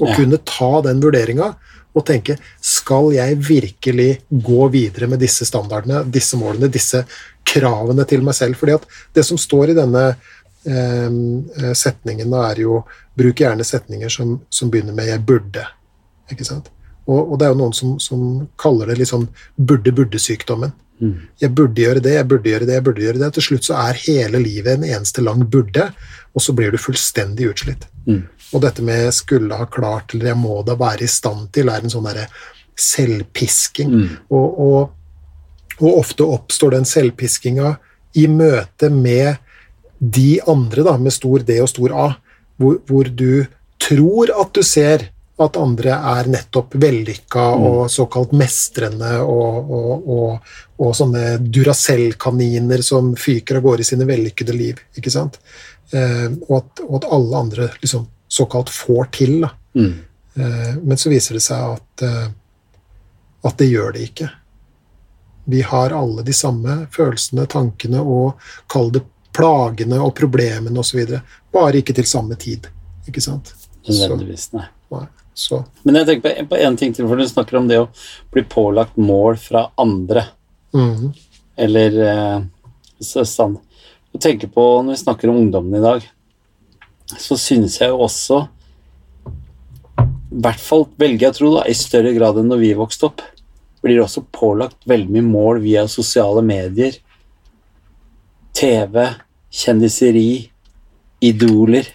å 0.00 0.08
Ja. 0.08 0.14
kunne 0.16 0.38
ta 0.38 0.82
den 0.82 1.00
vurderinga 1.00 1.54
og 1.96 2.04
tenke 2.04 2.36
skal 2.60 3.12
jeg 3.12 3.36
virkelig 3.36 4.20
gå 4.30 4.70
videre 4.70 5.08
med 5.08 5.18
disse 5.18 5.44
standardene, 5.48 6.04
disse 6.10 6.36
målene, 6.36 6.68
disse 6.70 7.04
kravene 7.44 8.06
til 8.06 8.22
meg 8.22 8.34
selv? 8.34 8.56
Fordi 8.56 8.74
at 8.74 8.86
det 9.14 9.24
som 9.24 9.38
står 9.38 9.70
i 9.70 9.74
denne 9.74 10.16
eh, 10.66 11.72
setningen, 11.74 12.30
da 12.30 12.50
er 12.50 12.60
jo 12.60 12.84
bruk 13.16 13.40
gjerne 13.40 13.64
setninger 13.64 14.08
som, 14.12 14.40
som 14.50 14.70
begynner 14.70 14.92
med 14.92 15.06
'jeg 15.06 15.26
burde'. 15.26 15.66
Ikke 16.30 16.44
sant? 16.44 16.68
Og, 17.06 17.32
og 17.32 17.38
det 17.38 17.46
er 17.46 17.54
jo 17.54 17.60
noen 17.60 17.74
som, 17.74 17.98
som 17.98 18.48
kaller 18.58 18.86
det 18.86 18.98
litt 18.98 19.08
sånn 19.08 19.28
burde-burde-sykdommen. 19.58 20.72
Jeg 21.40 21.54
burde 21.54 21.82
gjøre 21.82 22.00
det, 22.00 22.14
jeg 22.14 22.28
burde 22.28 22.50
gjøre 22.50 22.66
det, 22.66 22.74
jeg 22.74 22.84
burde 22.84 23.04
gjøre 23.04 23.18
det. 23.18 23.32
Til 23.36 23.42
slutt 23.42 23.64
så 23.68 23.74
er 23.82 24.02
hele 24.06 24.38
livet 24.38 24.76
en 24.76 24.84
eneste 24.84 25.24
lang 25.24 25.44
burde, 25.44 25.90
og 26.34 26.42
så 26.42 26.52
blir 26.56 26.70
du 26.72 26.78
fullstendig 26.78 27.50
utslitt. 27.52 27.86
Og 28.54 28.62
dette 28.62 28.82
med 28.82 29.12
'skulle 29.12 29.56
ha 29.56 29.66
klart' 29.66 30.14
eller 30.14 30.26
'jeg 30.26 30.36
må 30.36 30.62
da 30.64 30.74
være 30.74 31.02
i 31.02 31.06
stand 31.06 31.52
til' 31.52 31.68
er 31.70 31.82
en 31.82 31.90
sånn 31.90 32.04
derre 32.04 32.28
selvpisking. 32.76 33.92
Og, 34.30 34.60
og, 34.60 34.90
og 35.80 35.98
ofte 35.98 36.24
oppstår 36.24 36.70
den 36.70 36.84
selvpiskinga 36.84 37.76
i 38.14 38.26
møte 38.26 38.90
med 38.90 39.36
de 40.00 40.40
andre, 40.46 40.82
da, 40.84 40.96
med 40.96 41.12
stor 41.12 41.38
D 41.38 41.60
og 41.60 41.68
stor 41.68 41.92
A, 41.92 42.14
hvor, 42.56 42.78
hvor 42.86 43.04
du 43.04 43.46
tror 43.78 44.30
at 44.40 44.52
du 44.54 44.62
ser 44.62 45.10
at 45.36 45.56
andre 45.60 45.92
er 45.92 46.28
nettopp 46.32 46.74
vellykka 46.80 47.42
og 47.60 47.90
såkalt 47.92 48.32
mestrende 48.32 49.18
og, 49.20 49.70
og, 49.78 50.06
og, 50.16 50.52
og 50.80 50.94
sånne 50.96 51.36
Duracell-kaniner 51.44 52.84
som 52.84 53.12
fyker 53.20 53.58
av 53.58 53.66
gårde 53.66 53.84
i 53.84 53.88
sine 53.90 54.08
vellykkede 54.08 54.56
liv. 54.56 54.80
ikke 54.96 55.12
sant? 55.12 55.36
Eh, 55.92 56.30
og, 56.48 56.56
at, 56.62 56.82
og 56.86 56.94
at 57.00 57.08
alle 57.18 57.42
andre 57.44 57.68
liksom 57.82 58.06
såkalt 58.28 58.72
får 58.72 59.10
til. 59.18 59.38
da. 59.44 59.52
Eh, 60.36 60.72
men 60.82 60.96
så 60.96 61.12
viser 61.12 61.36
det 61.36 61.44
seg 61.44 61.76
at, 61.76 62.06
eh, 62.08 62.26
at 63.44 63.60
det 63.60 63.68
gjør 63.70 63.92
det 63.96 64.08
ikke. 64.08 64.30
Vi 65.52 65.60
har 65.62 65.94
alle 65.94 66.24
de 66.26 66.32
samme 66.34 66.86
følelsene, 66.96 67.46
tankene 67.46 68.00
og 68.02 68.40
kall 68.72 68.90
det 68.96 69.04
plagene 69.36 70.00
og 70.02 70.14
problemene 70.16 70.80
osv. 70.80 71.04
Bare 71.52 71.84
ikke 71.84 71.94
til 71.96 72.08
samme 72.08 72.40
tid. 72.40 72.66
Ikke 73.06 73.22
sant? 73.22 73.52
Nødvendigvis, 73.86 74.48
nei. 74.56 74.64
nei, 74.90 75.06
så 75.36 75.60
Men 75.84 75.98
jeg 76.00 76.06
tenker 76.08 76.46
på, 76.48 76.56
én 76.56 76.66
en 76.70 76.76
ting 76.80 76.94
til, 76.96 77.04
for 77.08 77.20
du 77.20 77.28
snakker 77.28 77.58
om 77.58 77.68
det 77.68 77.82
å 77.82 77.90
bli 78.32 78.42
pålagt 78.48 78.96
mål 78.96 79.36
fra 79.40 79.66
andre. 79.76 80.26
mhm. 80.72 81.12
Eller 81.56 81.98
eh, 82.04 82.40
sånn. 83.00 83.26
stand. 83.28 83.58
Tenker 84.20 84.48
på, 84.48 84.82
Når 84.82 84.94
vi 84.96 85.02
snakker 85.02 85.28
om 85.28 85.36
ungdommen 85.36 85.76
i 85.76 85.84
dag, 85.84 86.04
så 87.20 87.36
synes 87.36 87.76
jeg 87.80 87.92
jo 87.92 88.00
også 88.06 88.46
I 90.00 90.40
hvert 90.40 90.60
fall 90.60 90.86
velger 90.96 91.26
jeg 91.26 91.34
å 91.34 91.36
tro, 91.36 91.50
da, 91.58 91.64
i 91.68 91.76
større 91.76 92.12
grad 92.16 92.40
enn 92.40 92.48
når 92.48 92.62
vi 92.64 92.72
vokste 92.76 93.08
opp, 93.08 93.22
blir 93.84 93.96
det 93.96 94.04
også 94.04 94.24
pålagt 94.32 94.88
veldig 94.88 95.12
mye 95.14 95.24
mål 95.24 95.60
via 95.62 95.84
sosiale 95.88 96.42
medier, 96.44 96.96
TV, 98.56 99.04
kjendiseri, 99.52 100.50
idoler. 101.24 101.88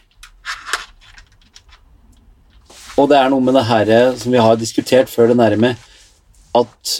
Og 2.99 3.07
det 3.09 3.17
er 3.17 3.31
noe 3.31 3.43
med 3.43 3.55
det 3.55 3.67
her 3.69 3.93
som 4.19 4.33
vi 4.33 4.41
har 4.41 4.59
diskutert 4.59 5.09
før, 5.09 5.31
det 5.31 5.39
nærme, 5.39 5.75
at, 6.57 6.97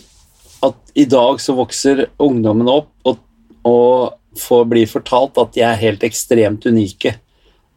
at 0.64 0.96
i 0.96 1.06
dag 1.10 1.42
så 1.44 1.56
vokser 1.58 2.06
ungdommen 2.22 2.70
opp 2.72 2.92
og, 3.10 3.20
og 3.68 4.40
får, 4.40 4.66
blir 4.72 4.90
fortalt 4.90 5.40
at 5.42 5.54
de 5.56 5.66
er 5.68 5.82
helt 5.82 6.06
ekstremt 6.08 6.66
unike. 6.70 7.18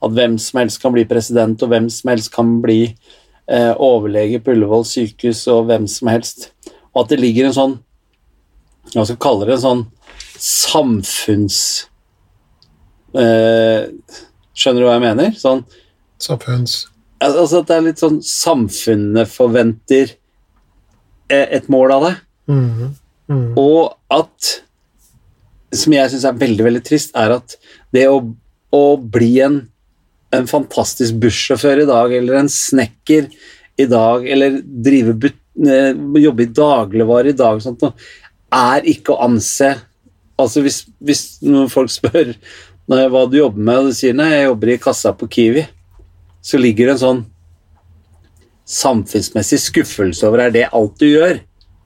At 0.05 0.15
hvem 0.15 0.37
som 0.39 0.61
helst 0.63 0.81
kan 0.83 0.95
bli 0.95 1.07
president, 1.09 1.63
og 1.63 1.73
hvem 1.73 1.89
som 1.91 2.13
helst 2.13 2.31
kan 2.35 2.59
bli 2.63 2.81
eh, 2.87 3.73
overlege 3.73 4.41
på 4.45 4.55
Ullevål 4.55 4.87
sykehus, 4.89 5.47
og 5.51 5.67
hvem 5.71 5.89
som 5.91 6.13
helst. 6.13 6.51
Og 6.95 7.05
at 7.05 7.15
det 7.15 7.23
ligger 7.23 7.49
en 7.49 7.57
sånn 7.57 7.81
Hva 8.93 9.03
skal 9.09 9.19
kalle 9.19 9.49
det? 9.49 9.57
En 9.57 9.65
sånn 9.65 9.85
samfunns... 10.39 11.59
Eh, 13.17 13.87
skjønner 14.55 14.83
du 14.85 14.87
hva 14.87 14.99
jeg 14.99 15.07
mener? 15.09 15.39
Sånn 15.41 15.65
Samfunns... 16.23 16.85
Altså 17.25 17.63
at 17.63 17.71
det 17.71 17.77
er 17.77 17.87
litt 17.87 18.03
sånn 18.03 18.21
Samfunnet 18.27 19.31
forventer 19.31 20.13
eh, 21.33 21.47
et 21.59 21.69
mål 21.73 21.97
av 21.97 22.09
deg. 22.09 22.23
Mhm, 22.53 22.95
mhm. 23.33 23.47
Og 23.61 23.95
at 24.13 24.51
Som 25.75 25.95
jeg 25.97 26.13
syns 26.13 26.27
er 26.29 26.37
veldig 26.39 26.67
veldig 26.69 26.83
trist, 26.87 27.15
er 27.19 27.33
at 27.35 27.57
det 27.95 28.05
å, 28.07 28.21
å 28.71 28.83
bli 28.95 29.33
en, 29.43 29.57
en 30.31 30.47
fantastisk 30.47 31.17
bussjåfør 31.19 31.83
i 31.83 31.87
dag, 31.89 32.15
eller 32.15 32.39
en 32.39 32.51
snekker 32.53 33.27
i 33.83 33.87
dag, 33.91 34.29
eller 34.31 34.61
drive 34.63 35.17
but, 35.19 35.35
eh, 35.67 35.91
jobbe 36.23 36.47
i 36.47 36.53
dagligvare 36.55 37.33
i 37.33 37.39
dag, 37.41 37.59
sånt, 37.65 37.83
er 38.55 38.87
ikke 38.87 39.17
å 39.17 39.25
anse 39.27 39.73
Altså 40.35 40.65
hvis, 40.65 40.81
hvis 40.99 41.21
noen 41.47 41.69
folk 41.71 41.93
spør 41.95 42.33
hva 42.91 43.21
du 43.31 43.37
jobber 43.39 43.63
med, 43.63 43.77
og 43.79 43.91
du 43.91 43.97
sier 43.97 44.17
nei, 44.17 44.33
jeg 44.33 44.49
jobber 44.49 44.73
i 44.73 44.81
kassa 44.83 45.13
på 45.17 45.29
Kiwi, 45.31 45.63
så 46.45 46.61
ligger 46.61 46.91
det 46.91 46.97
en 46.99 47.03
sånn 47.05 47.23
samfunnsmessig 48.69 49.59
skuffelse 49.61 50.25
over 50.29 50.47
er 50.47 50.55
det 50.55 50.69
alt 50.73 50.95
du 51.01 51.07
gjør. 51.09 51.41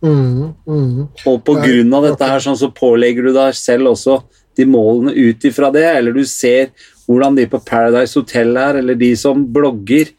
Mm, 0.05 0.53
mm. 0.63 1.01
Og 1.27 1.41
på 1.47 1.57
grunn 1.59 1.95
av 1.97 2.05
dette 2.07 2.27
her, 2.31 2.43
sånn, 2.43 2.59
så 2.59 2.69
pålegger 2.75 3.27
du 3.27 3.33
deg 3.35 3.57
selv 3.59 3.91
også 3.93 4.21
de 4.59 4.67
målene 4.67 5.15
ut 5.15 5.45
ifra 5.47 5.73
det, 5.75 5.85
eller 5.91 6.15
du 6.15 6.23
ser 6.27 6.71
hvordan 7.09 7.39
de 7.39 7.47
på 7.51 7.59
Paradise 7.67 8.19
Hotel 8.19 8.55
er, 8.61 8.79
eller 8.83 8.99
de 8.99 9.13
som 9.19 9.45
blogger, 9.55 10.15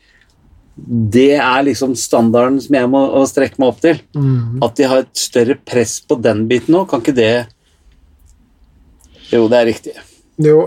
Det 0.80 1.34
er 1.36 1.63
liksom 1.67 1.91
standarden 1.99 2.62
som 2.63 2.75
jeg 2.78 2.88
må 2.88 3.02
strekke 3.28 3.60
meg 3.60 3.67
opp 3.73 3.82
til. 3.84 3.97
Mm. 4.15 4.62
At 4.63 4.78
de 4.80 4.86
har 4.88 5.02
et 5.04 5.17
større 5.19 5.58
press 5.67 5.97
på 6.08 6.15
den 6.23 6.45
biten 6.47 6.71
nå, 6.71 6.86
kan 6.88 7.02
ikke 7.04 7.17
det 7.17 7.47
Jo, 9.34 9.49
det 9.52 9.58
er 9.60 9.67
riktig. 9.67 9.95
Jo, 10.39 10.62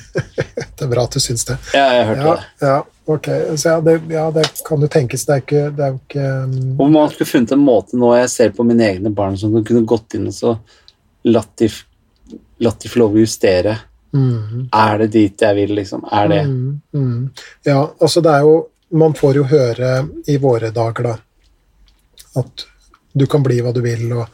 det 0.76 0.86
er 0.86 0.88
bra 0.88 1.04
at 1.04 1.12
du 1.12 1.20
syns 1.20 1.44
det. 1.44 1.58
Ja, 1.76 1.84
jeg 1.98 2.06
hørte 2.08 2.24
Ja, 2.24 2.32
det. 2.32 2.46
ja, 2.64 2.78
ok. 3.06 3.28
Så 3.56 3.68
ja 3.68 3.80
det, 3.80 4.00
ja, 4.10 4.30
det 4.30 4.44
kan 4.66 4.82
jo 4.82 4.88
tenkes. 4.90 5.26
Det 5.26 5.34
er 5.34 5.44
ikke, 5.44 5.62
det 5.76 5.86
er 5.86 5.96
ikke 5.96 6.26
um, 6.44 6.80
Om 6.80 6.92
man 6.92 7.10
skulle 7.12 7.30
funnet 7.30 7.54
en 7.56 7.64
måte 7.64 7.98
nå 7.98 8.12
jeg 8.16 8.30
ser 8.32 8.52
på 8.56 8.66
mine 8.66 8.86
egne 8.88 9.12
barn 9.14 9.38
som 9.38 9.54
kunne 9.64 9.84
gått 9.88 10.18
inn 10.18 10.28
og 10.30 10.36
så 10.36 10.56
latt 11.28 11.52
de, 11.62 11.68
latt 12.62 12.82
de 12.82 12.90
få 12.90 13.02
lov 13.04 13.16
å 13.16 13.22
justere. 13.22 13.76
mm, 14.14 14.68
Er 14.74 14.98
det 15.02 15.12
dit 15.14 15.46
jeg 15.46 15.58
vil, 15.58 15.74
liksom? 15.78 16.04
Er 16.10 16.28
det 16.28 16.42
mm, 16.48 16.80
mm. 16.94 17.20
Ja, 17.68 17.80
altså 18.00 18.20
det 18.20 18.32
er 18.36 18.46
jo 18.48 18.56
Man 18.92 19.14
får 19.16 19.36
jo 19.38 19.44
høre 19.48 19.90
i 20.28 20.34
våre 20.36 20.68
dager, 20.70 21.06
da, 21.06 21.12
at 22.36 22.66
du 23.16 23.24
kan 23.26 23.40
bli 23.40 23.56
hva 23.64 23.70
du 23.72 23.78
vil, 23.80 24.02
og, 24.12 24.26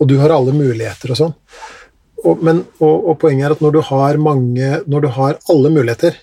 og 0.00 0.08
du 0.08 0.14
har 0.22 0.32
alle 0.32 0.54
muligheter 0.56 1.12
og 1.12 1.18
sånn. 1.20 1.34
Og, 2.24 2.40
men, 2.40 2.62
og, 2.80 3.10
og 3.10 3.18
poenget 3.20 3.44
er 3.44 3.54
at 3.58 3.60
når 3.60 3.74
du 3.74 3.82
har 3.90 4.16
mange 4.16 4.70
Når 4.88 5.04
du 5.04 5.08
har 5.18 5.36
alle 5.52 5.68
muligheter 5.74 6.16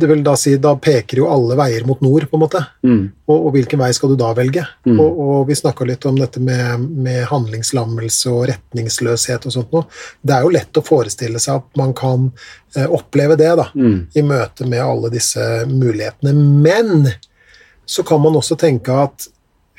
det 0.00 0.08
vil 0.10 0.22
da 0.24 0.32
si, 0.40 0.54
da 0.60 0.72
peker 0.80 1.20
jo 1.20 1.28
alle 1.30 1.56
veier 1.58 1.84
mot 1.88 2.00
nord, 2.04 2.26
på 2.30 2.38
en 2.38 2.42
måte. 2.42 2.62
mm, 2.86 3.02
Og, 3.30 3.36
og 3.36 3.54
hvilken 3.54 3.80
vei 3.82 3.90
skal 3.96 4.12
du 4.12 4.16
da 4.20 4.32
velge? 4.36 4.64
Mm. 4.88 4.98
Og, 4.98 5.20
og 5.24 5.48
vi 5.50 5.58
snakka 5.58 5.86
litt 5.88 6.06
om 6.08 6.18
dette 6.18 6.42
med, 6.42 6.86
med 7.04 7.24
handlingslammelse 7.30 8.32
og 8.32 8.46
retningsløshet 8.50 9.46
og 9.46 9.54
sånt 9.54 9.74
noe. 9.76 9.86
Det 10.22 10.36
er 10.36 10.46
jo 10.46 10.54
lett 10.56 10.80
å 10.80 10.84
forestille 10.86 11.42
seg 11.42 11.60
at 11.60 11.80
man 11.80 11.92
kan 11.96 12.30
eh, 12.76 12.88
oppleve 12.88 13.36
det 13.40 13.52
da, 13.60 13.68
mm, 13.74 13.98
i 14.16 14.24
møte 14.26 14.68
med 14.70 14.82
alle 14.84 15.12
disse 15.12 15.44
mulighetene. 15.70 16.32
Men 16.34 17.12
så 17.90 18.02
kan 18.06 18.22
man 18.22 18.38
også 18.38 18.58
tenke 18.58 18.96
at 19.04 19.28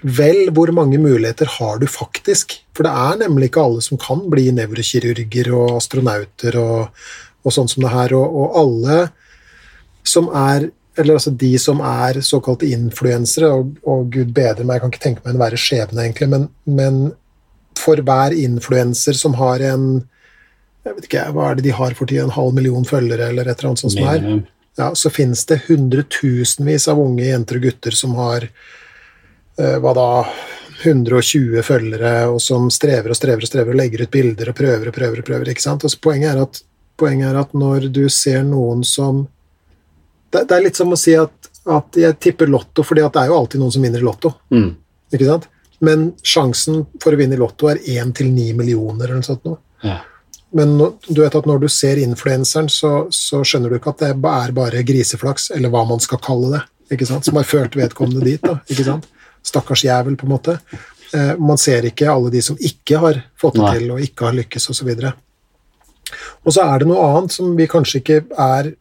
vel, 0.02 0.48
hvor 0.50 0.72
mange 0.74 0.98
muligheter 0.98 1.50
har 1.60 1.78
du 1.80 1.86
faktisk? 1.90 2.56
For 2.76 2.88
det 2.88 2.92
er 2.92 3.20
nemlig 3.22 3.52
ikke 3.52 3.66
alle 3.68 3.84
som 3.86 4.00
kan 4.02 4.24
bli 4.32 4.48
nevrokirurger 4.58 5.52
og 5.54 5.76
astronauter 5.78 6.58
og, 6.58 7.04
og 7.46 7.54
sånn 7.54 7.70
som 7.70 7.86
det 7.86 7.92
her, 7.94 8.16
og, 8.18 8.40
og 8.42 8.58
alle 8.64 8.98
som 10.04 10.30
er 10.36 10.70
eller 11.00 11.16
altså 11.16 11.32
de 11.32 11.54
som 11.60 11.80
er 11.88 12.20
såkalte 12.26 12.68
influensere, 12.68 13.48
og, 13.48 13.78
og 13.88 14.10
gud 14.12 14.34
bedre 14.36 14.66
meg, 14.68 14.76
jeg 14.76 14.84
kan 14.84 14.92
ikke 14.92 15.04
tenke 15.06 15.22
meg 15.24 15.34
en 15.34 15.40
verre 15.40 15.60
skjebne, 15.60 16.04
egentlig, 16.04 16.28
men, 16.34 16.48
men 16.68 16.98
for 17.80 18.02
hver 18.06 18.36
influenser 18.36 19.16
som 19.18 19.38
har 19.40 19.64
en 19.72 19.86
jeg 20.82 20.96
vet 20.98 21.06
ikke, 21.06 21.24
Hva 21.36 21.46
er 21.48 21.58
det 21.60 21.64
de 21.68 21.74
har 21.78 21.94
for 21.94 22.10
tida? 22.10 22.24
En 22.26 22.34
halv 22.34 22.56
million 22.58 22.86
følgere, 22.86 23.30
eller 23.30 23.46
et 23.46 23.60
eller 23.60 23.70
annet 23.70 23.84
sånt 23.84 23.94
som 23.94 24.08
er? 24.10 24.24
ja, 24.80 24.96
så 24.96 25.12
finnes 25.14 25.44
det 25.46 25.62
hundretusenvis 25.68 26.88
av 26.92 27.00
unge 27.00 27.28
jenter 27.28 27.60
og 27.60 27.68
gutter 27.68 27.96
som 27.96 28.16
har 28.18 28.48
eh, 28.48 29.78
hva 29.84 29.94
da 29.98 30.08
120 30.82 31.62
følgere, 31.64 32.14
og 32.32 32.40
som 32.42 32.70
strever 32.74 33.14
og 33.14 33.20
strever 33.20 33.46
og 33.46 33.52
strever 33.52 33.76
og 33.76 33.78
legger 33.78 34.06
ut 34.06 34.14
bilder 34.14 34.50
og 34.50 34.58
prøver 34.58 34.90
og 34.90 34.96
prøver. 34.96 35.22
og 35.22 35.28
prøver, 35.28 35.52
ikke 35.54 35.66
sant? 35.68 35.86
Og 35.86 35.94
så 35.94 36.02
poenget, 36.02 36.34
er 36.34 36.42
at, 36.48 36.64
poenget 36.98 37.30
er 37.30 37.42
at 37.44 37.54
når 37.54 37.92
du 37.94 38.08
ser 38.10 38.42
noen 38.48 38.82
som 38.88 39.28
Det, 40.32 40.46
det 40.48 40.58
er 40.58 40.66
litt 40.66 40.80
som 40.80 40.94
å 40.94 41.00
si 41.00 41.16
at, 41.20 41.50
at 41.72 41.98
jeg 42.00 42.20
tipper 42.24 42.50
Lotto, 42.50 42.86
fordi 42.88 43.04
det 43.04 43.24
er 43.24 43.32
jo 43.32 43.40
alltid 43.40 43.62
noen 43.62 43.74
som 43.76 43.84
vinner 43.86 44.02
i 44.02 44.08
Lotto. 44.08 44.34
Mm, 44.54 44.70
ikke 45.12 45.28
sant? 45.28 45.50
Men 45.82 46.12
sjansen 46.22 46.86
for 47.02 47.14
å 47.14 47.20
vinne 47.20 47.36
i 47.36 47.42
Lotto 47.42 47.70
er 47.72 47.82
1 47.82 48.14
til 48.20 48.30
9 48.32 48.56
millioner 48.60 49.10
eller 49.10 49.22
noe 49.22 49.28
sånt. 49.28 49.46
Noe. 49.50 49.62
ja. 49.86 50.00
Men 50.52 50.74
du 51.08 51.22
vet 51.22 51.36
at 51.36 51.46
når 51.48 51.62
du 51.64 51.70
ser 51.72 52.00
influenseren, 52.02 52.68
så, 52.70 53.06
så 53.16 53.40
skjønner 53.48 53.72
du 53.72 53.78
ikke 53.78 53.94
at 53.94 54.02
det 54.04 54.10
er 54.12 54.52
bare 54.56 54.84
griseflaks, 54.84 55.48
eller 55.56 55.72
hva 55.72 55.86
man 55.88 56.02
skal 56.04 56.20
kalle 56.24 56.50
det, 56.52 56.62
ikke 56.98 57.08
sant? 57.08 57.28
som 57.28 57.40
har 57.40 57.48
ført 57.48 57.78
vedkommende 57.80 58.26
dit. 58.28 58.42
da, 58.44 58.58
ikke 58.68 58.84
sant? 58.84 59.08
Stakkars 59.48 59.86
jævel, 59.88 60.18
på 60.20 60.28
en 60.28 60.34
måte. 60.34 60.58
Eh, 61.16 61.34
man 61.40 61.60
ser 61.60 61.88
ikke 61.88 62.12
alle 62.12 62.34
de 62.34 62.44
som 62.44 62.60
ikke 62.60 63.00
har 63.00 63.22
fått 63.40 63.56
det 63.58 63.64
Nei. 63.64 63.72
til, 63.78 63.94
og 63.96 64.04
ikke 64.04 64.28
har 64.28 64.36
lykkes, 64.42 64.68
osv. 64.76 64.92
Og, 64.92 66.20
og 66.44 66.56
så 66.58 66.68
er 66.68 66.84
det 66.84 66.92
noe 66.92 67.08
annet 67.08 67.38
som 67.38 67.56
vi 67.56 67.70
kanskje 67.72 68.04
ikke 68.04 68.20
er 68.36 68.74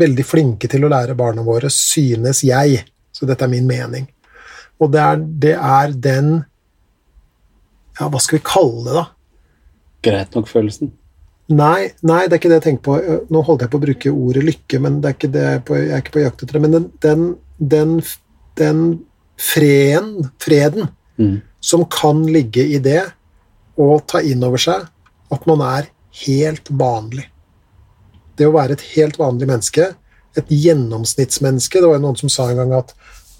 veldig 0.00 0.24
flinke 0.24 0.68
til 0.70 0.84
å 0.86 0.90
lære 0.92 1.16
barna 1.18 1.42
våre, 1.46 1.70
synes 1.72 2.42
jeg. 2.46 2.82
Så 3.12 3.26
dette 3.28 3.44
er 3.44 3.52
min 3.52 3.66
mening. 3.68 4.06
Og 4.80 4.90
det 4.94 5.00
er, 5.02 5.16
det 5.44 5.54
er 5.58 5.92
den 5.92 6.32
Ja, 8.00 8.08
hva 8.08 8.18
skal 8.24 8.38
vi 8.38 8.44
kalle 8.48 8.82
det, 8.86 8.94
da? 8.96 9.04
Greit 10.02 10.34
nok-følelsen. 10.34 10.90
Nei, 11.52 11.90
nei, 12.06 12.22
det 12.26 12.32
er 12.32 12.38
ikke 12.40 12.48
det 12.50 12.56
jeg 12.62 12.64
tenker 12.64 12.84
på. 12.86 12.94
Eh, 13.02 13.18
Nå 13.30 13.42
holdt 13.44 13.62
jeg 13.66 13.70
på 13.70 13.78
å 13.78 13.82
bruke 13.82 14.12
ordet 14.14 14.44
lykke, 14.46 14.78
men 14.80 15.00
det 15.02 15.10
er 15.10 15.16
ikke 15.18 15.32
det 15.34 15.42
jeg, 15.44 15.58
er 15.60 15.64
på, 15.68 15.76
jeg 15.76 15.92
er 15.92 16.00
ikke 16.02 16.14
på 16.16 16.22
jakt 16.24 16.42
etter 16.46 16.56
det. 16.56 16.62
Men 16.64 16.76
den, 16.78 16.86
den, 17.04 17.24
den, 17.74 17.92
den 18.62 18.82
freden, 19.36 20.30
freden 20.40 20.88
Mm. 21.20 21.42
som 21.60 21.84
kan 21.92 22.22
ligge 22.32 22.62
i 22.64 22.78
det 22.80 23.02
å 23.76 23.98
ta 24.08 24.22
inn 24.24 24.40
over 24.46 24.56
seg 24.58 24.86
at 25.30 25.42
man 25.46 25.60
er 25.60 25.90
helt 26.24 26.70
vanlig. 26.72 27.26
Det 28.42 28.48
å 28.50 28.54
være 28.54 28.74
et 28.74 28.86
helt 28.96 29.18
vanlig 29.20 29.46
menneske, 29.46 29.92
et 30.32 30.48
gjennomsnittsmenneske 30.48 31.78
Det 31.78 31.88
var 31.88 31.98
jo 31.98 32.02
noen 32.06 32.16
som 32.16 32.30
sa 32.32 32.46
en 32.48 32.56
gang 32.62 32.70
at, 32.78 32.94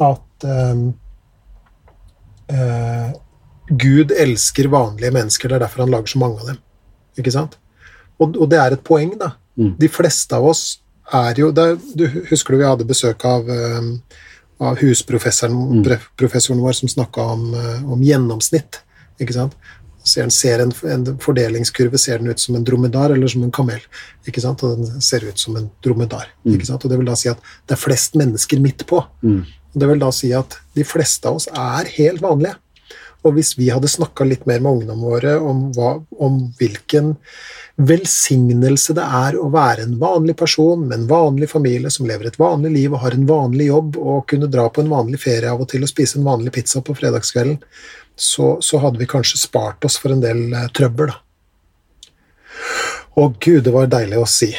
at 0.05 0.45
um, 0.47 0.83
uh, 2.53 3.11
Gud 3.73 4.13
elsker 4.13 4.69
vanlige 4.71 5.15
mennesker, 5.15 5.49
det 5.49 5.57
er 5.57 5.65
derfor 5.65 5.85
han 5.87 5.95
lager 5.95 6.13
så 6.13 6.21
mange 6.21 6.43
av 6.43 6.53
dem. 6.53 6.61
Ikke 7.19 7.33
sant? 7.35 7.57
Og, 8.21 8.37
og 8.37 8.51
det 8.53 8.61
er 8.61 8.77
et 8.77 8.85
poeng, 8.85 9.15
da. 9.19 9.33
Mm. 9.59 9.75
De 9.81 9.89
fleste 9.93 10.37
av 10.37 10.47
oss 10.49 10.63
er 11.13 11.41
jo 11.41 11.51
er- 11.51 11.81
Du 11.97 12.07
husker 12.31 12.55
du 12.55 12.59
vi 12.61 12.69
hadde 12.69 12.89
besøk 12.89 13.25
av, 13.29 13.49
um, 13.49 13.95
av 14.61 14.79
husprofessoren 14.81 15.83
mm. 15.83 16.63
vår 16.63 16.77
som 16.79 16.89
snakka 16.89 17.25
om, 17.35 17.55
eh, 17.55 17.93
om 17.93 18.03
gjennomsnitt. 18.03 18.83
Ikke 19.21 19.35
sant? 19.35 19.57
Ser, 20.03 20.29
ser 20.35 20.65
en, 20.65 20.73
en 20.91 21.05
fordelingskurve 21.23 21.99
ser 22.01 22.19
den 22.19 22.33
ut 22.33 22.41
som 22.43 22.57
en 22.59 22.65
dromedar 22.67 23.15
eller 23.15 23.31
som 23.31 23.45
en 23.47 23.55
kamel. 23.55 23.83
Ikke 24.27 24.43
sant? 24.43 24.65
Og 24.67 24.81
den 24.81 25.05
ser 25.05 25.25
ut 25.27 25.39
som 25.39 25.57
en 25.61 25.71
dromedar. 25.85 26.33
Ikke 26.49 26.67
sant? 26.69 26.85
Og 26.85 26.91
det 26.91 26.99
vil 27.01 27.11
da 27.11 27.19
si 27.19 27.31
at 27.31 27.43
det 27.67 27.77
er 27.77 27.83
flest 27.83 28.19
mennesker 28.19 28.63
midt 28.63 28.87
på. 28.91 29.03
Mm. 29.23 29.45
Og 29.73 29.81
Det 29.81 29.89
vil 29.89 30.03
da 30.03 30.11
si 30.13 30.33
at 30.37 30.59
de 30.77 30.85
fleste 30.85 31.29
av 31.29 31.39
oss 31.41 31.49
er 31.49 31.89
helt 31.97 32.23
vanlige. 32.25 32.59
Og 33.23 33.37
hvis 33.37 33.53
vi 33.55 33.69
hadde 33.71 33.91
snakka 33.91 34.27
litt 34.27 34.47
mer 34.51 34.63
med 34.63 34.81
ungdommene 34.81 35.11
våre 35.13 35.35
om, 35.39 35.69
hva, 35.77 35.93
om 36.19 36.41
hvilken 36.59 37.15
velsignelse 37.79 38.97
det 38.99 39.05
er 39.05 39.39
å 39.39 39.47
være 39.53 39.87
en 39.87 39.95
vanlig 40.01 40.35
person 40.41 40.83
med 40.83 40.97
en 40.97 41.07
vanlig 41.11 41.49
familie 41.53 41.91
som 41.95 42.09
lever 42.09 42.29
et 42.29 42.39
vanlig 42.41 42.73
liv 42.75 42.93
og 42.93 43.05
har 43.05 43.15
en 43.17 43.29
vanlig 43.29 43.71
jobb, 43.71 43.97
og 43.97 44.27
kunne 44.33 44.51
dra 44.51 44.67
på 44.69 44.83
en 44.83 44.91
vanlig 44.91 45.23
ferie 45.23 45.51
av 45.51 45.63
og 45.63 45.71
til 45.71 45.87
og 45.87 45.93
spise 45.93 46.19
en 46.19 46.27
vanlig 46.27 46.53
pizza 46.59 46.83
på 46.83 46.97
fredagskvelden, 46.99 47.61
så, 48.17 48.57
så 48.63 48.79
hadde 48.83 49.01
vi 49.01 49.09
kanskje 49.11 49.41
spart 49.41 49.85
oss 49.85 49.99
for 50.01 50.15
en 50.15 50.23
del 50.23 50.53
eh, 50.53 50.69
trøbbel, 50.77 51.13
da. 51.13 51.21
Å 53.13 53.27
gud, 53.41 53.65
det 53.67 53.73
var 53.75 53.91
deilig 53.93 54.21
å 54.23 54.29
si. 54.29 54.51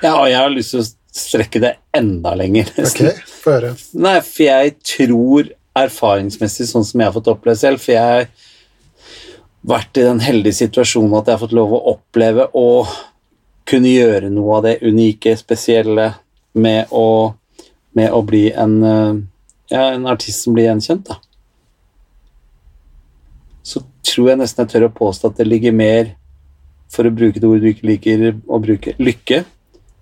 Ja, 0.00 0.14
og 0.20 0.28
jeg 0.30 0.38
har 0.38 0.52
lyst 0.52 0.74
til 0.74 0.82
å 0.82 0.88
strekke 1.20 1.62
det 1.62 1.72
enda 1.96 2.36
lenger. 2.38 2.70
Ok, 2.86 3.02
få 3.42 3.56
høre. 3.56 3.72
Nei, 3.98 4.18
for 4.26 4.46
jeg 4.46 4.76
tror 4.86 5.50
erfaringsmessig, 5.80 6.68
sånn 6.70 6.86
som 6.86 7.00
jeg 7.00 7.10
har 7.10 7.16
fått 7.16 7.30
oppleve 7.32 7.58
selv, 7.58 7.82
for 7.82 7.94
jeg 7.94 8.14
har 8.14 8.28
vært 9.70 10.00
i 10.00 10.06
den 10.06 10.22
heldige 10.24 10.60
situasjonen 10.62 11.18
at 11.18 11.28
jeg 11.28 11.36
har 11.36 11.42
fått 11.42 11.56
lov 11.56 11.74
å 11.76 11.82
oppleve 11.92 12.46
å 12.56 12.68
kunne 13.68 13.92
gjøre 13.92 14.30
noe 14.32 14.58
av 14.58 14.66
det 14.66 14.78
unike, 14.82 15.36
spesielle, 15.38 16.12
med 16.58 16.90
å, 16.90 17.34
med 17.94 18.14
å 18.14 18.22
bli 18.26 18.48
en, 18.50 18.78
eh, 18.82 19.18
ja, 19.70 19.90
en 19.92 20.08
artist 20.10 20.46
som 20.46 20.56
blir 20.56 20.66
gjenkjent, 20.66 21.10
da. 21.10 21.20
Så 23.62 23.82
tror 24.06 24.32
jeg 24.32 24.40
nesten 24.40 24.64
jeg 24.64 24.72
tør 24.72 24.88
å 24.88 24.94
påstå 24.94 25.30
at 25.30 25.40
det 25.40 25.48
ligger 25.48 25.76
mer, 25.76 26.14
for 26.90 27.06
å 27.06 27.14
bruke 27.14 27.38
det 27.38 27.46
ordet 27.46 27.62
du 27.62 27.70
ikke 27.70 27.88
liker 27.90 28.24
å 28.50 28.58
bruke, 28.62 28.94
lykke, 28.98 29.44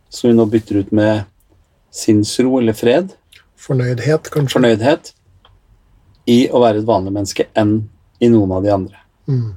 som 0.09 0.31
vi 0.31 0.37
nå 0.37 0.47
bytter 0.49 0.83
ut 0.83 0.93
med 0.97 1.27
sinnsro 1.93 2.59
eller 2.61 2.77
fred, 2.77 3.15
Fornøydhet, 3.59 4.31
kanskje. 4.31 4.55
fornøydhet, 4.55 5.13
i 6.31 6.45
å 6.53 6.61
være 6.63 6.83
et 6.83 6.89
vanlig 6.89 7.13
menneske 7.13 7.49
enn 7.59 7.81
i 8.23 8.29
noen 8.31 8.53
av 8.55 8.65
de 8.65 8.71
andre. 8.73 9.01
Mm. 9.29 9.57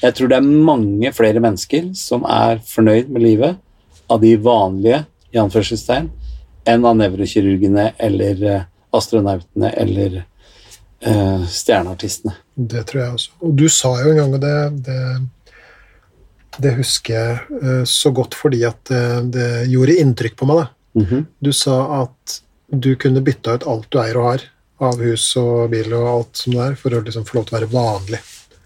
Jeg 0.00 0.16
tror 0.16 0.30
det 0.30 0.38
er 0.38 0.64
mange 0.70 1.12
flere 1.16 1.42
mennesker 1.42 1.90
som 1.98 2.24
er 2.28 2.62
fornøyd 2.68 3.10
med 3.12 3.24
livet 3.24 3.60
av 4.10 4.20
de 4.22 4.34
vanlige, 4.40 5.04
i 5.34 5.40
anførselstegn, 5.42 6.10
enn 6.70 6.84
av 6.86 6.94
nevrokirurgene 6.98 7.88
eller 7.98 8.42
eh, 8.46 8.66
astronautene 8.94 9.72
eller 9.82 10.20
eh, 11.00 11.46
stjerneartistene. 11.48 12.34
Det 12.54 12.84
tror 12.86 13.02
jeg 13.02 13.18
også. 13.18 13.32
Og 13.42 13.54
du 13.58 13.66
sa 13.72 13.94
jo 14.02 14.12
en 14.12 14.20
gang, 14.22 14.34
og 14.34 14.40
det, 14.44 14.56
det, 14.86 15.00
det 16.62 16.76
husker 16.78 17.14
jeg 17.14 17.60
eh, 17.62 17.84
så 17.88 18.12
godt 18.14 18.36
fordi 18.38 18.64
at 18.68 18.80
det, 18.90 19.04
det 19.34 19.50
gjorde 19.72 19.98
inntrykk 20.04 20.36
på 20.38 20.50
meg. 20.50 20.64
da. 20.64 20.70
-hmm. 20.94 21.24
Du 21.38 21.52
sa 21.52 22.02
at 22.02 22.42
du 22.66 22.96
kunne 22.96 23.20
bytta 23.20 23.54
ut 23.54 23.66
alt 23.66 23.90
du 23.90 23.98
eier 24.02 24.18
og 24.18 24.28
har, 24.28 24.44
av 24.84 25.02
hus 25.02 25.26
og 25.40 25.70
bil 25.70 25.92
og 25.94 26.08
alt 26.08 26.36
som 26.36 26.54
det 26.54 26.62
er, 26.66 26.78
for 26.78 26.94
å 26.94 27.02
liksom 27.04 27.26
få 27.28 27.38
lov 27.38 27.48
til 27.48 27.56
å 27.56 27.58
være 27.58 27.72
vanlig. 27.72 28.22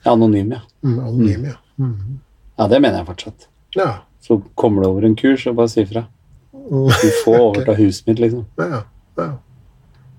Anonym, 0.09 0.55
ja. 0.57 0.63
Mm, 0.85 0.99
anonym, 0.99 1.49
ja. 1.51 1.57
Mm. 1.79 2.21
Ja, 2.59 2.69
det 2.69 2.81
mener 2.81 3.01
jeg 3.01 3.09
fortsatt. 3.11 3.49
Ja. 3.77 3.91
Så 4.25 4.41
kommer 4.59 4.83
det 4.83 4.89
over 4.93 5.05
en 5.07 5.17
kurs 5.19 5.47
og 5.47 5.59
bare 5.59 5.73
si 5.73 5.83
ifra. 5.85 6.07
Mm. 6.53 6.89
Du 6.89 7.11
får 7.25 7.39
overta 7.39 7.77
huset 7.83 8.09
mitt, 8.09 8.23
liksom. 8.23 8.47
ja. 8.57 8.83
ja. 9.21 9.29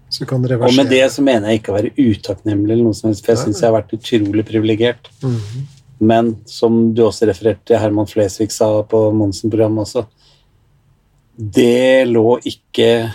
Så 0.09 0.25
kan 0.25 0.45
reversere. 0.45 0.73
Og 0.73 0.77
med 0.79 0.89
det 0.89 1.03
så 1.13 1.21
mener 1.21 1.51
jeg 1.51 1.61
ikke 1.61 1.73
å 1.73 1.77
være 1.77 1.93
utakknemlig, 1.97 2.71
eller 2.71 2.87
noe 2.87 2.97
som 2.97 3.09
helst, 3.09 3.25
for 3.25 3.35
jeg 3.35 3.43
syns 3.43 3.61
jeg 3.61 3.69
har 3.69 3.77
vært 3.77 3.93
utrolig 3.97 4.45
privilegert. 4.47 5.11
Mhm. 5.21 5.67
Men 5.99 6.35
som 6.47 6.93
du 6.95 7.03
også 7.03 7.27
refererte 7.27 7.77
Herman 7.77 8.07
Flesvig 8.07 8.53
sa 8.55 8.69
på 8.87 9.01
Monsen-programmet 9.11 9.83
også 9.83 10.05
Det 11.35 12.07
lå 12.07 12.37
ikke 12.47 13.11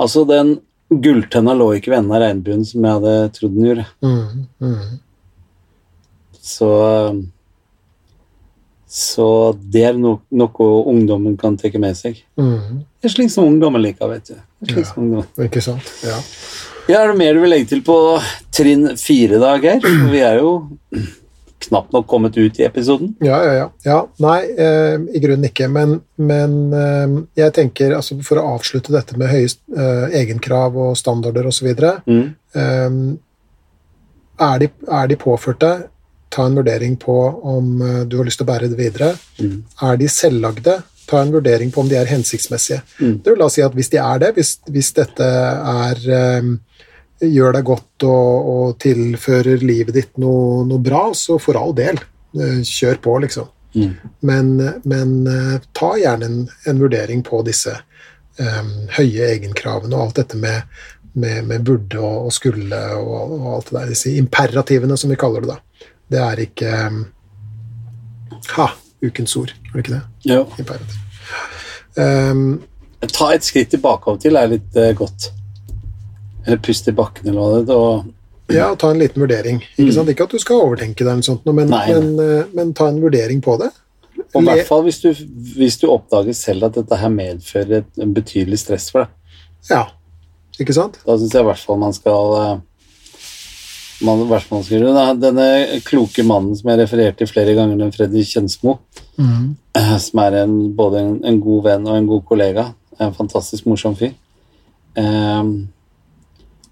Altså, 0.00 0.24
den 0.28 0.58
gulltenna 0.88 1.54
lå 1.56 1.70
ikke 1.76 1.92
ved 1.92 1.98
enden 2.02 2.14
av 2.16 2.22
regnbuen 2.22 2.64
som 2.68 2.84
jeg 2.84 2.98
hadde 2.98 3.14
trodd 3.34 3.54
den 3.56 3.64
gjorde. 3.66 3.86
Mm 4.04 4.46
-hmm. 4.60 4.98
Så 6.40 7.26
Så 8.86 9.58
det 9.60 9.82
er 9.84 9.92
no 9.92 10.20
noe 10.30 10.84
ungdommen 10.86 11.36
kan 11.36 11.56
ta 11.56 11.68
med 11.78 11.96
seg. 11.96 12.24
Mm. 12.38 12.84
Det 13.00 13.04
er 13.04 13.08
slik 13.08 13.30
som 13.30 13.44
ungdommen 13.44 13.82
liker, 13.82 14.08
vet 14.08 14.24
du. 14.24 14.34
Er 14.72 14.82
Ja. 14.82 15.22
Ikke 15.46 15.62
sant? 15.64 15.92
Ja. 16.04 16.16
Ja, 16.86 17.02
er 17.02 17.10
det 17.10 17.18
mer 17.18 17.34
du 17.34 17.40
vil 17.42 17.50
legge 17.50 17.66
til 17.72 17.82
på 17.82 17.94
trinn 18.54 18.92
fire, 19.00 19.40
da, 19.42 19.56
Geir? 19.58 19.82
Vi 20.12 20.20
er 20.22 20.38
jo 20.38 20.52
knapt 21.66 21.92
nok 21.92 22.06
kommet 22.06 22.36
ut 22.36 22.60
i 22.60 22.64
episoden. 22.66 23.14
Ja, 23.24 23.40
ja, 23.42 23.52
ja. 23.56 23.66
ja. 23.84 23.98
Nei, 24.22 24.38
eh, 24.54 24.94
i 25.16 25.22
grunnen 25.22 25.48
ikke. 25.48 25.66
Men, 25.72 25.98
men 26.20 26.56
eh, 26.76 27.16
jeg 27.42 27.54
tenker, 27.56 27.96
altså 27.96 28.18
for 28.22 28.40
å 28.40 28.46
avslutte 28.54 28.94
dette 28.94 29.18
med 29.18 29.32
høye 29.32 29.48
eh, 29.48 30.18
egenkrav 30.22 30.76
og 30.78 30.96
standarder 31.00 31.48
osv. 31.50 31.72
Mm. 32.06 32.26
Eh, 32.54 32.98
er, 34.46 34.58
de, 34.62 34.70
er 35.00 35.10
de 35.10 35.18
påførte, 35.20 35.72
ta 36.30 36.46
en 36.46 36.58
vurdering 36.58 36.98
på 37.00 37.16
om 37.56 37.80
eh, 37.82 38.02
du 38.06 38.18
har 38.20 38.28
lyst 38.28 38.42
til 38.42 38.46
å 38.46 38.52
bære 38.52 38.70
det 38.72 38.78
videre. 38.78 39.14
Mm. 39.40 39.58
Er 39.88 39.98
de 40.00 40.12
selvlagde, 40.12 40.78
ta 41.06 41.22
en 41.22 41.32
vurdering 41.34 41.72
på 41.72 41.82
om 41.82 41.90
de 41.90 41.98
er 41.98 42.10
hensiktsmessige. 42.10 42.82
Mm. 43.00 43.18
Det 43.22 43.32
vil 43.32 43.42
da 43.42 43.50
si 43.52 43.64
at 43.64 43.74
hvis 43.76 43.92
de 43.92 44.00
er 44.02 44.22
det, 44.22 44.32
hvis, 44.36 44.56
hvis 44.72 44.92
dette 44.96 45.26
er 45.26 46.02
um, 46.40 46.56
gjør 47.20 47.56
deg 47.56 47.66
godt 47.66 48.06
og, 48.08 48.48
og 48.52 48.78
tilfører 48.82 49.64
livet 49.64 49.96
ditt 49.96 50.20
noe, 50.20 50.64
noe 50.68 50.82
bra, 50.82 51.08
så 51.16 51.38
for 51.40 51.58
all 51.58 51.72
del, 51.76 52.00
eh, 52.36 52.60
kjør 52.60 53.00
på, 53.04 53.16
liksom. 53.24 53.48
Mm. 53.76 53.94
Men, 54.28 54.52
men 54.88 55.16
eh, 55.30 55.56
ta 55.76 55.94
gjerne 56.00 56.28
en, 56.28 56.38
en 56.68 56.80
vurdering 56.80 57.24
på 57.24 57.42
disse 57.46 57.72
um, 58.40 58.70
høye 58.96 59.32
egenkravene 59.32 59.96
og 59.96 60.06
alt 60.06 60.20
dette 60.22 60.40
med, 60.40 60.78
med, 61.16 61.42
med 61.48 61.64
burde 61.64 62.00
og, 62.00 62.28
og 62.28 62.36
skulle 62.36 62.80
og, 63.00 63.36
og 63.40 63.50
alt 63.54 63.70
det 63.70 63.78
der, 63.78 63.92
disse 63.92 64.16
imperativene 64.16 64.96
som 65.00 65.12
vi 65.12 65.20
kaller 65.20 65.44
det 65.44 65.54
da. 65.54 65.60
Det 66.06 66.24
er 66.24 66.48
ikke 66.48 66.80
um, 66.86 67.04
Ha! 68.56 68.68
Ukens 69.06 69.36
ord, 69.40 69.52
er 69.52 69.72
det 69.72 69.84
ikke 69.84 69.94
det? 69.96 70.02
Jo. 70.32 70.42
Imperativ. 70.58 70.98
Um, 71.96 72.62
Ta 73.06 73.28
et 73.34 73.44
skritt 73.44 73.70
tilbake 73.70 74.08
av 74.08 74.16
og 74.16 74.20
til 74.22 74.36
er 74.40 74.48
litt 74.50 74.76
uh, 74.76 74.90
godt. 74.96 75.30
Eller 76.46 76.58
pust 76.64 76.88
i 76.88 76.94
bakken 76.96 77.28
eller 77.28 77.40
hva 77.40 77.58
det 77.64 77.72
er. 77.72 77.76
og- 77.76 78.12
ja, 78.54 78.68
ta 78.78 78.90
en 78.92 78.98
liten 79.00 79.18
vurdering. 79.22 79.56
Ikke, 79.76 79.90
Mm. 80.02 80.08
ikke 80.12 80.22
at 80.22 80.30
du 80.30 80.38
skal 80.38 80.60
overtenke 80.62 81.02
det, 81.02 81.08
eller 81.10 81.22
sånt, 81.26 81.44
men, 81.46 81.68
men, 81.68 82.20
eh, 82.20 82.44
men 82.54 82.72
ta 82.74 82.86
en 82.88 83.00
vurdering 83.02 83.40
på 83.42 83.56
det. 83.58 83.70
Og 84.34 84.42
i 84.42 84.44
hvert 84.46 84.66
fall 84.68 84.82
hvis 84.86 85.00
du, 85.02 85.08
hvis 85.56 85.76
du 85.80 85.88
oppdager 85.90 86.32
selv 86.32 86.64
at 86.64 86.74
dette 86.78 86.96
her 86.96 87.08
medfører 87.08 87.78
et, 87.80 87.90
en 88.00 88.14
betydelig 88.14 88.58
stress 88.62 88.90
for 88.90 89.00
deg. 89.02 89.08
Ja, 89.70 89.82
ikke 90.60 90.72
sant? 90.74 91.00
Da 91.04 91.16
syns 91.18 91.34
jeg 91.34 91.42
i 91.42 91.44
hvert 91.44 91.58
fall 91.58 91.76
man 91.82 91.92
skal 91.92 92.36
eh, 92.36 92.54
man, 92.54 92.54
i 92.54 92.54
hvert 92.54 92.54
fall 92.54 92.54
man 92.54 92.54
skal 92.54 92.54
gjøre 92.54 92.54
det. 92.54 92.62
Denne 95.22 95.46
kloke 95.86 96.24
mannen 96.26 96.56
som 96.58 96.68
jeg 96.72 96.82
refererte 96.82 97.22
til 97.22 97.30
flere 97.30 97.54
ganger, 97.56 97.78
den 97.80 97.94
Freddy 97.94 98.24
Kjensmo, 98.28 98.78
mm. 99.16 99.46
som 100.04 100.20
er 100.24 100.42
en, 100.42 100.58
både 100.76 101.00
en, 101.00 101.14
en 101.24 101.40
god 101.40 101.64
venn 101.70 101.88
og 101.88 101.96
en 101.96 102.10
god 102.10 102.26
kollega, 102.28 102.66
en 103.00 103.16
fantastisk 103.16 103.68
morsom 103.70 103.96
fyr. 103.96 104.12
Eh, 105.00 105.54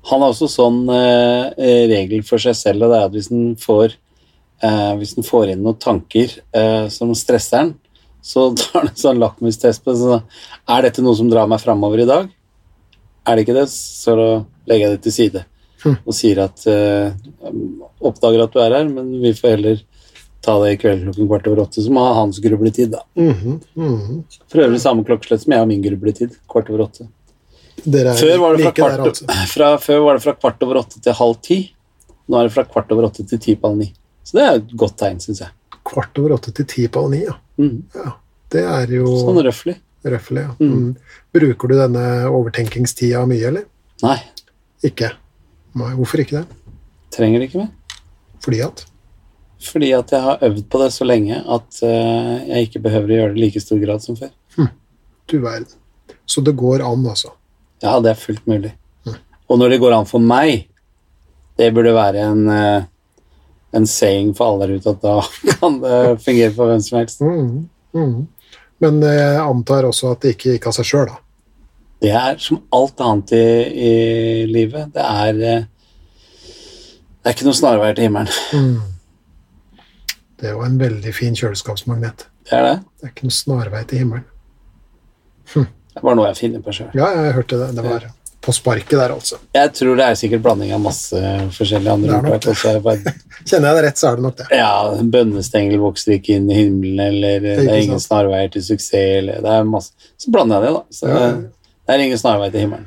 han 0.05 0.21
har 0.21 0.33
også 0.35 0.51
sånn 0.53 0.83
eh, 0.93 1.87
regel 1.89 2.25
for 2.29 2.43
seg 2.43 2.57
selv, 2.59 2.85
og 2.85 2.93
det 2.93 2.99
er 2.99 3.07
at 3.09 3.15
hvis 3.15 3.31
han 3.33 3.55
får, 3.61 3.95
eh, 4.61 4.93
hvis 5.01 5.15
han 5.17 5.27
får 5.27 5.55
inn 5.55 5.65
noen 5.65 5.81
tanker 5.81 6.35
eh, 6.53 6.91
som 6.93 7.15
stresser 7.17 7.63
han, 7.63 7.73
så 8.25 8.51
tar 8.59 8.83
han 8.83 8.91
en 8.91 9.01
sånn 9.01 9.23
lakmustest 9.23 9.85
på. 9.85 9.97
Så, 9.97 10.21
er 10.69 10.85
dette 10.85 11.05
noe 11.05 11.17
som 11.17 11.31
drar 11.33 11.49
meg 11.49 11.63
framover 11.63 12.05
i 12.05 12.09
dag? 12.09 12.29
Er 13.25 13.37
det 13.37 13.47
ikke 13.47 13.57
det, 13.57 13.69
så 13.73 14.17
legger 14.69 14.85
jeg 14.85 14.97
det 14.99 15.03
til 15.07 15.17
side. 15.17 15.45
Og 15.93 16.15
sier 16.17 16.41
at 16.45 16.65
eh, 16.71 17.13
Oppdager 18.05 18.43
at 18.45 18.53
du 18.53 18.59
er 18.61 18.75
her, 18.77 18.89
men 18.91 19.11
vi 19.23 19.33
får 19.37 19.55
heller 19.57 19.83
ta 20.45 20.59
det 20.61 20.75
i 20.75 20.79
kveld 20.83 21.07
klokken 21.07 21.29
kvart 21.31 21.47
over 21.49 21.63
åtte, 21.65 21.83
som 21.85 21.97
har 21.97 22.15
hans 22.19 22.39
grubletid, 22.45 22.91
da. 22.93 23.01
Mhm, 23.17 23.61
mhm. 23.81 24.19
For 24.53 24.65
øvrig 24.67 24.81
samme 24.83 25.05
klokkeslett 25.09 25.45
som 25.45 25.55
jeg 25.55 25.63
har 25.63 25.69
min 25.71 25.85
grubletid, 25.85 26.35
kvart 26.51 26.69
over 26.73 26.85
åtte. 26.85 27.07
Før 27.85 28.37
var, 28.39 28.57
det 28.57 28.65
fra 28.65 28.71
like 28.71 28.71
der, 28.71 28.73
kvart, 28.75 29.01
altså. 29.09 29.25
fra, 29.51 29.71
før 29.83 30.03
var 30.05 30.19
det 30.19 30.25
fra 30.25 30.35
kvart 30.37 30.63
over 30.67 30.81
åtte 30.83 31.01
til 31.03 31.17
halv 31.19 31.39
ti. 31.45 31.59
Nå 32.29 32.39
er 32.39 32.49
det 32.49 32.55
fra 32.55 32.65
kvart 32.69 32.93
over 32.95 33.09
åtte 33.09 33.25
til 33.29 33.41
ti 33.41 33.57
på 33.57 33.71
halv 33.73 33.81
ni. 33.83 33.89
Så 34.25 34.39
det 34.39 34.45
er 34.45 34.61
et 34.61 34.77
godt 34.85 34.97
tegn, 35.01 35.19
syns 35.21 35.43
jeg. 35.45 35.53
Kvart 35.85 36.21
over 36.21 36.37
åtte 36.39 36.53
til 36.57 36.69
ti 36.71 36.87
på 36.89 37.03
halv 37.05 37.13
ni, 37.17 37.25
ja. 37.25 37.35
Mm. 37.61 37.83
ja. 37.97 38.15
Det 38.55 38.63
er 38.69 38.95
jo 38.95 39.09
Sånn 39.19 39.41
røffelig. 39.43 39.79
røffelig, 40.05 40.45
ja. 40.45 40.55
Mm. 40.61 40.95
Bruker 41.35 41.73
du 41.73 41.77
denne 41.81 42.05
overtenkingstida 42.31 43.25
mye, 43.29 43.43
eller? 43.51 43.67
Nei, 44.05 44.19
Ikke? 44.85 45.15
Nei, 45.75 45.91
hvorfor 45.99 46.23
ikke 46.23 46.43
det? 46.43 46.61
trenger 47.15 47.41
det 47.41 47.51
ikke 47.51 47.63
mer. 47.63 48.01
Fordi 48.45 48.61
at? 48.65 48.85
Fordi 49.65 49.91
at 49.97 50.13
jeg 50.13 50.23
har 50.25 50.43
øvd 50.45 50.65
på 50.71 50.81
det 50.83 50.91
så 50.93 51.07
lenge 51.07 51.41
at 51.57 51.83
eh, 51.87 52.33
jeg 52.51 52.69
ikke 52.69 52.83
behøver 52.85 53.13
å 53.13 53.19
gjøre 53.19 53.35
det 53.35 53.41
i 53.41 53.45
like 53.47 53.63
stor 53.63 53.81
grad 53.83 54.05
som 54.05 54.19
før. 54.19 54.33
Du 55.31 55.39
verden. 55.41 55.71
Så 56.29 56.43
det 56.45 56.57
går 56.61 56.83
an, 56.85 57.07
altså. 57.09 57.31
Ja, 57.81 57.97
det 58.01 58.13
er 58.13 58.21
fullt 58.21 58.45
mulig. 58.49 58.75
Hm. 59.07 59.17
Og 59.49 59.61
når 59.61 59.73
det 59.73 59.81
går 59.81 59.97
an 59.97 60.09
for 60.09 60.21
meg, 60.21 60.67
det 61.57 61.71
burde 61.73 61.95
være 61.97 62.27
en, 62.29 62.45
eh, 62.53 62.85
en 63.79 63.89
saying 63.89 64.35
for 64.37 64.53
alle 64.53 64.69
der 64.69 64.81
ute 64.81 64.93
at 64.93 65.03
da 65.05 65.17
kan 65.57 65.81
det 65.81 66.01
fungere 66.25 66.53
for 66.57 66.69
hvem 66.69 66.85
som 66.85 66.99
helst. 67.01 67.25
Mm, 67.25 67.69
mm. 67.97 68.17
Men 68.85 69.01
jeg 69.07 69.41
antar 69.41 69.89
også 69.89 70.13
at 70.13 70.25
det 70.25 70.35
ikke 70.35 70.57
gikk 70.57 70.69
av 70.69 70.77
seg 70.77 70.91
sjøl, 70.91 71.09
da. 71.13 71.21
Det 72.05 72.13
er 72.21 72.37
som 72.45 72.61
alt 72.77 73.01
annet 73.01 73.33
i, 73.37 73.45
i 73.89 73.93
livet. 74.51 74.91
Det 74.95 75.05
er 75.05 75.41
eh, 75.55 75.65
Det 77.25 77.31
er 77.31 77.37
ikke 77.39 77.47
noe 77.49 77.57
snarveier 77.57 77.97
til 77.97 78.09
himmelen. 78.09 78.29
Mm. 78.53 79.81
Det 80.41 80.51
er 80.51 80.57
jo 80.59 80.65
en 80.67 80.75
veldig 80.81 81.13
fin 81.17 81.37
kjøleskapsmagnet. 81.39 82.27
Det 82.45 82.59
er 82.59 82.67
det. 82.69 82.75
Det 83.01 83.09
er 83.09 83.15
ikke 83.15 83.29
noe 83.31 83.37
snarvei 83.39 83.85
til 83.89 84.03
himmelen. 84.05 84.27
Det 85.95 86.03
var 86.03 86.17
noe 86.19 86.27
jeg 86.33 86.37
finner 86.43 86.63
på 86.65 86.73
sjøl. 86.75 86.91
Ja, 86.99 87.09
jeg 87.15 87.33
hørte 87.39 87.59
det. 87.61 87.71
Det 87.79 87.85
var 87.87 88.05
på 88.45 88.53
sparket 88.53 88.99
der, 88.99 89.13
altså. 89.15 89.39
Jeg 89.57 89.71
tror 89.79 89.97
det 89.97 90.05
er 90.05 90.17
sikkert 90.21 90.43
blanding 90.45 90.73
av 90.77 90.81
masse 90.85 91.17
forskjellige 91.57 91.93
andre 91.95 92.11
Det 92.11 92.19
er 92.19 92.35
ordtak. 92.35 92.83
Bare- 92.85 93.15
Kjenner 93.49 93.71
jeg 93.71 93.77
det 93.79 93.85
rett, 93.87 94.01
så 94.03 94.11
er 94.11 94.19
det 94.19 94.25
nok 94.27 94.37
det. 94.43 94.47
Ja, 94.59 94.73
en 94.99 95.09
bønnestengel 95.15 95.81
vokser 95.81 96.19
ikke 96.19 96.35
inn 96.37 96.51
i 96.53 96.59
himmelen, 96.59 97.01
eller 97.07 97.41
det 97.41 97.55
Ikke 97.63 97.77
er 97.79 97.85
ingen 97.87 98.03
snarveier 98.05 98.53
til 98.53 98.67
suksess, 98.67 98.93
eller 99.23 99.41
det 99.47 99.55
er 99.55 99.65
masse 99.71 100.11
Så 100.21 100.35
blander 100.35 100.61
jeg 100.61 100.67
det, 100.67 100.75
da. 100.77 100.99
Så 100.99 101.15
Ja. 101.15 101.31
Det 101.85 101.95
er 101.95 102.05
ingen 102.05 102.21
snarvei 102.21 102.51
til 102.51 102.65
himmelen. 102.65 102.87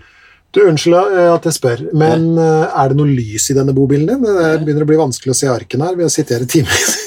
Du, 0.56 0.62
Unnskyld 0.64 0.96
eh, 0.98 1.28
at 1.34 1.46
jeg 1.46 1.58
spør, 1.58 1.84
men 1.98 2.32
eh, 2.40 2.80
er 2.82 2.92
det 2.92 2.98
noe 2.98 3.12
lys 3.12 3.50
i 3.52 3.58
denne 3.58 3.76
bobilen 3.78 4.10
din? 4.10 4.24
Det 4.26 4.64
begynner 4.64 4.86
å 4.86 4.90
bli 4.90 5.00
vanskelig 5.00 5.36
å 5.36 5.40
se 5.42 5.52
arken 5.52 5.84
her. 5.86 5.98
ved 6.00 6.08
å 6.08 6.14
sitere 6.14 6.50
timevis. 6.50 7.07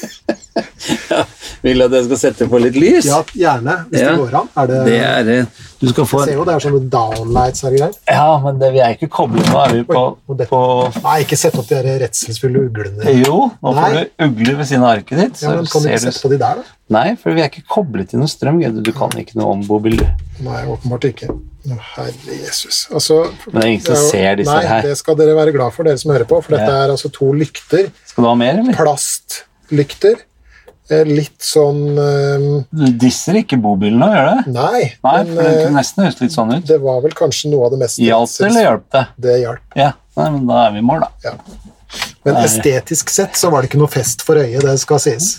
Vil 1.63 1.79
du 1.79 1.85
at 1.85 1.93
jeg 1.93 2.05
skal 2.07 2.17
sette 2.23 2.47
på 2.49 2.59
litt 2.63 2.75
lys? 2.81 3.05
Ja, 3.05 3.23
gjerne, 3.37 3.75
hvis 3.91 4.01
Ja. 4.01 4.11
det 4.13 4.19
går 4.23 4.35
an. 4.41 4.49
Er 4.57 4.67
det, 4.67 4.85
Det 4.87 5.01
er 5.01 5.23
det. 5.25 5.47
Du 5.81 5.89
skal 5.89 6.05
få 6.05 6.19
Jeg 6.21 6.29
ser 6.29 6.35
jo 6.39 6.45
det 6.45 6.55
er 6.55 6.61
sånne 6.65 6.89
downlights 6.91 7.61
her 7.63 7.71
og 7.71 7.79
greier. 7.79 7.95
Ja, 8.09 8.39
men 8.45 8.59
det, 8.59 8.73
vi 8.73 8.81
er 8.81 8.95
ikke 8.97 9.09
koblet 9.09 9.47
Nå 9.49 9.59
er 9.65 9.73
vi 9.75 9.83
på, 9.85 10.17
Oi, 10.29 10.47
på 10.47 11.03
Nei, 11.03 11.17
ikke 11.25 11.37
sett 11.41 11.55
opp 11.59 11.67
de 11.69 11.75
der 11.83 11.99
redselsfulle 12.01 12.65
uglene. 12.69 13.15
Jo, 13.27 13.51
nå 13.63 13.75
får 13.77 13.95
du 13.97 14.25
ugler 14.27 14.57
ved 14.57 14.67
siden 14.67 14.83
av 14.85 14.97
arket 14.99 15.19
ditt. 15.19 15.43
Ja, 15.43 15.49
men 15.57 15.67
Kan 15.67 15.83
du 15.83 15.89
ikke 15.89 16.01
du 16.01 16.11
sette 16.11 16.23
på 16.25 16.31
de 16.31 16.39
der, 16.39 16.55
da? 16.61 16.63
Nei, 16.91 17.15
for 17.17 17.33
vi 17.33 17.41
er 17.41 17.49
ikke 17.49 17.63
koblet 17.71 18.09
til 18.11 18.19
noe 18.19 18.27
strøm. 18.29 18.59
Du 18.83 18.93
kan 18.93 19.09
ikke 19.21 19.37
noe 19.37 19.53
om 19.53 19.61
bobil. 19.67 19.97
du. 19.97 20.07
Nei, 20.43 20.65
åpenbart 20.67 21.05
ikke. 21.13 21.29
Herre 21.69 22.13
Jesus. 22.41 22.89
Altså, 22.93 23.31
Men 23.53 23.61
det 23.61 23.65
er 23.65 23.69
ingen 23.69 23.85
som 23.85 23.95
jo- 23.95 24.09
ser 24.11 24.37
disse 24.37 24.53
nei, 24.53 24.65
her. 24.67 24.83
det 24.83 24.97
skal 24.99 25.15
dere 25.15 25.35
være 25.37 25.53
glad 25.53 25.73
for, 25.73 25.85
dere 25.85 25.99
som 25.99 26.11
hører 26.11 26.25
på. 26.27 26.43
For 26.43 26.57
dette 26.57 26.67
Ja. 26.73 26.85
er 26.87 26.91
altså 26.91 27.13
to 27.13 27.33
lykter. 27.33 27.91
Skal 28.07 28.25
du 28.25 28.29
ha 28.29 28.35
mer, 28.35 28.59
eller? 28.59 28.73
Plastlykter. 28.75 30.17
Litt 30.91 31.39
sånn 31.47 31.99
eh, 32.03 32.47
Du 32.75 32.87
disser 32.99 33.37
ikke 33.39 33.59
bobilen 33.63 34.01
nå, 34.03 34.09
gjør 34.11 34.31
du? 34.31 34.51
Nei, 34.57 34.81
Nei, 35.05 35.13
men 35.23 35.29
for 35.37 35.43
den 35.45 35.53
eh, 35.53 35.59
kunne 35.65 35.77
nesten 35.79 36.03
høres 36.05 36.17
litt 36.25 36.35
sånn 36.35 36.55
ut. 36.57 36.65
det 36.67 36.79
var 36.83 36.99
vel 37.05 37.15
kanskje 37.19 37.51
noe 37.53 37.69
av 37.69 37.75
det 37.77 37.79
mest 37.85 38.01
Hjalp 38.03 38.33
det, 38.35 38.47
eller 38.49 38.67
hjalp 38.67 38.87
det? 38.97 39.05
Det 39.27 39.37
hjalp. 39.45 39.77
Ja, 39.79 39.91
nei, 40.19 40.27
men 40.35 40.49
da 40.51 40.65
er 40.65 40.75
vi 40.75 40.83
i 40.83 40.87
mål, 40.91 41.05
da. 41.07 41.13
Ja. 41.29 41.37
Men 42.27 42.35
Nei. 42.37 42.43
estetisk 42.49 43.11
sett 43.15 43.39
så 43.39 43.51
var 43.55 43.63
det 43.63 43.71
ikke 43.71 43.81
noe 43.81 43.91
fest 43.91 44.23
for 44.27 44.41
øyet, 44.43 44.61
det 44.67 44.75
skal 44.83 45.01
sies. 45.03 45.31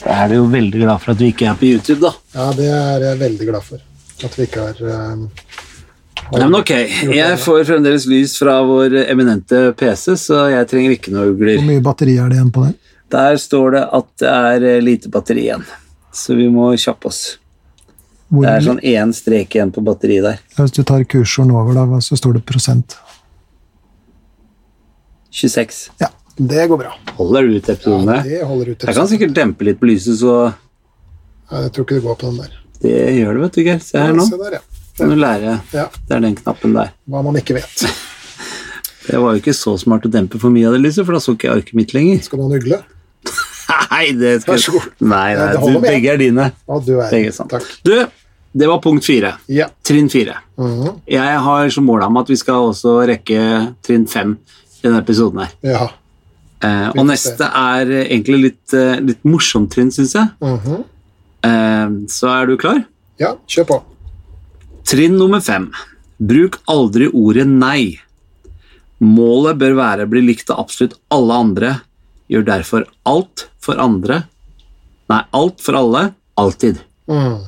Da 0.00 0.20
er 0.24 0.30
du 0.32 0.36
jo 0.38 0.44
veldig 0.52 0.84
glad 0.84 1.00
for 1.02 1.12
at 1.14 1.18
du 1.20 1.24
ikke 1.26 1.48
er 1.50 1.56
på 1.60 1.66
YouTube, 1.72 2.00
da. 2.04 2.12
Ja, 2.36 2.50
det 2.56 2.68
er 2.72 3.08
jeg 3.08 3.18
veldig 3.24 3.48
glad 3.50 3.66
for. 3.66 3.82
At 4.24 4.36
vi 4.36 4.46
ikke 4.48 4.68
har 4.68 4.80
um, 4.84 5.26
Nei, 6.30 6.44
men 6.44 6.54
ok, 6.60 6.70
Jeg 7.16 7.38
får 7.42 7.64
fremdeles 7.66 8.04
lys 8.06 8.36
fra 8.38 8.58
vår 8.68 8.94
eminente 9.06 9.62
PC, 9.80 10.12
så 10.20 10.44
jeg 10.52 10.68
trenger 10.70 10.94
ikke 10.94 11.12
noe 11.16 11.32
ugler. 11.32 11.58
mye 11.66 11.82
batteri 11.84 12.14
er 12.20 12.28
det 12.30 12.36
igjen 12.38 12.52
på 12.54 12.66
den? 12.68 12.76
Der 13.10 13.36
står 13.42 13.72
det 13.76 13.84
at 13.98 14.08
det 14.22 14.30
er 14.30 14.66
eh, 14.76 14.80
lite 14.84 15.10
batteri 15.10 15.46
igjen, 15.48 15.64
så 16.14 16.36
vi 16.38 16.46
må 16.52 16.70
kjappe 16.78 17.08
oss. 17.10 17.22
Hvor, 18.30 18.44
Det 18.46 18.50
er 18.52 18.62
sånn 18.68 18.78
én 18.86 19.10
strek 19.16 19.56
igjen 19.56 19.72
på 19.74 19.82
batteriet 19.82 20.22
der. 20.28 20.42
Hvis 20.60 20.76
du 20.76 20.84
tar 20.86 21.02
kursoren 21.10 21.50
over, 21.50 21.74
da, 21.74 21.98
så 22.04 22.14
står 22.18 22.36
det 22.38 22.44
prosent. 22.46 22.94
26. 25.30 25.90
Ja, 25.98 26.08
det 26.36 26.66
går 26.70 26.78
bra. 26.78 26.92
Holder 27.18 27.42
du 27.48 27.56
ut 27.56 27.68
episodene? 27.68 28.16
Ja, 28.20 28.22
det 28.40 28.46
holder 28.48 28.72
ut. 28.74 28.84
jeg 28.86 28.96
kan 28.96 29.08
sikkert 29.10 29.34
dempe 29.36 29.66
litt 29.66 29.80
på 29.80 29.90
lyset, 29.90 30.18
så 30.22 30.34
Nei, 31.50 31.64
jeg 31.64 31.72
tror 31.74 31.86
ikke 31.86 31.96
det 31.98 32.04
går 32.04 32.16
på 32.20 32.28
den 32.30 32.36
der. 32.44 32.52
det 32.84 32.98
gjør 33.18 33.34
det, 33.34 33.40
vet 33.42 33.56
du, 33.56 33.60
Geir. 33.66 33.80
Se 33.82 33.98
her 33.98 34.12
nå. 34.14 34.26
Se 34.30 34.38
der, 34.38 34.52
ja. 34.60 34.84
Kan 35.00 35.10
du 35.10 35.16
lære. 35.18 35.56
ja. 35.74 35.88
Det 36.06 36.14
er 36.14 36.22
den 36.22 36.36
knappen 36.38 36.74
der. 36.76 36.92
Hva 37.10 37.22
man 37.26 37.38
ikke 37.40 37.56
vet. 37.58 37.82
Det 39.10 39.18
var 39.18 39.32
jo 39.34 39.40
ikke 39.40 39.54
så 39.56 39.72
smart 39.80 40.04
å 40.06 40.10
dempe 40.12 40.38
for 40.38 40.52
mye 40.54 40.68
av 40.68 40.74
det 40.76 40.82
lyset, 40.84 41.02
for 41.02 41.16
da 41.16 41.18
så 41.24 41.32
ikke 41.34 41.48
jeg 41.48 41.62
arket 41.62 41.74
mitt 41.74 41.94
lenger. 41.96 42.20
Skal 42.22 42.38
man 42.38 42.52
ugle? 42.54 42.76
Nei, 43.70 44.06
det 44.18 44.34
skal 44.42 44.54
Vær 44.56 44.62
så 44.64 44.72
god. 44.76 44.88
Nei, 45.12 45.28
nei, 45.38 45.50
du, 45.60 45.78
begge 45.84 46.12
er 46.14 46.20
dine. 46.20 46.48
Å, 46.66 46.80
du 46.84 46.92
er 46.98 47.10
Begge 47.12 47.32
sånn. 47.36 47.50
Du, 47.86 47.94
det 48.60 48.68
var 48.70 48.80
punkt 48.82 49.06
fire. 49.06 49.34
Ja. 49.52 49.68
Trinn 49.86 50.08
fire. 50.12 50.38
Mhm. 50.60 51.00
Jeg 51.10 51.40
har 51.46 51.70
som 51.74 51.86
mål 51.86 52.06
om 52.08 52.18
at 52.22 52.30
vi 52.32 52.38
skal 52.40 52.70
også 52.72 52.96
rekke 53.10 53.40
trinn 53.86 54.06
fem 54.10 54.36
i 54.80 54.86
denne 54.88 55.02
episoden 55.04 55.44
her. 55.46 55.56
ja. 55.62 55.88
Eh, 56.60 56.90
og 56.92 57.06
neste 57.08 57.46
er 57.56 57.88
egentlig 58.02 58.36
litt, 58.42 58.72
eh, 58.76 58.98
litt 59.00 59.22
morsomt 59.24 59.70
trinn, 59.72 59.88
syns 59.88 60.10
jeg. 60.12 60.28
Mhm. 60.44 60.82
Eh, 61.48 61.94
så 62.12 62.28
er 62.34 62.50
du 62.50 62.58
klar? 62.60 62.82
ja, 63.18 63.30
kjør 63.48 63.66
på. 63.70 63.78
Trinn 64.84 65.16
nummer 65.16 65.40
fem. 65.40 65.70
Bruk 66.20 66.58
aldri 66.68 67.08
ordet 67.16 67.46
nei. 67.48 67.96
Målet 69.00 69.56
bør 69.56 69.74
være 69.78 70.04
å 70.04 70.10
bli 70.12 70.20
likt 70.26 70.50
av 70.52 70.60
absolutt 70.66 70.98
alle 71.10 71.32
andre. 71.32 71.70
Gjør 72.30 72.44
derfor 72.46 72.84
alt 73.10 73.48
for 73.62 73.80
andre. 73.82 74.22
Nei, 75.10 75.22
alt 75.34 75.62
for 75.64 75.78
alle. 75.80 76.04
Alltid. 76.38 76.78
Mm. 77.10 77.40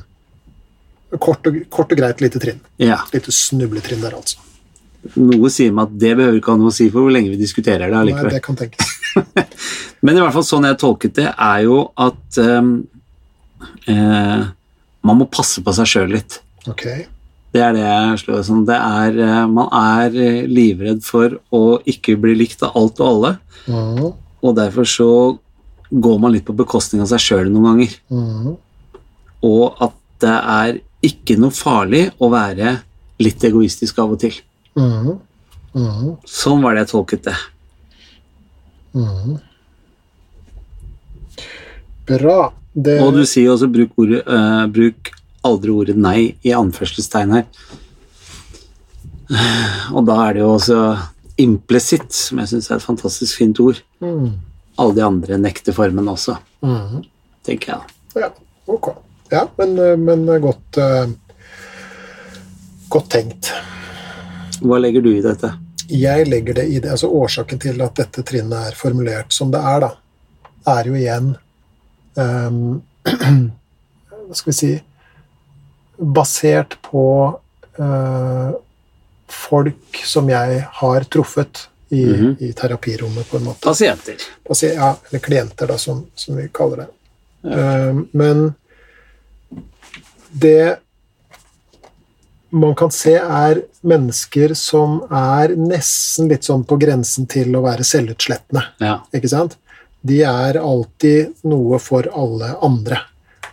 Kort, 1.21 1.45
og, 1.47 1.59
kort 1.71 1.93
og 1.93 1.99
greit 1.99 2.21
lite 2.23 2.41
trinn. 2.41 2.59
Ja. 2.81 2.97
Lite 3.13 3.31
snubletrinn 3.33 4.01
der, 4.03 4.15
altså. 4.17 4.41
Noe 5.19 5.49
sier 5.51 5.73
meg 5.75 5.89
at 5.91 5.95
det 5.99 6.13
behøver 6.17 6.39
ikke 6.39 6.53
ha 6.55 6.59
noe 6.61 6.71
å 6.71 6.75
si 6.75 6.87
for 6.91 7.03
hvor 7.03 7.11
lenge 7.13 7.31
vi 7.33 7.39
diskuterer 7.39 7.89
det 7.89 7.93
Nei, 7.95 8.01
allikevel. 8.05 8.31
det 8.33 8.43
kan 8.43 8.57
tenkes. 8.59 8.91
Men 10.03 10.17
i 10.17 10.21
hvert 10.23 10.35
fall 10.35 10.45
sånn 10.47 10.67
jeg 10.67 10.79
tolket 10.81 11.15
det, 11.19 11.27
er 11.31 11.65
jo 11.65 11.79
at 12.01 12.39
um, 12.43 12.73
eh, 13.87 14.45
man 15.03 15.19
må 15.19 15.27
passe 15.31 15.63
på 15.63 15.73
seg 15.75 15.89
sjøl 15.91 16.15
litt. 16.15 16.39
Ok. 16.71 16.85
Det 17.53 17.61
er 17.61 17.75
det 17.75 17.83
jeg 17.83 18.21
slår 18.23 18.43
som. 18.47 18.63
Det 18.65 18.79
er, 18.79 19.19
eh, 19.27 19.39
man 19.51 19.69
er 19.77 20.15
eh, 20.17 20.39
livredd 20.49 21.03
for 21.05 21.35
å 21.53 21.63
ikke 21.87 22.15
bli 22.23 22.33
likt 22.39 22.63
av 22.65 22.75
alt 22.79 22.99
og 23.03 23.09
alle, 23.13 23.33
Mhm. 23.69 24.11
Og 24.43 24.55
derfor 24.57 24.87
så 24.89 25.09
går 25.93 26.19
man 26.19 26.33
litt 26.33 26.45
på 26.47 26.55
bekostning 26.57 27.03
av 27.03 27.09
seg 27.11 27.21
sjøl 27.21 27.51
noen 27.51 27.69
ganger. 27.69 27.95
Mhm. 28.11 28.55
Og 29.43 29.83
at 29.83 29.95
det 30.23 30.33
er 30.55 30.79
ikke 31.03 31.37
noe 31.39 31.51
farlig 31.51 32.05
å 32.23 32.29
være 32.31 32.77
litt 33.23 33.43
egoistisk 33.43 33.99
av 33.99 34.15
og 34.15 34.19
til. 34.23 34.35
Mm. 34.75 35.19
Mhm. 35.73 36.17
Sånn 36.25 36.61
var 36.63 36.73
det 36.73 36.85
jeg 36.85 36.93
tolket 36.93 37.23
det. 37.23 37.35
Mhm. 38.93 39.39
Bra. 42.05 42.53
Det, 42.73 42.99
Og 43.01 43.13
du 43.13 43.23
sier 43.25 43.51
også 43.53 43.71
bruk, 43.71 43.91
ordet, 43.97 44.23
uh, 44.27 44.65
bruk 44.67 45.11
aldri 45.45 45.69
ordet 45.69 45.95
nei 45.95 46.35
i 46.43 46.49
anførselstegn 46.55 47.35
her. 47.37 47.45
Og 49.95 50.05
da 50.07 50.17
er 50.27 50.33
det 50.33 50.41
jo 50.41 50.49
også 50.55 50.79
implisitt, 51.43 52.11
som 52.15 52.41
jeg 52.41 52.53
syns 52.53 52.69
er 52.69 52.79
et 52.79 52.85
fantastisk 52.85 53.39
fint 53.41 53.59
ord. 53.63 53.81
Mm. 54.03 54.31
Alle 54.81 54.97
de 54.97 55.03
andre 55.05 55.37
nekter 55.41 55.75
formen 55.75 56.07
også, 56.09 56.37
mm. 56.65 57.03
tenker 57.45 57.75
jeg. 57.75 57.97
Ja, 58.23 58.31
ok. 58.71 58.93
Ja, 59.33 59.47
men, 59.57 59.75
eh, 59.81 59.97
men 59.97 60.25
godt 60.41 60.77
uh, 60.77 61.09
Godt 62.93 63.07
tenkt. 63.09 63.49
Hva 64.61 64.77
legger 64.77 65.01
du 65.01 65.09
i 65.15 65.23
dette? 65.23 65.49
Jeg 65.89 66.27
legger 66.29 66.59
det 66.59 66.67
i 66.69 66.79
det, 66.79 66.91
altså 66.93 67.09
Årsaken 67.09 67.59
til 67.59 67.81
at 67.83 67.95
dette 67.97 68.23
trinnet 68.25 68.69
er 68.69 68.77
formulert 68.77 69.33
som 69.33 69.51
det 69.51 69.59
er, 69.59 69.83
da, 69.83 69.89
er 70.73 70.87
jo 70.87 70.95
igjen 70.95 71.33
um, 72.15 72.59
Hva 74.27 74.37
skal 74.37 74.51
vi 74.51 74.55
si 74.57 74.71
Basert 75.97 76.77
på 76.85 77.03
eh, 77.77 78.53
folk 79.33 79.99
som 80.05 80.29
jeg 80.31 80.61
har 80.79 81.05
truffet 81.13 81.67
i, 81.93 82.05
Mhm. 82.05 82.35
i 82.39 82.51
terapirommet, 82.57 83.27
på 83.29 83.37
en 83.37 83.43
måte. 83.49 83.61
Pasienter. 83.67 84.15
Pasi 84.47 84.71
ja, 84.73 84.95
eller 85.09 85.19
klienter, 85.21 85.67
da, 85.69 85.77
som, 85.77 86.05
som 86.15 86.37
vi 86.39 86.47
kaller 86.53 86.85
det. 86.85 86.87
Um, 87.43 88.07
men 88.13 88.53
det 90.31 90.77
man 92.53 92.75
kan 92.77 92.91
se, 92.93 93.15
er 93.17 93.63
mennesker 93.81 94.53
som 94.57 94.99
er 95.09 95.55
nesten 95.57 96.29
litt 96.29 96.45
sånn 96.45 96.63
på 96.69 96.77
grensen 96.81 97.25
til 97.29 97.55
å 97.57 97.63
være 97.65 97.85
selvutslettende. 97.87 98.61
Ja. 98.83 98.99
Ikke 99.13 99.31
sant? 99.31 99.55
De 100.05 100.19
er 100.27 100.59
alltid 100.61 101.33
noe 101.49 101.79
for 101.81 102.05
alle 102.13 102.51
andre, 102.61 102.99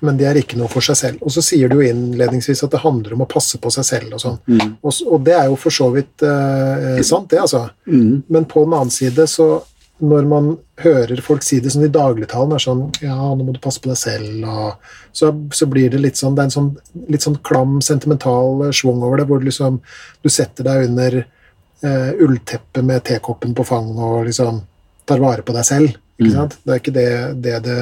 men 0.00 0.18
de 0.18 0.26
er 0.28 0.38
ikke 0.40 0.58
noe 0.60 0.70
for 0.72 0.84
seg 0.84 0.98
selv. 0.98 1.24
Og 1.24 1.34
så 1.34 1.42
sier 1.44 1.70
du 1.70 1.78
jo 1.78 1.88
innledningsvis 1.88 2.64
at 2.66 2.72
det 2.74 2.82
handler 2.84 3.16
om 3.16 3.24
å 3.24 3.30
passe 3.30 3.60
på 3.60 3.72
seg 3.74 3.86
selv 3.86 4.16
og 4.16 4.22
sånn. 4.22 4.38
Mm. 4.48 4.76
Og, 4.80 5.02
og 5.06 5.26
det 5.26 5.36
er 5.36 5.50
jo 5.50 5.58
for 5.60 5.74
så 5.74 5.90
vidt 5.94 6.24
eh, 6.26 7.02
sant, 7.06 7.30
det, 7.32 7.42
altså. 7.42 7.66
Mm. 7.90 8.22
Men 8.28 8.48
på 8.50 8.64
den 8.64 8.76
annen 8.78 8.94
side, 8.94 9.26
så 9.30 9.52
når 10.00 10.28
man 10.28 10.50
hører 10.80 11.20
folk 11.24 11.44
si 11.44 11.58
det 11.60 11.72
sånn 11.74 11.84
i 11.84 11.92
dagligtalen, 11.92 12.54
er 12.56 12.62
sånn 12.62 12.86
Ja, 13.04 13.16
nå 13.36 13.44
må 13.44 13.52
du 13.52 13.60
passe 13.62 13.82
på 13.82 13.90
deg 13.90 13.98
selv, 14.00 14.46
og 14.48 15.12
så, 15.12 15.28
så 15.52 15.68
blir 15.68 15.92
det 15.92 16.00
litt 16.00 16.20
sånn 16.20 16.36
Det 16.36 16.44
er 16.44 16.48
en 16.48 16.54
sånn 16.54 16.70
litt 17.12 17.26
sånn 17.26 17.36
klam, 17.44 17.78
sentimental 17.84 18.64
eh, 18.66 18.74
schwung 18.76 19.02
over 19.04 19.20
det, 19.20 19.28
hvor 19.28 19.42
du 19.42 19.48
liksom 19.50 19.80
Du 20.24 20.30
setter 20.32 20.66
deg 20.66 20.88
under 20.88 21.18
eh, 21.20 22.10
ullteppet 22.16 22.86
med 22.86 23.04
tekoppen 23.08 23.52
på 23.56 23.66
fanget 23.68 24.00
og 24.06 24.24
liksom 24.30 24.62
tar 25.10 25.20
vare 25.20 25.42
på 25.42 25.54
deg 25.56 25.66
selv. 25.66 25.94
Ikke 26.20 26.28
Mm. 26.28 26.36
sant? 26.36 26.58
Det 26.64 26.72
er 26.74 26.80
ikke 26.82 26.92
det 26.92 27.42
det, 27.42 27.56
det 27.64 27.76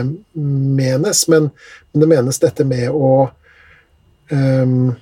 menes, 0.78 1.24
men, 1.28 1.50
men 1.92 2.00
det 2.04 2.08
menes 2.08 2.38
dette 2.38 2.64
med 2.64 2.88
å 2.94 3.30
um, 4.30 4.94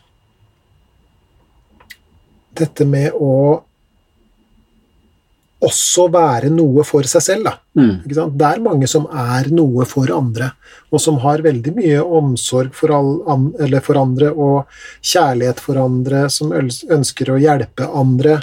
Dette 2.56 2.86
med 2.88 3.12
å 3.12 3.62
også 5.66 6.06
være 6.12 6.48
noe 6.52 6.84
for 6.86 7.06
seg 7.08 7.24
selv, 7.24 7.46
da. 7.48 7.52
Mm. 7.76 8.30
Det 8.36 8.46
er 8.48 8.62
mange 8.64 8.88
som 8.88 9.06
er 9.12 9.48
noe 9.52 9.84
for 9.88 10.08
andre, 10.12 10.50
og 10.92 11.00
som 11.02 11.18
har 11.24 11.42
veldig 11.44 11.72
mye 11.76 12.00
omsorg 12.00 12.72
for, 12.76 12.92
all, 12.92 13.12
for 13.84 14.00
andre 14.00 14.30
og 14.32 14.78
kjærlighet 15.00 15.60
for 15.64 15.80
andre, 15.80 16.26
som 16.32 16.52
ønsker 16.52 17.32
å 17.32 17.38
hjelpe 17.40 17.88
andre. 17.88 18.38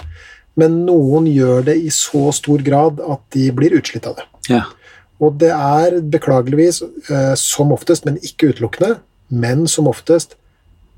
Men 0.59 0.83
noen 0.85 1.29
gjør 1.29 1.65
det 1.71 1.77
i 1.81 1.89
så 1.93 2.27
stor 2.35 2.61
grad 2.65 3.01
at 3.01 3.21
de 3.33 3.47
blir 3.55 3.77
utslitt 3.79 4.09
av 4.09 4.19
det. 4.19 4.27
Ja. 4.53 4.65
Og 5.23 5.37
det 5.41 5.51
er 5.55 5.99
beklageligvis, 6.13 6.81
eh, 7.09 7.33
som 7.39 7.71
oftest, 7.75 8.07
men 8.07 8.19
ikke 8.21 8.51
utelukkende, 8.53 8.97
men 9.31 9.65
som 9.71 9.87
oftest 9.91 10.35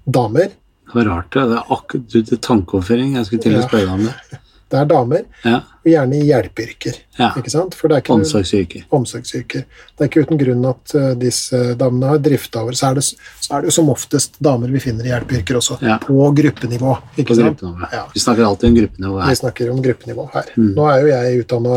damer. 0.05 0.53
Det 0.85 0.97
var 0.97 1.09
rart, 1.11 1.29
det. 1.33 1.45
Det 1.51 1.59
er 1.59 1.71
akkurat 1.77 2.17
er 2.37 2.41
tankeoverføring. 2.49 3.15
Jeg 3.19 3.29
skulle 3.29 3.45
til 3.45 3.57
å 3.59 3.63
spørre 3.67 3.85
deg 3.85 3.95
om 3.99 4.09
det. 4.09 4.41
Det 4.73 4.79
er 4.81 4.87
damer, 4.89 5.25
Ja. 5.45 5.59
Og 5.85 5.91
gjerne 5.93 6.17
i 6.17 6.25
hjelpeyrker. 6.25 6.95
ja. 7.19 7.29
Ikke 7.37 7.51
sant? 7.53 7.75
For 7.77 7.87
det 7.87 7.95
er 7.97 8.01
ikke 8.01 8.13
Omsorgsyrker. 8.17 8.85
omsorgsyrker. 8.91 9.65
Det 9.95 10.01
er 10.01 10.09
ikke 10.09 10.23
uten 10.25 10.39
grunn 10.41 10.65
at 10.65 10.95
eh, 10.97 11.11
disse 11.21 11.59
damene 11.77 12.07
har 12.09 12.17
drifta 12.25 12.63
over. 12.63 12.73
Så 12.73 12.89
er, 12.89 12.95
det, 12.97 13.03
så 13.05 13.53
er 13.59 13.61
det 13.67 13.73
som 13.75 13.89
oftest 13.93 14.39
damer 14.43 14.67
vi 14.73 14.79
finner 14.83 15.05
i 15.05 15.11
hjelpeyrker 15.13 15.59
også, 15.61 15.77
Ja. 15.85 15.97
på 16.01 16.17
gruppenivå. 16.35 16.95
Ikke 17.17 17.27
På 17.29 17.35
sant? 17.37 17.59
gruppenivå. 17.61 17.89
Ja. 17.93 18.03
Vi 18.13 18.19
snakker 18.19 18.43
alltid 18.49 18.69
om 18.69 18.75
gruppenivå 18.81 19.21
her. 19.21 19.29
Vi 19.29 19.35
snakker 19.35 19.71
om 19.71 19.81
gruppenivå 19.85 20.25
her. 20.33 20.49
Mm. 20.57 20.71
Nå 20.75 20.87
er 20.91 20.99
jo 21.01 21.07
jeg 21.13 21.43
utdanna 21.45 21.75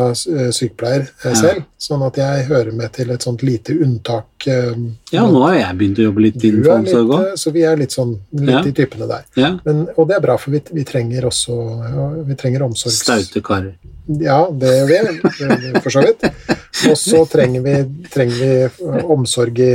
sykepleier 0.52 1.04
eh, 1.24 1.34
selv, 1.38 1.62
sånn 1.78 2.02
at 2.08 2.16
jeg 2.18 2.46
hører 2.48 2.72
med 2.72 2.92
til 2.96 3.10
et 3.14 3.22
sånt 3.28 3.42
lite 3.46 3.76
unntak. 3.76 4.46
eh, 4.46 4.72
Ja, 5.12 5.26
nå 5.28 5.42
har 5.44 5.54
jeg 5.58 5.76
begynt 5.78 5.98
å 6.00 6.08
jobbe 6.08 6.24
litt 6.24 6.40
inn 6.44 6.56
innenfor 6.62 6.78
omsorg 6.80 7.12
òg. 7.14 7.26
eh, 7.28 7.36
Så 7.36 7.52
vi 7.52 7.62
er 7.68 7.76
litt 7.76 7.92
sånn 7.94 8.16
litt 8.32 8.66
i 8.72 8.72
typene 8.72 9.06
der. 9.08 9.60
Men, 9.64 9.86
og 9.96 10.08
det 10.08 10.16
er 10.16 10.20
bra, 10.24 10.36
for 10.38 10.50
vi, 10.50 10.62
vi 10.72 10.84
trenger 10.88 11.28
også 11.28 12.24
vi 12.26 12.34
trenger 12.34 12.62
omsorgs... 12.64 13.02
Staute 13.04 13.40
karer. 13.44 13.74
Ja, 14.08 14.38
det 14.50 14.70
gjør 14.88 15.08
vi, 15.10 15.72
for 15.84 15.92
så 15.92 16.00
vidt. 16.00 16.24
Og 16.88 16.96
så 16.96 17.24
trenger 17.28 17.60
vi, 17.64 17.74
trenger 18.08 18.38
vi 18.40 18.52
eh, 18.64 19.04
omsorg 19.12 19.58
i, 19.60 19.72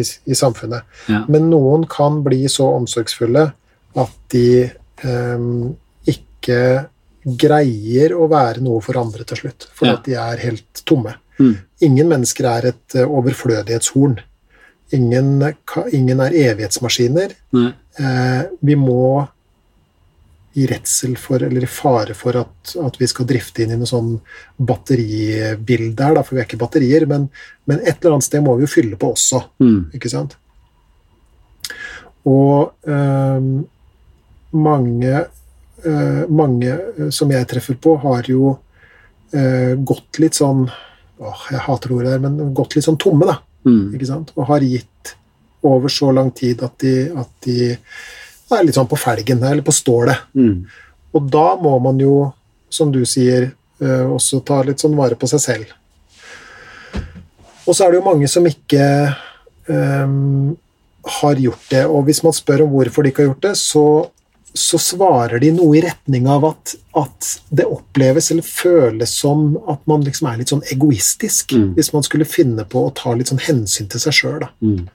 i, 0.00 0.04
i 0.32 0.36
samfunnet. 0.38 0.86
Ja. 1.12 1.24
Men 1.28 1.50
noen 1.52 1.84
kan 1.90 2.22
bli 2.24 2.46
så 2.52 2.70
omsorgsfulle 2.78 3.42
at 3.96 4.14
de 4.32 4.46
um, 5.04 5.74
ikke 6.08 6.60
greier 7.26 8.14
å 8.16 8.28
være 8.30 8.62
noe 8.64 8.80
for 8.84 8.96
andre 9.00 9.24
til 9.26 9.40
slutt, 9.42 9.68
fordi 9.74 9.90
Ja. 9.90 9.96
at 9.98 10.04
de 10.08 10.16
er 10.22 10.44
helt 10.46 10.82
tomme. 10.86 11.16
Mm. 11.40 11.54
Ingen 11.88 12.08
mennesker 12.14 12.48
er 12.48 12.68
et 12.72 12.94
eh, 12.96 13.04
overflødighetshorn. 13.08 14.18
Ingen, 14.96 15.32
ingen 15.92 16.20
er 16.22 16.36
evighetsmaskiner. 16.46 17.34
Eh, 17.52 18.42
vi 18.62 18.76
må 18.78 19.26
i 20.56 20.64
redsel 20.70 21.16
for, 21.20 21.42
eller 21.44 21.66
i 21.66 21.68
fare 21.68 22.14
for 22.16 22.38
at, 22.40 22.72
at 22.80 22.96
vi 23.00 23.06
skal 23.10 23.26
drifte 23.28 23.62
inn 23.64 23.74
i 23.74 23.76
noe 23.76 23.88
sånn 23.90 24.14
batteribilde 24.56 26.04
her, 26.06 26.16
da, 26.16 26.22
for 26.24 26.36
vi 26.36 26.40
er 26.42 26.48
ikke 26.48 26.60
batterier, 26.62 27.04
men, 27.10 27.28
men 27.68 27.82
et 27.82 27.98
eller 28.00 28.16
annet 28.16 28.26
sted 28.28 28.44
må 28.44 28.54
vi 28.56 28.64
jo 28.64 28.72
fylle 28.72 28.96
på 29.00 29.12
også, 29.12 29.42
Mm. 29.60 29.80
ikke 29.98 30.12
sant? 30.12 30.36
Og 32.26 32.72
øh, 32.88 33.50
mange, 34.56 35.24
øh, 35.84 36.22
mange 36.32 36.72
eh, 36.72 37.10
som 37.14 37.30
jeg 37.30 37.46
treffer 37.46 37.76
på, 37.78 37.96
har 38.02 38.26
jo 38.30 38.56
øh, 39.36 39.74
gått 39.86 40.18
litt 40.22 40.34
sånn 40.34 40.64
åh, 40.66 41.44
Jeg 41.52 41.62
hater 41.68 41.94
ordet 41.94 42.16
der, 42.16 42.24
men 42.24 42.54
gått 42.56 42.74
litt 42.76 42.84
sånn 42.88 42.98
tomme, 43.00 43.28
da. 43.28 43.38
Mm. 43.68 43.94
Ikke 43.94 44.08
sant? 44.08 44.32
Og 44.36 44.48
har 44.50 44.64
gitt 44.66 45.14
over 45.66 45.90
så 45.90 46.10
lang 46.14 46.32
tid 46.36 46.62
at 46.62 46.76
de, 46.82 46.96
at 47.16 47.30
de 47.46 47.76
er 48.54 48.66
litt 48.66 48.76
sånn 48.78 48.90
på 48.90 48.98
felgen, 49.00 49.42
eller 49.42 49.64
på 49.66 49.74
stålet. 49.74 50.28
Mm. 50.38 50.66
Og 51.16 51.30
da 51.32 51.48
må 51.58 51.74
man 51.82 51.98
jo, 52.00 52.28
som 52.70 52.92
du 52.94 53.02
sier, 53.08 53.50
eh, 53.80 54.04
også 54.06 54.42
ta 54.46 54.62
litt 54.62 54.82
sånn 54.82 54.96
vare 54.98 55.18
på 55.18 55.28
seg 55.30 55.42
selv. 55.42 55.74
Og 57.66 57.74
så 57.74 57.84
er 57.84 57.92
det 57.92 57.98
jo 57.98 58.06
mange 58.06 58.28
som 58.30 58.46
ikke 58.46 58.84
um, 59.66 60.54
har 61.20 61.40
gjort 61.42 61.70
det. 61.72 61.86
Og 61.86 62.06
hvis 62.06 62.22
man 62.22 62.36
spør 62.36 62.66
om 62.66 62.76
hvorfor 62.76 63.02
de 63.02 63.12
ikke 63.12 63.24
har 63.24 63.32
gjort 63.32 63.48
det, 63.48 63.54
så, 63.58 63.86
så 64.54 64.78
svarer 64.82 65.42
de 65.42 65.50
noe 65.56 65.78
i 65.78 65.82
retning 65.84 66.28
av 66.30 66.46
at, 66.52 66.76
at 66.98 67.32
det 67.50 67.66
oppleves 67.66 68.30
eller 68.30 68.46
føles 68.46 69.16
som 69.18 69.56
at 69.66 69.82
man 69.90 70.06
liksom 70.06 70.30
er 70.30 70.40
litt 70.40 70.54
sånn 70.54 70.64
egoistisk. 70.72 71.56
Mm. 71.58 71.72
Hvis 71.78 71.92
man 71.96 72.06
skulle 72.06 72.28
finne 72.28 72.66
på 72.70 72.86
å 72.86 72.94
ta 72.94 73.16
litt 73.16 73.32
sånn 73.32 73.42
hensyn 73.42 73.90
til 73.90 74.02
seg 74.02 74.18
sjøl. 74.20 74.46
Mm. 74.62 74.86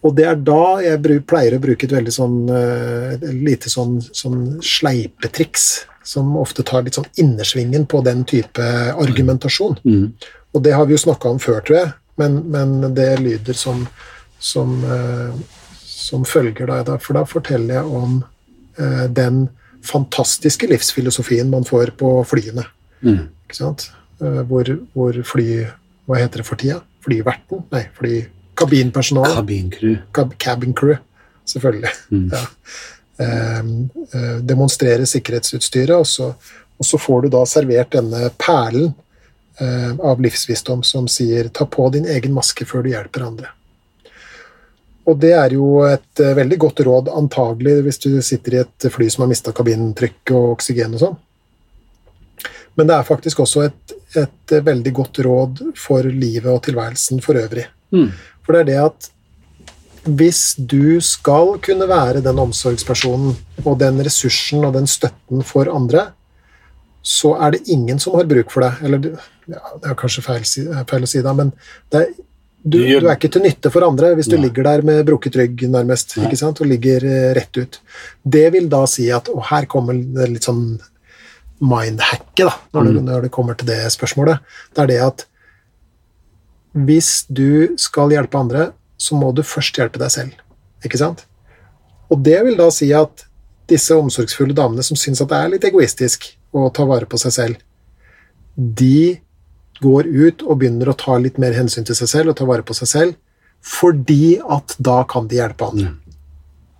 Og 0.00 0.16
det 0.16 0.26
er 0.30 0.38
da 0.40 0.80
jeg 0.80 1.20
pleier 1.28 1.56
å 1.56 1.62
bruke 1.62 1.84
et 1.86 1.92
veldig 1.92 2.12
sånn 2.14 2.36
eh, 2.48 3.14
et 3.18 3.24
lite 3.44 3.72
sånn, 3.72 3.98
sånn 4.00 4.58
sleipetriks, 4.64 5.68
som 6.06 6.32
ofte 6.40 6.64
tar 6.66 6.86
litt 6.86 6.96
sånn 6.96 7.08
innersvingen 7.20 7.84
på 7.90 8.00
den 8.06 8.24
type 8.28 8.64
argumentasjon. 8.94 9.76
Mm. 9.84 10.06
Og 10.56 10.64
det 10.64 10.72
har 10.74 10.88
vi 10.88 10.96
jo 10.96 11.02
snakka 11.04 11.34
om 11.34 11.40
før, 11.42 11.60
tror 11.66 11.78
jeg, 11.82 11.92
men, 12.20 12.40
men 12.50 12.94
det 12.96 13.10
lyder 13.20 13.56
som, 13.56 13.84
som, 14.40 14.78
eh, 14.88 15.36
som 15.84 16.24
følger 16.24 16.72
da. 16.72 16.96
For 16.96 17.20
da 17.20 17.26
forteller 17.28 17.82
jeg 17.82 18.00
om 18.00 18.18
eh, 18.80 19.06
den 19.12 19.44
fantastiske 19.84 20.68
livsfilosofien 20.68 21.52
man 21.52 21.68
får 21.68 21.92
på 22.00 22.16
flyene. 22.28 22.64
Mm. 23.04 23.26
Ikke 23.46 23.60
sant? 23.60 23.90
Hvor, 24.20 24.68
hvor 24.92 25.16
fly 25.24 25.46
Hva 26.04 26.18
heter 26.20 26.42
det 26.42 26.44
for 26.44 26.60
tida? 26.60 26.82
Flyverten? 27.00 27.62
Nei, 27.72 27.86
fly, 27.96 28.18
kabinpersonalet. 28.60 29.36
Kabincrew. 29.40 29.98
Cab 30.16 30.34
cabin 30.38 30.74
crew, 30.76 30.96
selvfølgelig. 31.48 31.92
Mm. 32.12 32.26
Ja. 32.32 32.46
Ehm, 33.20 33.88
eh, 34.14 34.36
demonstrere 34.42 35.06
sikkerhetsutstyret, 35.06 35.96
og 35.96 36.06
så, 36.06 36.32
og 36.78 36.86
så 36.86 36.98
får 36.98 37.22
du 37.22 37.32
da 37.34 37.44
servert 37.46 37.92
denne 37.92 38.30
perlen 38.40 38.92
eh, 39.60 39.90
av 39.92 40.20
livsvisdom 40.24 40.82
som 40.82 41.08
sier 41.08 41.48
'ta 41.48 41.66
på 41.66 41.88
din 41.92 42.06
egen 42.06 42.32
maske 42.32 42.64
før 42.64 42.82
du 42.82 42.94
hjelper 42.94 43.26
andre'. 43.26 43.50
Og 45.04 45.18
det 45.18 45.32
er 45.32 45.52
jo 45.52 45.82
et 45.84 46.20
eh, 46.20 46.36
veldig 46.38 46.58
godt 46.58 46.80
råd, 46.86 47.10
antagelig 47.12 47.82
hvis 47.84 47.98
du 47.98 48.22
sitter 48.22 48.54
i 48.54 48.62
et 48.62 48.92
fly 48.92 49.10
som 49.10 49.26
har 49.26 49.28
mista 49.28 49.52
kabintrykk 49.52 50.32
og 50.32 50.52
oksygen 50.56 50.94
og 50.94 51.04
sånn. 51.04 51.18
Men 52.78 52.86
det 52.86 52.96
er 52.96 53.08
faktisk 53.08 53.40
også 53.44 53.66
et, 53.66 53.92
et 54.16 54.56
veldig 54.64 54.92
godt 54.96 55.18
råd 55.26 55.62
for 55.76 56.06
livet 56.08 56.48
og 56.48 56.62
tilværelsen 56.64 57.20
for 57.20 57.36
øvrig. 57.36 57.66
Mm. 57.92 58.12
For 58.46 58.56
det 58.56 58.60
er 58.62 58.70
det 58.70 58.78
at 58.84 59.10
hvis 60.08 60.54
du 60.56 60.96
skal 61.04 61.58
kunne 61.62 61.86
være 61.90 62.22
den 62.24 62.38
omsorgspersonen 62.40 63.34
og 63.66 63.76
den 63.82 64.00
ressursen 64.06 64.64
og 64.64 64.72
den 64.78 64.86
støtten 64.88 65.42
for 65.44 65.68
andre, 65.68 66.06
så 67.04 67.34
er 67.40 67.54
det 67.56 67.68
ingen 67.72 68.00
som 68.00 68.16
har 68.16 68.24
bruk 68.28 68.50
for 68.52 68.64
deg. 68.64 68.80
Eller 68.84 69.04
ja, 69.50 69.60
det 69.80 69.90
er 69.92 69.98
kanskje 70.00 70.24
feil, 70.24 70.44
feil 70.88 71.04
å 71.06 71.08
si 71.10 71.20
det, 71.24 71.34
men 71.36 71.52
det 71.92 72.00
er, 72.00 72.10
du, 72.60 72.76
Du 72.76 73.06
er 73.08 73.14
ikke 73.16 73.30
til 73.32 73.40
nytte 73.44 73.70
for 73.72 73.86
andre 73.86 74.10
hvis 74.18 74.28
du 74.28 74.34
Nei. 74.36 74.42
ligger 74.48 74.66
der 74.68 74.82
med 74.84 75.06
brukket 75.08 75.36
rygg 75.40 75.62
nærmest 75.72 76.16
Nei. 76.18 76.26
ikke 76.28 76.36
sant? 76.42 76.60
og 76.60 76.68
ligger 76.68 77.04
eh, 77.08 77.30
rett 77.36 77.56
ut. 77.56 77.78
Det 78.20 78.46
vil 78.52 78.68
da 78.72 78.82
si 78.90 79.06
at 79.16 79.30
Og 79.32 79.40
her 79.48 79.64
kommer 79.64 79.96
det 79.96 80.26
litt 80.34 80.44
sånn 80.48 80.66
mindhacket, 81.60 82.46
da, 82.48 82.52
når, 82.72 82.84
det, 82.84 82.92
Mm. 83.00 83.04
når 83.08 83.22
det 83.26 83.30
kommer 83.32 83.54
til 83.56 83.66
det 83.68 83.80
spørsmålet. 83.92 84.40
Det 84.74 84.82
er 84.84 84.86
det 84.88 85.00
at 85.04 85.26
hvis 86.76 87.24
du 87.28 87.76
skal 87.80 88.12
hjelpe 88.14 88.38
andre, 88.38 88.70
så 89.00 89.16
må 89.18 89.32
du 89.34 89.42
først 89.46 89.78
hjelpe 89.80 90.00
deg 90.00 90.12
selv. 90.12 90.36
Ikke 90.84 91.00
sant? 91.00 91.24
Og 92.10 92.20
det 92.26 92.38
vil 92.46 92.58
da 92.58 92.68
si 92.74 92.90
at 92.96 93.26
disse 93.70 93.94
omsorgsfulle 93.94 94.54
damene 94.56 94.82
som 94.86 94.98
syns 94.98 95.22
at 95.22 95.30
det 95.30 95.38
er 95.38 95.52
litt 95.52 95.66
egoistisk 95.66 96.26
å 96.56 96.66
ta 96.74 96.86
vare 96.88 97.06
på 97.06 97.18
seg 97.22 97.34
selv, 97.34 97.60
de 98.56 99.20
går 99.80 100.08
ut 100.10 100.42
og 100.44 100.58
begynner 100.60 100.90
å 100.90 100.98
ta 100.98 101.16
litt 101.22 101.38
mer 101.40 101.54
hensyn 101.56 101.86
til 101.86 101.96
seg 101.96 102.10
selv 102.10 102.32
og 102.32 102.38
ta 102.40 102.48
vare 102.48 102.66
på 102.66 102.76
seg 102.76 102.90
selv, 102.90 103.18
fordi 103.64 104.38
at 104.40 104.74
da 104.80 105.00
kan 105.08 105.28
de 105.30 105.38
hjelpe 105.38 105.68
andre. 105.70 105.94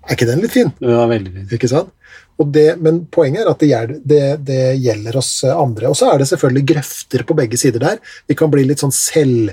Er 0.08 0.16
ikke 0.16 0.28
den 0.28 0.42
litt 0.42 0.54
fin? 0.54 0.72
Ja, 0.82 1.04
veldig 1.08 1.32
fint. 1.32 1.54
Ikke 1.56 1.70
sant? 1.70 1.92
Og 2.40 2.48
det, 2.54 2.72
men 2.80 3.02
poenget 3.12 3.44
er 3.44 3.50
at 3.52 3.60
det, 3.60 3.68
gjelder, 3.70 3.98
det, 4.10 4.22
det 4.48 4.62
gjelder 4.80 5.18
oss 5.20 5.32
andre. 5.52 5.90
Og 5.92 5.98
så 5.98 6.08
er 6.10 6.20
det 6.20 6.28
selvfølgelig 6.30 6.68
grøfter 6.72 7.24
på 7.28 7.36
begge 7.36 7.60
sider 7.60 7.84
der. 7.84 8.00
Vi 8.28 8.36
kan 8.38 8.50
bli 8.52 8.64
litt 8.66 8.80
sånn 8.82 8.94
selv 8.96 9.52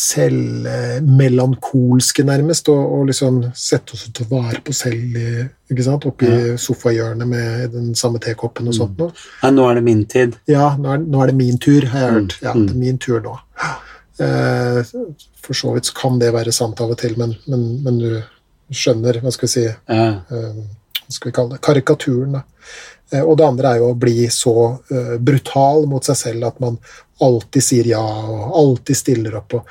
selvmelankolske, 0.00 2.24
nærmest, 2.26 2.68
og, 2.72 2.80
og 2.98 3.02
liksom 3.10 3.40
sette 3.56 3.94
oss 3.96 4.04
til 4.14 4.26
å 4.26 4.28
vare 4.40 4.60
på 4.64 4.72
selv 4.76 5.16
ikke 5.70 5.84
sant? 5.86 6.06
oppi 6.08 6.26
Ja. 6.30 6.56
sofahjørnet 6.60 7.28
med 7.28 7.70
den 7.74 7.94
samme 7.98 8.18
tekoppen 8.22 8.68
og 8.70 8.74
sånt 8.76 8.98
noe. 8.98 9.10
Ja, 9.42 9.48
nå 9.54 9.62
er 9.70 9.74
det 9.80 9.84
min 9.86 10.04
tid. 10.10 10.30
Ja, 10.50 10.66
nå 10.80 10.86
er, 10.94 10.98
nå 11.04 11.16
er 11.22 11.26
det 11.32 11.36
min 11.38 11.58
tur, 11.62 11.82
har 11.92 12.00
jeg 12.00 12.10
Mm, 12.10 12.14
hørt. 12.20 12.32
Ja, 12.42 12.52
mm. 12.54 12.66
det 12.66 12.74
er 12.74 12.78
min 12.80 12.98
tur 12.98 13.20
nå. 13.24 13.34
Eh, 14.20 14.82
for 15.44 15.54
så 15.56 15.72
vidt 15.74 15.92
kan 15.96 16.18
det 16.20 16.32
være 16.34 16.52
sant 16.52 16.80
av 16.80 16.90
og 16.90 16.98
til, 17.00 17.14
men, 17.18 17.36
men, 17.46 17.82
men 17.84 17.98
du 18.02 18.22
skjønner, 18.72 19.20
hva 19.22 19.30
skal 19.32 19.48
vi 19.48 19.52
si, 19.54 19.66
Ja. 19.88 20.20
Skal 21.10 21.30
vi 21.30 21.36
kalle 21.36 21.56
det, 21.56 21.62
karikaturen. 21.64 22.32
Da. 22.38 22.42
Eh, 23.12 23.22
Og 23.24 23.36
det 23.38 23.46
andre 23.46 23.68
er 23.70 23.76
jo 23.82 23.90
å 23.92 23.98
bli 23.98 24.28
så 24.30 24.54
uh, 24.76 25.16
brutal 25.18 25.86
mot 25.90 26.04
seg 26.06 26.16
selv 26.18 26.50
at 26.50 26.60
man 26.62 26.78
alltid 27.20 27.62
sier 27.64 27.86
ja 27.92 28.04
og 28.04 28.54
alltid 28.62 28.96
stiller 28.96 29.34
opp. 29.42 29.54
Og 29.58 29.62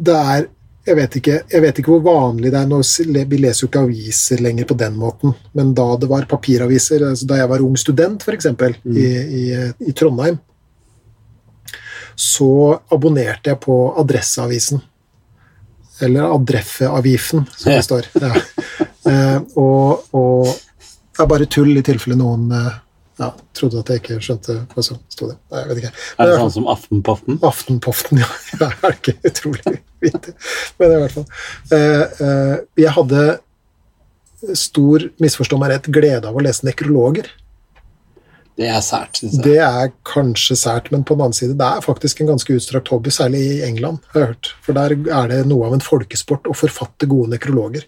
det 0.00 0.16
er 0.16 0.48
jeg 0.90 0.96
vet, 0.96 1.16
ikke, 1.20 1.34
jeg 1.52 1.62
vet 1.62 1.78
ikke 1.78 1.92
hvor 1.92 2.02
vanlig 2.02 2.50
det 2.50 2.58
er. 2.62 2.68
Når, 2.70 2.82
vi 3.28 3.38
leser 3.38 3.62
jo 3.62 3.68
ikke 3.68 3.82
aviser 3.84 4.40
lenger 4.42 4.66
på 4.66 4.76
den 4.80 4.96
måten, 4.98 5.34
men 5.54 5.74
da 5.76 5.84
det 6.00 6.08
var 6.10 6.24
papiraviser, 6.30 7.04
altså 7.06 7.28
da 7.28 7.36
jeg 7.38 7.50
var 7.52 7.64
ung 7.64 7.76
student 7.78 8.24
f.eks. 8.24 8.38
eksempel 8.38 8.74
i, 8.88 9.04
i, 9.40 9.44
i 9.86 9.94
Trondheim, 9.96 10.40
så 12.16 12.80
abonnerte 12.92 13.52
jeg 13.52 13.60
på 13.62 13.76
Adresseavisen. 14.00 14.80
Eller 16.00 16.32
Adreffeavifen, 16.32 17.44
som 17.56 17.72
det 17.76 17.84
står. 17.84 18.08
Ja. 18.16 18.32
Eh, 19.10 19.38
og, 19.60 20.06
og 20.16 20.46
det 20.50 21.24
er 21.24 21.30
bare 21.34 21.50
tull 21.50 21.74
i 21.76 21.84
tilfelle 21.84 22.16
noen 22.18 22.48
eh, 22.56 22.78
ja, 23.20 23.28
trodde 23.56 23.82
at 23.82 23.92
jeg 23.92 24.00
ikke 24.00 24.18
skjønte 24.24 24.56
hva 24.72 24.84
som 24.84 25.00
sto 25.12 25.28
der. 25.28 25.36
Nei, 25.52 25.60
jeg 25.60 25.70
vet 25.70 25.82
ikke. 25.82 25.92
Men 26.16 26.24
Er 26.24 26.30
det 26.30 26.38
sånn 26.40 26.54
som 26.54 26.70
Aftenpoften? 26.72 27.38
Aftenpoften, 27.44 28.20
ja. 28.22 28.30
Det 28.56 28.70
Er 28.70 28.96
ikke 28.96 29.16
utrolig 29.30 29.76
vittig? 30.00 30.34
Men 30.80 30.96
i 30.96 31.02
hvert 31.02 31.18
fall. 31.18 31.28
Eh, 31.76 32.24
eh, 32.26 32.56
jeg 32.80 32.96
hadde 32.96 33.28
stor, 34.56 35.04
misforstå 35.20 35.60
meg 35.60 35.74
rett, 35.74 35.92
glede 35.92 36.30
av 36.30 36.36
å 36.38 36.44
lese 36.44 36.64
nekrologer. 36.64 37.28
Det 38.60 38.68
er 38.68 38.80
sært, 38.84 39.20
syns 39.20 39.36
jeg. 39.36 39.44
Det 39.44 39.58
er 39.64 39.92
kanskje 40.08 40.56
sært, 40.58 40.90
men 40.92 41.04
på 41.04 41.16
den 41.16 41.26
annen 41.26 41.36
side, 41.36 41.56
det 41.60 41.66
er 41.66 41.84
faktisk 41.84 42.20
en 42.20 42.32
ganske 42.32 42.56
utstrakt 42.56 42.90
hobby, 42.92 43.12
særlig 43.14 43.40
i 43.40 43.60
England, 43.68 44.02
har 44.12 44.24
jeg 44.24 44.32
hørt. 44.32 44.50
For 44.64 44.76
der 44.76 44.96
er 44.96 45.30
det 45.30 45.44
noe 45.48 45.68
av 45.68 45.76
en 45.76 45.84
folkesport 45.84 46.48
å 46.50 46.56
forfatte 46.56 47.08
gode 47.08 47.32
nekrologer. 47.36 47.86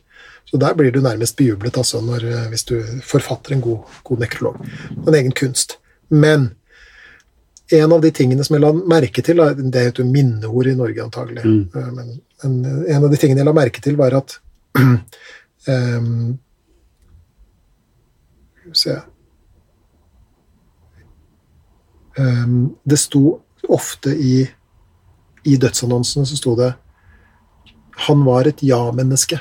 Så 0.53 0.59
der 0.61 0.75
blir 0.77 0.93
du 0.93 1.01
nærmest 1.01 1.37
bejublet 1.39 1.79
altså, 1.81 2.01
når, 2.05 2.25
eh, 2.29 2.49
hvis 2.53 2.65
du 2.69 2.75
forfatter 3.09 3.55
en 3.57 3.63
god, 3.65 3.79
god 4.05 4.19
nekrolog. 4.21 4.59
En 5.07 5.15
egen 5.17 5.33
kunst. 5.33 5.79
Men 6.13 6.51
en 7.73 7.93
av 7.93 8.03
de 8.03 8.11
tingene 8.13 8.45
som 8.45 8.55
jeg 8.59 8.61
la 8.67 8.73
merke 8.77 9.23
til, 9.25 9.41
det 9.73 9.85
heter 9.87 10.03
jo 10.05 10.11
minneord 10.13 10.69
i 10.69 10.75
Norge 10.77 11.03
antagelig, 11.03 11.45
Mm. 11.45 11.71
eh, 11.75 11.93
men, 11.97 12.21
men 12.43 12.85
en 12.89 13.05
av 13.05 13.11
de 13.11 13.17
tingene 13.17 13.41
jeg 13.41 13.49
la 13.49 13.57
merke 13.57 13.81
til, 13.81 13.97
var 13.97 14.13
at 14.19 14.37
um, 15.69 16.39
se 18.73 18.95
um, 22.19 22.77
Det 22.85 22.97
sto 22.99 23.41
ofte 23.69 24.11
i, 24.11 24.49
i 25.45 25.57
dødsannonsene 25.57 26.27
så 26.27 26.37
sto 26.37 26.57
det 26.57 26.75
'Han 27.97 28.25
var 28.25 28.47
et 28.49 28.63
ja-menneske'. 28.63 29.39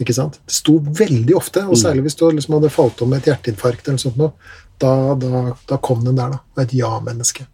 Ikke 0.00 0.16
sant? 0.16 0.40
Det 0.48 0.56
sto 0.56 0.78
veldig 0.80 1.36
ofte, 1.36 1.66
og 1.68 1.76
særlig 1.78 2.06
hvis 2.06 2.16
du 2.16 2.24
liksom 2.32 2.56
hadde 2.56 2.72
falt 2.72 3.02
om 3.04 3.10
med 3.12 3.20
et 3.20 3.30
hjerteinfarkt, 3.30 3.88
eller 3.88 4.00
sånt, 4.00 4.16
noe, 4.20 4.32
da, 4.80 4.92
da, 5.20 5.42
da 5.68 5.78
kom 5.84 6.04
den 6.06 6.16
der, 6.16 6.36
da. 6.36 6.62
Et 6.64 6.72
ja-menneske. 6.78 7.44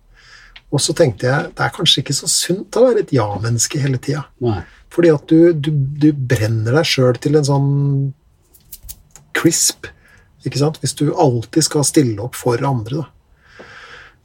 Og 0.75 0.83
så 0.83 0.95
tenkte 0.99 1.29
jeg 1.29 1.51
det 1.57 1.65
er 1.65 1.75
kanskje 1.75 2.03
ikke 2.03 2.15
så 2.17 2.29
sunt 2.31 2.79
å 2.79 2.85
være 2.87 3.05
et 3.05 3.13
ja-menneske 3.15 3.81
hele 3.83 3.99
tida. 4.03 4.25
Fordi 4.95 5.11
at 5.15 5.27
du, 5.31 5.51
du, 5.53 5.73
du 5.75 6.09
brenner 6.15 6.79
deg 6.79 6.89
sjøl 6.89 7.19
til 7.23 7.39
en 7.39 7.47
sånn 7.47 7.69
crisp. 9.37 9.91
Ikke 10.47 10.63
sant? 10.63 10.79
Hvis 10.83 10.95
du 10.99 11.11
alltid 11.11 11.67
skal 11.67 11.87
stille 11.87 12.23
opp 12.23 12.39
for 12.39 12.63
andre. 12.67 13.03
Da. 13.03 13.11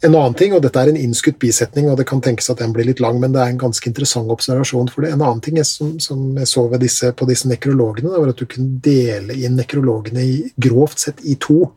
En 0.01 0.15
annen 0.15 0.33
ting, 0.33 0.53
og 0.57 0.63
dette 0.63 0.81
er 0.81 0.89
en 0.89 0.97
innskutt 0.97 1.37
bisetning, 1.41 1.85
og 1.91 1.99
det 1.99 2.07
kan 2.09 2.23
tenkes 2.25 2.49
at 2.49 2.61
den 2.63 2.71
blir 2.73 2.87
litt 2.87 3.01
lang, 3.03 3.19
men 3.21 3.35
det 3.35 3.41
er 3.43 3.51
en 3.51 3.59
ganske 3.61 3.85
interessant 3.85 4.31
observasjon. 4.33 4.89
for 4.89 5.05
det. 5.05 5.11
En 5.13 5.21
annen 5.21 5.41
ting 5.45 5.59
som, 5.67 5.99
som 6.01 6.23
jeg 6.39 6.49
så 6.49 6.63
ved 6.71 6.81
disse, 6.81 7.11
på 7.13 7.27
disse 7.29 7.49
nekrologene, 7.51 8.09
det 8.09 8.23
var 8.23 8.31
at 8.33 8.41
du 8.41 8.47
kunne 8.49 8.79
dele 8.81 9.37
inn 9.37 9.59
nekrologene 9.59 10.23
i, 10.25 10.39
grovt 10.57 11.05
sett 11.05 11.21
i 11.21 11.35
to. 11.37 11.67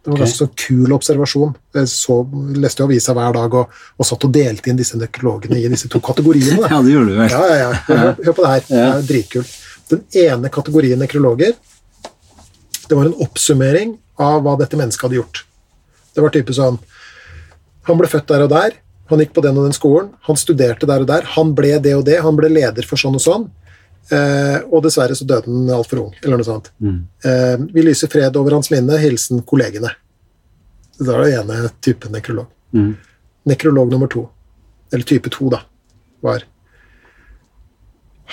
Det 0.00 0.12
var 0.12 0.16
en 0.16 0.24
ganske 0.24 0.40
sånn 0.46 0.56
kul 0.56 0.96
observasjon. 0.96 1.52
Jeg 1.76 1.90
så, 1.92 2.16
leste 2.56 2.80
jo 2.82 2.88
avisa 2.88 3.12
hver 3.16 3.36
dag 3.36 3.58
og, 3.60 3.76
og 4.00 4.08
satt 4.08 4.24
og 4.28 4.32
delte 4.32 4.72
inn 4.72 4.80
disse 4.80 5.00
nekrologene 5.00 5.60
i 5.60 5.68
disse 5.72 5.92
to 5.92 6.00
kategoriene. 6.04 6.56
Da. 6.64 6.70
Ja, 6.74 6.80
det 6.84 6.96
gjorde 6.96 7.12
du 7.12 7.20
vel. 7.20 7.36
Ja, 7.36 7.44
ja, 7.48 7.60
ja. 7.60 7.70
Hør, 7.90 8.10
hør 8.24 8.36
på 8.36 8.46
det 8.46 8.54
her. 8.54 8.66
Det 8.68 8.82
er 8.88 9.06
dritkult. 9.12 9.54
Den 9.92 10.04
ene 10.24 10.52
kategorien 10.52 11.00
nekrologer, 11.04 11.52
det 12.88 12.96
var 12.96 13.08
en 13.08 13.16
oppsummering 13.24 13.96
av 14.20 14.40
hva 14.44 14.56
dette 14.60 14.80
mennesket 14.80 15.08
hadde 15.08 15.20
gjort. 15.20 15.44
Det 16.14 16.24
var 16.24 16.32
type 16.32 16.56
sånn 16.56 16.80
Han 17.88 18.00
ble 18.00 18.08
født 18.10 18.30
der 18.30 18.46
og 18.46 18.52
der, 18.52 18.78
han 19.10 19.20
gikk 19.20 19.34
på 19.36 19.42
den 19.44 19.58
og 19.60 19.66
den 19.68 19.76
skolen, 19.76 20.12
han 20.24 20.38
studerte 20.40 20.88
der 20.88 21.04
og 21.04 21.08
der, 21.10 21.26
han 21.34 21.52
ble 21.56 21.74
det 21.82 21.92
og 21.98 22.06
det, 22.06 22.16
han 22.24 22.36
ble 22.38 22.48
leder 22.52 22.86
for 22.88 23.00
sånn 23.00 23.18
og 23.18 23.24
sånn, 23.24 23.44
eh, 24.08 24.56
og 24.64 24.84
dessverre 24.86 25.16
så 25.18 25.26
døde 25.28 25.50
han 25.50 25.74
altfor 25.76 26.06
ung, 26.06 26.14
eller 26.22 26.40
noe 26.40 26.48
sånt. 26.48 26.70
Mm. 26.80 26.96
Eh, 27.28 27.66
vi 27.76 27.84
lyser 27.84 28.12
fred 28.12 28.38
over 28.40 28.56
hans 28.56 28.72
minne, 28.72 28.96
hilsen 29.02 29.44
kollegene. 29.44 29.92
Det 30.96 31.10
er 31.10 31.20
det 31.20 31.36
ene 31.42 31.68
typen 31.84 32.14
nekrolog. 32.16 32.48
Mm. 32.72 32.94
Nekrolog 33.50 33.92
nummer 33.92 34.08
to, 34.10 34.24
eller 34.92 35.04
type 35.08 35.32
to, 35.32 35.52
da, 35.52 35.64
var 36.24 36.48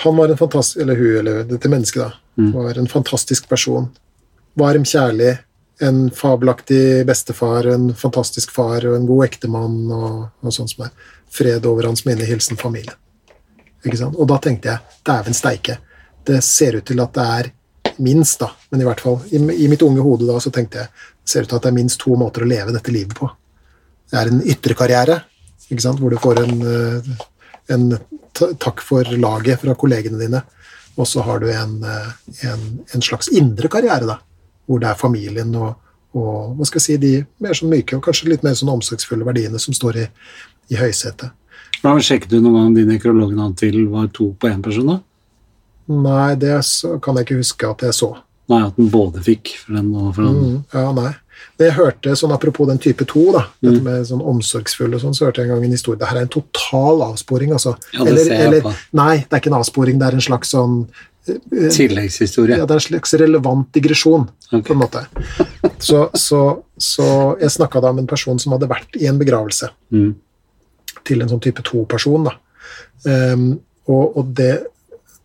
Han 0.02 0.16
var 0.16 0.30
en 0.32 0.38
fantastisk 0.38 0.80
Eller 0.80 0.96
hun, 0.96 1.16
eller 1.18 1.42
dette 1.44 1.68
mennesket, 1.68 2.00
da, 2.00 2.46
var 2.56 2.78
en 2.78 2.88
fantastisk 2.88 3.48
person. 3.48 3.90
Varm, 4.56 4.84
kjærlig, 4.88 5.34
en 5.82 6.10
fabelaktig 6.14 7.06
bestefar, 7.06 7.66
en 7.66 7.88
fantastisk 7.98 8.52
far 8.54 8.84
og 8.86 8.96
en 8.96 9.06
god 9.08 9.24
ektemann 9.26 9.78
og, 9.90 10.18
og 10.42 10.54
sånn 10.54 10.70
som 10.70 10.86
er. 10.86 10.92
Fred 11.32 11.66
over 11.66 11.88
hans 11.88 12.04
minne, 12.06 12.26
hilsen 12.28 12.60
familie. 12.60 12.94
Og 14.12 14.26
da 14.30 14.36
tenkte 14.42 14.70
jeg 14.70 15.00
dæven 15.08 15.34
steike, 15.34 15.78
det 16.28 16.38
ser 16.46 16.78
ut 16.78 16.86
til 16.86 17.02
at 17.02 17.16
det 17.16 17.24
er 17.38 17.50
minst, 18.02 18.38
da, 18.40 18.52
men 18.70 18.82
i 18.82 18.86
hvert 18.86 19.02
fall 19.02 19.18
i, 19.34 19.40
i 19.64 19.68
mitt 19.70 19.82
unge 19.82 20.04
hode 20.04 20.28
da, 20.28 20.38
så 20.40 20.52
tenkte 20.54 20.84
jeg 20.84 20.92
det 20.92 21.32
ser 21.32 21.44
ut 21.44 21.50
til 21.50 21.58
at 21.58 21.66
det 21.66 21.72
er 21.72 21.78
minst 21.80 22.00
to 22.02 22.14
måter 22.18 22.44
å 22.44 22.50
leve 22.50 22.74
dette 22.74 22.94
livet 22.94 23.16
på. 23.18 23.28
Det 24.10 24.20
er 24.20 24.30
en 24.30 24.42
ytre 24.54 24.76
karriere, 24.78 25.18
ikke 25.68 25.82
sant? 25.82 26.00
hvor 26.02 26.12
du 26.12 26.20
får 26.20 26.42
en, 26.44 26.62
eh, 26.68 27.26
en 27.74 27.88
takk 28.38 28.82
for 28.84 29.08
laget 29.18 29.62
fra 29.64 29.74
kollegene 29.78 30.20
dine, 30.20 30.42
og 30.94 31.08
så 31.08 31.24
har 31.26 31.42
du 31.42 31.48
en, 31.50 31.78
eh, 31.88 32.12
en, 32.52 32.66
en 32.94 33.04
slags 33.04 33.32
indre 33.34 33.70
karriere, 33.72 34.06
da, 34.08 34.20
hvor 34.66 34.82
det 34.82 34.90
er 34.90 34.98
familien 34.98 35.54
og, 35.58 35.74
og 36.16 36.56
hva 36.58 36.68
skal 36.68 36.80
jeg 36.80 36.86
si, 36.86 36.98
de 37.02 37.12
mer 37.42 37.56
sånn 37.58 37.72
myke 37.72 37.98
og 37.98 38.04
kanskje 38.04 38.30
litt 38.32 38.44
mer 38.46 38.56
sånn 38.58 38.72
omsorgsfulle 38.72 39.26
verdiene 39.26 39.60
som 39.62 39.76
står 39.76 40.02
i, 40.04 40.08
i 40.72 40.80
høysetet. 40.80 41.32
Da 41.82 41.94
Sjekket 41.98 42.30
du 42.30 42.38
noen 42.38 42.58
gang 42.60 42.74
de 42.76 42.84
nekrologene 42.86 43.42
han 43.42 43.56
til 43.58 43.88
var 43.90 44.06
to 44.14 44.30
på 44.38 44.50
én 44.52 44.62
person? 44.62 44.92
da? 44.92 45.00
Nei, 45.90 46.34
det 46.38 46.60
kan 47.02 47.18
jeg 47.18 47.26
ikke 47.26 47.40
huske 47.40 47.72
at 47.72 47.82
jeg 47.88 47.96
så. 47.96 48.12
Nei, 48.52 48.60
at 48.68 48.78
den 48.78 48.90
både 48.92 49.22
fikk 49.24 49.56
for 49.64 49.78
den 49.78 49.90
og 49.96 50.14
for 50.14 50.28
den. 50.28 50.38
Mm, 50.38 50.56
ja, 50.74 50.86
nei. 50.94 51.10
Det 51.58 51.68
jeg 51.68 51.76
hørte, 51.76 52.14
sånn 52.18 52.32
apropos 52.34 52.68
den 52.70 52.78
type 52.82 53.04
to, 53.10 53.24
da, 53.34 53.42
dette 53.64 53.82
med 53.82 54.06
sånn 54.06 54.22
omsorgsfull 54.32 54.94
og 54.94 55.02
sånn, 55.02 55.14
så 55.16 55.26
hørte 55.26 55.42
jeg 55.42 55.50
en 55.50 55.56
gang 55.56 55.66
en 55.66 55.74
historie. 55.74 55.98
Det 55.98 56.08
her 56.10 56.20
er 56.20 56.26
en 56.28 56.32
total 56.32 57.02
avsporing, 57.08 57.54
altså. 57.56 57.74
Ja, 57.96 58.06
det 58.06 58.26
ser 58.28 58.44
jeg 58.46 58.62
på. 58.64 58.72
Nei, 58.98 59.16
det 59.24 59.34
er 59.34 59.42
ikke 59.42 59.50
en 59.52 59.58
avsporing, 59.58 59.98
det 59.98 60.08
er 60.08 60.18
en 60.18 60.24
slags 60.24 60.54
sånn 60.54 60.76
Tilleggshistorie. 61.26 62.56
ja, 62.58 62.66
det 62.66 62.74
er 62.74 62.80
en 62.80 62.86
slags 62.88 63.14
relevant 63.20 63.68
digresjon, 63.74 64.26
okay. 64.48 64.62
på 64.66 64.74
en 64.74 64.80
måte. 64.80 65.04
Så, 65.78 66.08
så, 66.18 66.40
så 66.78 67.06
jeg 67.40 67.54
snakka 67.54 67.82
da 67.82 67.92
med 67.94 68.04
en 68.04 68.10
person 68.10 68.38
som 68.42 68.54
hadde 68.56 68.70
vært 68.70 68.98
i 68.98 69.06
en 69.10 69.20
begravelse 69.20 69.70
Mm. 69.92 70.14
til 71.06 71.22
en 71.22 71.30
sånn 71.30 71.42
type 71.42 71.62
2-person. 71.66 72.26
da. 72.26 72.34
Um, 73.06 73.60
og 73.90 74.16
og 74.18 74.34
det, 74.38 74.64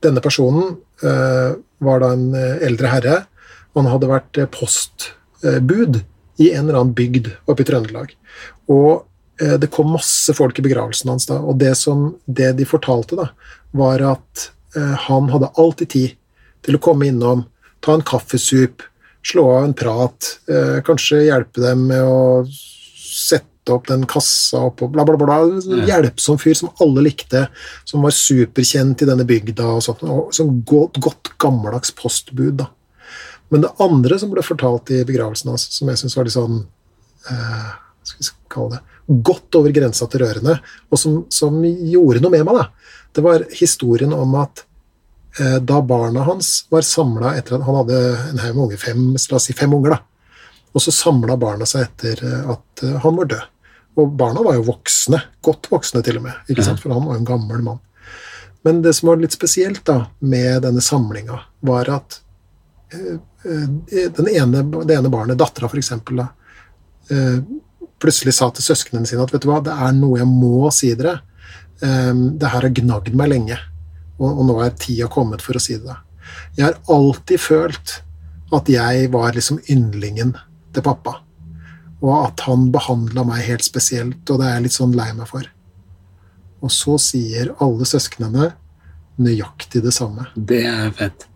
denne 0.02 0.22
personen 0.22 0.78
uh, 1.04 1.58
var 1.80 2.02
da 2.02 2.14
en 2.16 2.32
eh, 2.34 2.64
eldre 2.66 2.90
herre, 2.90 3.18
og 3.74 3.84
han 3.84 3.92
hadde 3.92 4.10
vært 4.10 4.38
eh, 4.42 4.48
postbud 4.50 6.00
i 6.42 6.48
en 6.50 6.64
eller 6.66 6.80
annen 6.80 6.96
bygd 6.98 7.30
oppe 7.46 7.62
i 7.62 7.68
Trøndelag. 7.70 8.16
Og 8.74 9.06
uh, 9.44 9.58
det 9.62 9.70
kom 9.74 9.94
masse 9.94 10.34
folk 10.34 10.58
i 10.58 10.66
begravelsen 10.66 11.14
hans 11.14 11.30
da, 11.30 11.38
og 11.38 11.60
det, 11.62 11.76
som, 11.78 12.16
det 12.26 12.56
de 12.58 12.66
fortalte, 12.66 13.18
da, 13.20 13.30
var 13.78 14.02
at 14.16 14.48
han 14.78 15.30
hadde 15.34 15.52
alltid 15.58 15.90
tid 15.90 16.16
til 16.66 16.78
å 16.78 16.84
komme 16.84 17.08
innom, 17.10 17.46
ta 17.84 17.96
en 17.96 18.06
kaffesup, 18.06 18.84
slå 19.28 19.46
av 19.56 19.68
en 19.68 19.76
prat, 19.78 20.32
eh, 20.48 20.80
kanskje 20.86 21.26
hjelpe 21.28 21.64
dem 21.64 21.88
med 21.88 22.04
å 22.04 22.48
sette 22.48 23.74
opp 23.74 23.88
den 23.90 24.06
kassa 24.08 24.68
opp 24.70 24.82
og 24.86 24.94
bla, 24.94 25.04
bla, 25.08 25.18
bla. 25.20 25.40
Hjelpsom 25.88 26.40
fyr 26.40 26.56
som 26.56 26.72
alle 26.84 27.04
likte, 27.10 27.48
som 27.84 28.06
var 28.06 28.16
superkjent 28.16 29.04
i 29.04 29.10
denne 29.10 29.26
bygda. 29.28 29.66
og 29.76 29.84
sånt, 29.84 30.04
og 30.04 30.34
Sånn 30.36 30.64
godt, 30.64 31.00
godt 31.00 31.34
gammeldags 31.38 31.92
postbud. 31.92 32.58
da. 32.58 32.70
Men 33.50 33.62
det 33.62 33.76
andre 33.80 34.20
som 34.20 34.32
ble 34.32 34.44
fortalt 34.44 34.92
i 34.92 35.04
begravelsen 35.04 35.50
hans, 35.52 35.68
som 35.72 35.88
jeg 35.88 35.98
syns 35.98 36.16
var 36.16 36.28
litt 36.28 36.36
sånn 36.36 36.66
eh, 37.30 37.72
skal 38.04 38.24
vi 38.24 38.32
kalle 38.50 38.78
det, 38.78 38.82
godt 39.24 39.56
over 39.56 39.72
grensa 39.72 40.08
til 40.08 40.24
rørende, 40.24 40.60
og 40.92 41.00
som, 41.00 41.26
som 41.32 41.60
gjorde 41.64 42.22
noe 42.24 42.32
med 42.32 42.48
meg, 42.48 42.56
da, 42.56 42.68
det 43.16 43.24
var 43.24 43.46
historien 43.56 44.14
om 44.16 44.36
at 44.40 44.64
eh, 44.64 44.67
da 45.38 45.82
barna 45.86 46.24
hans 46.26 46.66
var 46.74 46.86
samla 46.86 47.36
etter 47.38 47.58
at 47.58 47.66
han 47.68 47.76
hadde 47.78 47.98
en 48.32 48.40
haug 48.42 48.56
med 48.56 48.64
unger, 48.64 48.80
fem, 48.82 49.02
la 49.14 49.38
oss 49.38 49.46
si 49.50 49.54
fem 49.58 49.74
unger, 49.76 49.94
da, 49.94 50.00
og 50.78 50.84
så 50.84 50.94
samla 50.94 51.38
barna 51.42 51.66
seg 51.66 51.88
etter 51.88 52.22
eh, 52.22 52.50
at 52.54 52.84
eh, 52.86 52.98
han 53.02 53.18
var 53.18 53.30
død. 53.32 53.46
Og 53.98 54.14
barna 54.14 54.44
var 54.46 54.60
jo 54.60 54.68
voksne, 54.68 55.20
godt 55.42 55.72
voksne 55.72 56.04
til 56.06 56.20
og 56.20 56.28
med, 56.28 56.42
ikke 56.52 56.66
sant? 56.66 56.82
for 56.84 56.94
han 56.94 57.06
var 57.08 57.16
jo 57.16 57.22
en 57.24 57.30
gammel 57.32 57.64
mann. 57.66 57.80
Men 58.66 58.84
det 58.86 58.94
som 58.94 59.10
var 59.10 59.18
litt 59.22 59.34
spesielt 59.34 59.82
da, 59.90 60.04
med 60.20 60.62
denne 60.68 60.84
samlinga, 60.86 61.40
var 61.66 61.90
at 61.96 62.20
eh, 62.94 63.16
eh, 63.50 64.12
den 64.20 64.30
ene, 64.30 64.62
det 64.84 65.00
ene 65.00 65.14
barnet, 65.14 65.40
dattera 65.40 65.70
f.eks., 65.72 65.96
da, 66.12 66.28
eh, 67.10 67.40
plutselig 67.98 68.36
sa 68.38 68.52
til 68.54 68.68
søsknene 68.68 69.10
sine 69.10 69.26
at 69.26 69.34
vet 69.34 69.42
du 69.42 69.50
hva, 69.50 69.64
det 69.66 69.74
er 69.74 69.98
noe 69.98 70.20
jeg 70.22 70.30
må 70.30 70.70
si 70.76 70.92
dere. 71.00 71.16
Eh, 71.82 72.14
det 72.14 72.54
her 72.54 72.68
har 72.68 72.78
gnagd 72.84 73.18
meg 73.18 73.34
lenge, 73.34 73.58
og, 74.18 74.28
og 74.28 74.44
nå 74.50 74.58
er 74.66 74.76
tida 74.80 75.10
kommet 75.12 75.44
for 75.46 75.58
å 75.58 75.62
si 75.62 75.78
det. 75.82 75.96
Jeg 76.58 76.66
har 76.68 76.78
alltid 76.94 77.42
følt 77.42 78.00
at 78.56 78.70
jeg 78.72 79.10
var 79.14 79.36
liksom 79.36 79.60
yndlingen 79.72 80.34
til 80.76 80.86
pappa, 80.86 81.20
og 82.04 82.14
at 82.20 82.46
han 82.48 82.70
behandla 82.74 83.26
meg 83.28 83.46
helt 83.48 83.66
spesielt, 83.66 84.22
og 84.30 84.40
det 84.40 84.48
er 84.48 84.58
jeg 84.58 84.68
litt 84.68 84.78
sånn 84.78 84.96
lei 84.98 85.10
meg 85.18 85.30
for. 85.30 85.48
Og 86.64 86.74
så 86.74 86.98
sier 87.02 87.54
alle 87.64 87.86
søsknene 87.88 88.52
nøyaktig 89.22 89.82
det 89.86 89.94
samme. 89.96 90.30
Det 90.36 90.64
er 90.70 90.94
fett. 90.96 91.28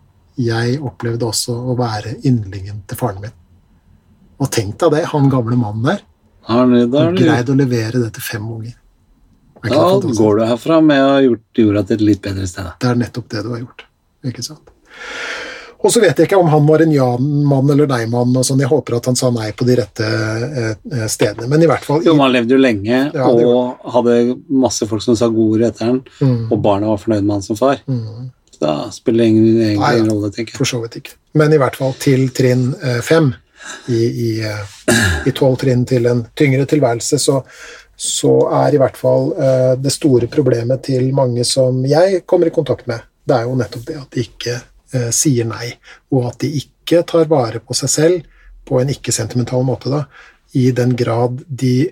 Jeg 0.41 0.79
opplevde 0.85 1.27
også 1.27 1.53
å 1.53 1.75
være 1.77 2.15
yndlingen 2.27 2.83
til 2.89 2.97
faren 2.97 3.21
min. 3.25 3.35
Og 4.41 4.49
tenk 4.53 4.77
deg 4.81 4.95
det, 4.95 5.03
han 5.11 5.29
gamle 5.29 5.57
mannen 5.59 5.85
der 5.85 6.05
Har 6.49 7.17
greid 7.17 7.49
å 7.53 7.57
levere 7.57 7.99
det 8.01 8.13
til 8.15 8.25
fem 8.25 8.47
unger. 8.49 8.73
Da 9.63 9.69
fantastisk? 9.77 10.17
går 10.21 10.37
du 10.37 10.45
herfra 10.49 10.81
med 10.81 11.01
å 11.03 11.09
ha 11.13 11.21
gjort 11.21 11.61
jorda 11.65 11.83
til 11.87 11.95
et 11.99 12.01
litt 12.07 12.21
bedre 12.25 12.47
sted. 12.49 12.71
Det 12.81 12.89
er 12.89 12.95
nettopp 12.95 13.27
det 13.29 13.43
du 13.45 13.49
har 13.53 13.59
gjort. 13.63 13.83
Ikke 14.25 14.43
sant? 14.45 14.71
Og 15.81 15.89
så 15.89 15.97
vet 16.03 16.17
jeg 16.19 16.27
ikke 16.27 16.37
om 16.37 16.49
han 16.51 16.65
var 16.69 16.83
en 16.83 16.91
ja-mann 16.93 17.69
eller 17.73 17.87
nei-mann. 17.89 18.35
og 18.37 18.43
sånn. 18.45 18.59
Jeg 18.61 18.69
håper 18.69 18.97
at 18.99 19.07
han 19.09 19.15
sa 19.17 19.31
nei 19.33 19.47
på 19.57 19.65
de 19.65 19.75
rette 19.79 20.05
eh, 20.05 21.07
stedene. 21.09 21.47
Men 21.49 21.63
i 21.65 21.69
hvert 21.71 21.85
fall 21.87 22.03
Jo, 22.05 22.13
Han 22.19 22.31
levde 22.31 22.53
jo 22.53 22.59
lenge 22.61 22.99
Ja, 23.15 23.25
og 23.25 23.79
hadde 23.95 24.35
masse 24.49 24.85
folk 24.85 25.01
som 25.01 25.17
sa 25.17 25.27
gode 25.33 25.57
ord 25.57 25.67
etter 25.71 25.85
han, 25.89 26.03
Mm. 26.21 26.51
og 26.51 26.61
barna 26.61 26.91
var 26.91 26.97
fornøyd 27.01 27.23
med 27.25 27.33
han 27.39 27.41
som 27.41 27.57
far. 27.57 27.81
Mm. 27.89 28.29
Så 28.53 28.59
da 28.61 28.75
spiller 28.93 29.23
det 29.23 29.29
ingen, 29.31 29.45
egentlig 29.57 29.79
Nei, 29.81 29.95
ingen 29.97 30.11
rolle, 30.11 30.29
tenker 30.31 30.53
jeg. 30.53 30.57
For 30.61 30.65
så 30.69 30.81
vidt 30.83 30.99
ikke. 31.01 31.15
Men 31.33 31.53
i 31.53 31.57
hvert 31.57 31.75
fall 31.81 31.93
til 31.97 32.27
trinn 32.29 32.75
eh, 32.83 33.01
fem. 33.01 33.33
I, 33.89 33.97
i, 34.09 34.29
eh, 34.41 34.93
I 35.29 35.31
tolv 35.37 35.57
trinn 35.61 35.83
til 35.85 36.05
en 36.09 36.23
tyngre 36.37 36.65
tilværelse, 36.69 37.17
så, 37.21 37.43
så 38.01 38.31
er 38.63 38.73
i 38.73 38.79
hvert 38.81 38.97
fall 38.97 39.29
eh, 39.37 39.73
det 39.77 39.91
store 39.93 40.25
problemet 40.31 40.81
til 40.87 41.11
mange 41.13 41.43
som 41.45 41.83
jeg 41.85 42.23
kommer 42.25 42.49
i 42.49 42.53
kontakt 42.55 42.87
med, 42.89 43.03
det 43.29 43.35
er 43.37 43.45
jo 43.45 43.57
nettopp 43.59 43.83
det 43.85 43.97
at 43.99 44.15
de 44.15 44.23
ikke 44.25 44.55
eh, 44.57 45.09
sier 45.13 45.45
nei, 45.45 45.67
og 46.09 46.31
at 46.31 46.39
de 46.41 46.49
ikke 46.63 47.03
tar 47.07 47.29
vare 47.29 47.61
på 47.61 47.77
seg 47.77 47.91
selv 47.93 48.37
på 48.65 48.79
en 48.81 48.89
ikke-sentimental 48.89 49.61
måte, 49.67 49.91
da, 49.93 50.01
i 50.57 50.71
den 50.75 50.95
grad 50.97 51.43
de 51.45 51.91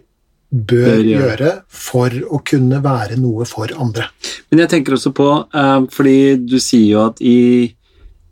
bør, 0.49 0.95
Bør 0.95 1.05
gjøre. 1.05 1.19
gjøre 1.21 1.51
for 1.85 2.17
å 2.25 2.41
kunne 2.49 2.81
være 2.81 3.19
noe 3.21 3.45
for 3.45 3.69
andre. 3.77 4.07
Men 4.49 4.63
jeg 4.63 4.73
tenker 4.73 4.97
også 4.97 5.13
på, 5.13 5.29
eh, 5.53 5.75
fordi 5.93 6.17
du 6.41 6.57
sier 6.57 6.87
jo 6.95 7.03
at 7.05 7.21
i, 7.21 7.69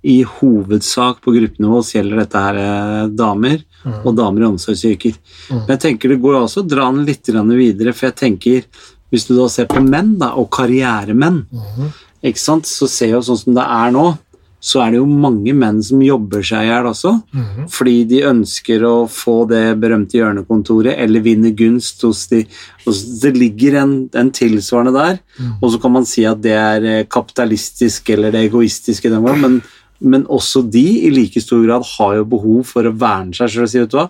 i 0.01 0.23
hovedsak 0.25 1.21
på 1.21 1.36
gruppenivå 1.38 1.86
gjelder 1.93 2.23
dette 2.25 2.41
her 2.47 3.13
damer, 3.13 3.61
og 3.86 4.15
damer 4.17 4.41
i 4.41 4.49
omsorgsyrker. 4.49 5.15
Mm. 5.49 5.59
Men 5.67 5.73
jeg 5.78 5.80
tenker 5.80 6.09
det 6.09 6.21
går 6.21 6.34
jo 6.38 6.43
også 6.45 6.63
å 6.63 6.67
dra 6.67 6.91
den 6.91 7.05
litt 7.05 7.25
videre, 7.28 7.93
for 7.93 8.07
jeg 8.07 8.15
tenker, 8.15 8.63
hvis 9.11 9.28
du 9.28 9.36
da 9.38 9.47
ser 9.47 9.65
på 9.65 9.80
menn 9.88 10.17
da, 10.19 10.34
og 10.36 10.49
karrieremenn, 10.51 11.45
Mhm. 11.51 11.91
ikke 12.23 12.39
sant, 12.39 12.63
så 12.65 12.88
ser 12.89 13.09
jo 13.11 13.19
sånn 13.21 13.38
som 13.38 13.53
det 13.53 13.63
er 13.63 13.91
nå, 13.91 14.17
så 14.59 14.82
er 14.82 14.91
det 14.91 14.97
jo 14.97 15.05
mange 15.05 15.53
menn 15.53 15.84
som 15.84 16.01
jobber 16.01 16.41
seg 16.41 16.65
i 16.65 16.67
hjel 16.71 16.88
også, 16.89 17.23
Mhm. 17.32 17.69
fordi 17.69 18.07
de 18.07 18.21
ønsker 18.23 18.82
å 18.82 19.07
få 19.07 19.47
det 19.47 19.80
berømte 19.80 20.17
hjørnekontoret, 20.17 20.97
eller 20.97 21.21
vinne 21.21 21.55
gunst 21.55 22.01
hos 22.01 22.25
de 22.28 22.45
og 22.88 22.93
så 22.93 23.19
Det 23.21 23.34
ligger 23.36 23.75
en, 23.82 24.09
en 24.13 24.32
tilsvarende 24.32 24.93
der, 24.93 25.19
og 25.61 25.71
så 25.71 25.82
kan 25.82 25.91
man 25.91 26.05
si 26.05 26.23
at 26.25 26.41
det 26.41 26.51
er 26.53 26.84
eh, 26.86 27.03
kapitalistisk 27.03 28.09
eller 28.09 28.32
det 28.32 28.49
egoistiske, 28.49 29.09
men, 29.21 29.61
men 30.00 30.26
også 30.30 30.64
de 30.72 30.86
i 31.08 31.12
like 31.14 31.41
stor 31.41 31.64
grad 31.66 31.86
har 31.95 32.18
jo 32.20 32.28
behov 32.36 32.68
for 32.70 32.88
å 32.88 32.93
verne 32.93 33.36
seg 33.38 33.54
selv 33.54 33.68
og 33.68 33.72
si, 33.72 33.82
vet 33.84 33.93
du 33.93 33.98
hva, 34.00 34.10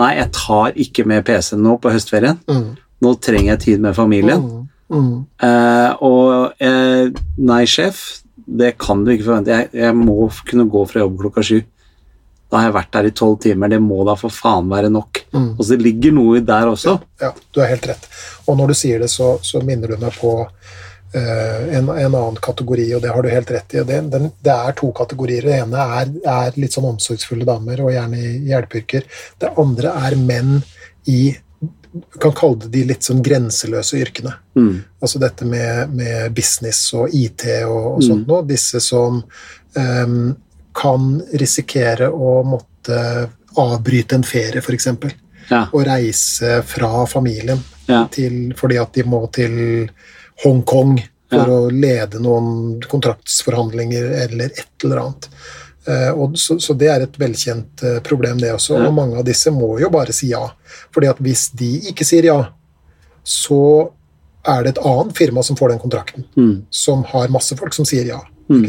Nei, 0.00 0.14
jeg 0.16 0.30
tar 0.32 0.78
ikke 0.80 1.04
med 1.04 1.24
PC-en 1.28 1.60
nå 1.60 1.74
på 1.76 1.90
høstferien. 1.92 2.38
Mm. 2.48 2.68
Nå 3.04 3.10
trenger 3.20 3.50
jeg 3.50 3.62
tid 3.66 3.82
med 3.84 3.96
familien. 3.96 4.40
Mm. 4.40 4.62
Mm. 4.92 5.16
Eh, 5.48 6.04
og 6.04 6.62
eh, 6.64 7.10
nei, 7.44 7.62
sjef, 7.68 8.00
det 8.32 8.74
kan 8.80 9.02
du 9.04 9.12
ikke 9.12 9.26
forvente. 9.26 9.52
Jeg, 9.52 9.68
jeg 9.82 9.98
må 9.98 10.30
kunne 10.48 10.68
gå 10.72 10.84
fra 10.88 11.04
jobb 11.04 11.18
klokka 11.20 11.44
sju. 11.44 11.58
Da 12.52 12.60
har 12.60 12.68
jeg 12.68 12.76
vært 12.76 12.92
der 12.96 13.08
i 13.08 13.14
tolv 13.16 13.38
timer. 13.40 13.72
Det 13.72 13.80
må 13.80 14.02
da 14.04 14.16
for 14.20 14.32
faen 14.32 14.68
være 14.72 14.90
nok. 14.92 15.22
Mm. 15.32 15.50
Og 15.56 15.64
så 15.64 15.78
ligger 15.80 16.16
noe 16.16 16.40
der 16.44 16.72
også. 16.72 16.98
Ja, 17.22 17.32
du 17.32 17.60
er 17.64 17.70
helt 17.72 17.88
rett. 17.88 18.08
Og 18.44 18.58
når 18.60 18.72
du 18.72 18.78
sier 18.80 19.04
det, 19.04 19.08
så, 19.12 19.34
så 19.44 19.62
minner 19.64 19.92
du 19.92 20.00
meg 20.00 20.16
på 20.20 20.34
en, 21.20 21.88
en 21.88 22.14
annen 22.14 22.38
kategori, 22.42 22.86
og 22.96 23.02
det 23.04 23.12
har 23.12 23.22
du 23.22 23.28
helt 23.28 23.50
rett 23.52 23.74
i. 23.74 23.82
Det, 23.84 24.00
den, 24.12 24.30
det 24.40 24.52
er 24.54 24.76
to 24.78 24.88
kategorier. 24.96 25.44
Det 25.44 25.58
ene 25.60 25.86
er, 26.00 26.12
er 26.32 26.58
litt 26.60 26.72
sånn 26.72 26.88
omsorgsfulle 26.88 27.44
damer, 27.48 27.82
og 27.84 27.92
gjerne 27.92 28.20
i 28.20 28.30
hjelpeyrker. 28.48 29.04
Det 29.40 29.52
andre 29.60 29.92
er 30.06 30.16
menn 30.20 30.60
i 31.12 31.22
Du 31.92 32.16
kan 32.18 32.32
kalle 32.32 32.56
det 32.62 32.70
de 32.72 32.86
litt 32.88 33.04
sånn 33.04 33.20
grenseløse 33.20 33.98
yrkene. 34.00 34.30
Mm. 34.56 34.78
Altså 35.04 35.20
dette 35.20 35.44
med, 35.44 35.90
med 35.92 36.32
business 36.32 36.86
og 36.96 37.12
IT 37.12 37.44
og, 37.66 37.98
og 37.98 38.06
sånt 38.06 38.30
noe. 38.30 38.46
Disse 38.48 38.80
som 38.80 39.18
um, 39.76 40.14
kan 40.72 41.10
risikere 41.36 42.08
å 42.08 42.38
måtte 42.48 43.28
avbryte 43.60 44.16
en 44.16 44.24
ferie, 44.24 44.62
f.eks. 44.64 44.88
Ja. 45.50 45.66
Og 45.68 45.84
reise 45.84 46.62
fra 46.64 47.04
familien 47.06 47.60
Ja. 47.90 48.06
til, 48.08 48.54
fordi 48.56 48.78
at 48.80 48.94
de 48.94 49.02
må 49.04 49.26
til 49.34 49.90
Hongkong 50.44 50.98
for 51.32 51.38
Ja. 51.38 51.46
å 51.48 51.70
lede 51.72 52.20
noen 52.20 52.80
kontraktsforhandlinger 52.90 54.10
eller 54.26 54.44
et 54.52 54.84
eller 54.84 55.00
annet. 55.06 55.28
Eh, 55.88 56.10
og 56.12 56.36
så, 56.38 56.58
så 56.62 56.74
det 56.78 56.88
er 56.92 57.04
et 57.06 57.16
velkjent 57.18 57.82
eh, 57.88 57.98
problem, 58.06 58.38
det 58.38 58.52
også. 58.54 58.76
Og 58.86 58.92
mange 58.94 59.16
av 59.18 59.24
disse 59.26 59.50
må 59.50 59.72
jo 59.80 59.88
bare 59.90 60.12
si 60.14 60.28
ja. 60.30 60.44
Fordi 60.94 61.08
at 61.10 61.22
hvis 61.24 61.48
de 61.58 61.70
ikke 61.90 62.04
sier 62.06 62.28
ja, 62.28 62.36
så 63.24 63.90
er 64.46 64.62
det 64.66 64.74
et 64.76 64.82
annet 64.84 65.16
firma 65.16 65.42
som 65.46 65.56
får 65.58 65.72
den 65.74 65.82
kontrakten, 65.82 66.24
Mm. 66.36 66.66
som 66.70 67.04
har 67.04 67.28
masse 67.30 67.56
folk 67.56 67.74
som 67.74 67.84
sier 67.86 68.06
ja. 68.06 68.20
Mm. 68.50 68.66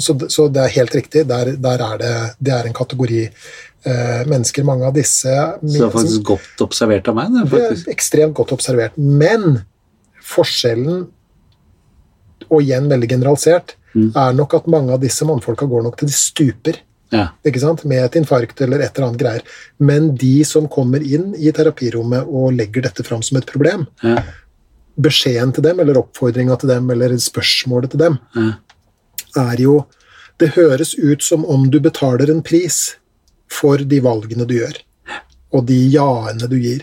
Så, 0.00 0.14
så 0.32 0.48
det 0.48 0.62
er 0.64 0.76
helt 0.80 0.94
riktig. 0.96 1.26
Der, 1.28 1.54
der 1.60 1.82
er 1.84 1.98
det, 2.00 2.12
det 2.40 2.52
er 2.56 2.66
en 2.66 2.72
kategori 2.76 3.22
eh, 3.28 4.22
mennesker. 4.26 4.64
Mange 4.64 4.86
av 4.88 4.94
disse 4.96 5.28
Så 5.28 5.60
det 5.62 5.82
er 5.84 5.90
faktisk 5.92 6.22
godt 6.24 6.64
observert 6.64 7.08
av 7.12 7.18
meg. 7.18 7.34
Det, 7.44 7.50
det 7.52 7.66
er 7.86 7.92
ekstremt 7.92 8.34
godt 8.34 8.52
observert. 8.56 8.96
Men 8.96 9.60
forskjellen, 10.30 11.08
og 12.50 12.62
igjen 12.62 12.88
veldig 12.90 13.08
generalisert, 13.16 13.76
Mm. 13.94 14.12
er 14.14 14.32
nok 14.38 14.54
at 14.54 14.66
mange 14.70 14.92
av 14.94 15.00
disse 15.02 15.24
mannfolka 15.26 15.66
går 15.66 15.82
nok 15.82 15.96
til 15.98 16.06
de 16.06 16.14
stuper. 16.14 16.76
Ja. 17.10 17.30
ikke 17.44 17.58
sant? 17.58 17.84
Med 17.84 18.04
et 18.04 18.12
infarkt 18.22 18.60
eller 18.62 18.78
et 18.78 18.94
eller 18.96 19.08
annet 19.08 19.18
greier. 19.18 19.40
Men 19.80 20.14
de 20.14 20.44
som 20.44 20.68
kommer 20.70 21.02
inn 21.02 21.32
i 21.34 21.50
terapirommet 21.50 22.22
og 22.30 22.52
legger 22.54 22.82
dette 22.86 23.02
fram 23.02 23.20
som 23.20 23.36
et 23.38 23.46
problem, 23.50 23.88
Ja. 24.00 24.22
beskjeden 24.96 25.52
til 25.52 25.62
dem, 25.64 25.80
eller 25.80 25.94
oppfordringa 25.98 26.56
til 26.60 26.68
dem, 26.68 26.88
eller 26.88 27.08
spørsmålet 27.18 27.90
til 27.90 27.98
dem, 27.98 28.18
Ja. 28.36 28.52
er 29.36 29.56
jo 29.56 29.86
Det 30.38 30.52
høres 30.54 30.94
ut 30.98 31.20
som 31.22 31.44
om 31.44 31.68
du 31.68 31.78
betaler 31.80 32.30
en 32.30 32.40
pris 32.42 32.94
for 33.48 33.76
de 33.76 34.00
valgene 34.00 34.46
du 34.46 34.54
gjør, 34.54 34.76
og 35.52 35.66
de 35.66 35.90
ja-ene 35.90 36.48
du 36.48 36.56
gir. 36.58 36.80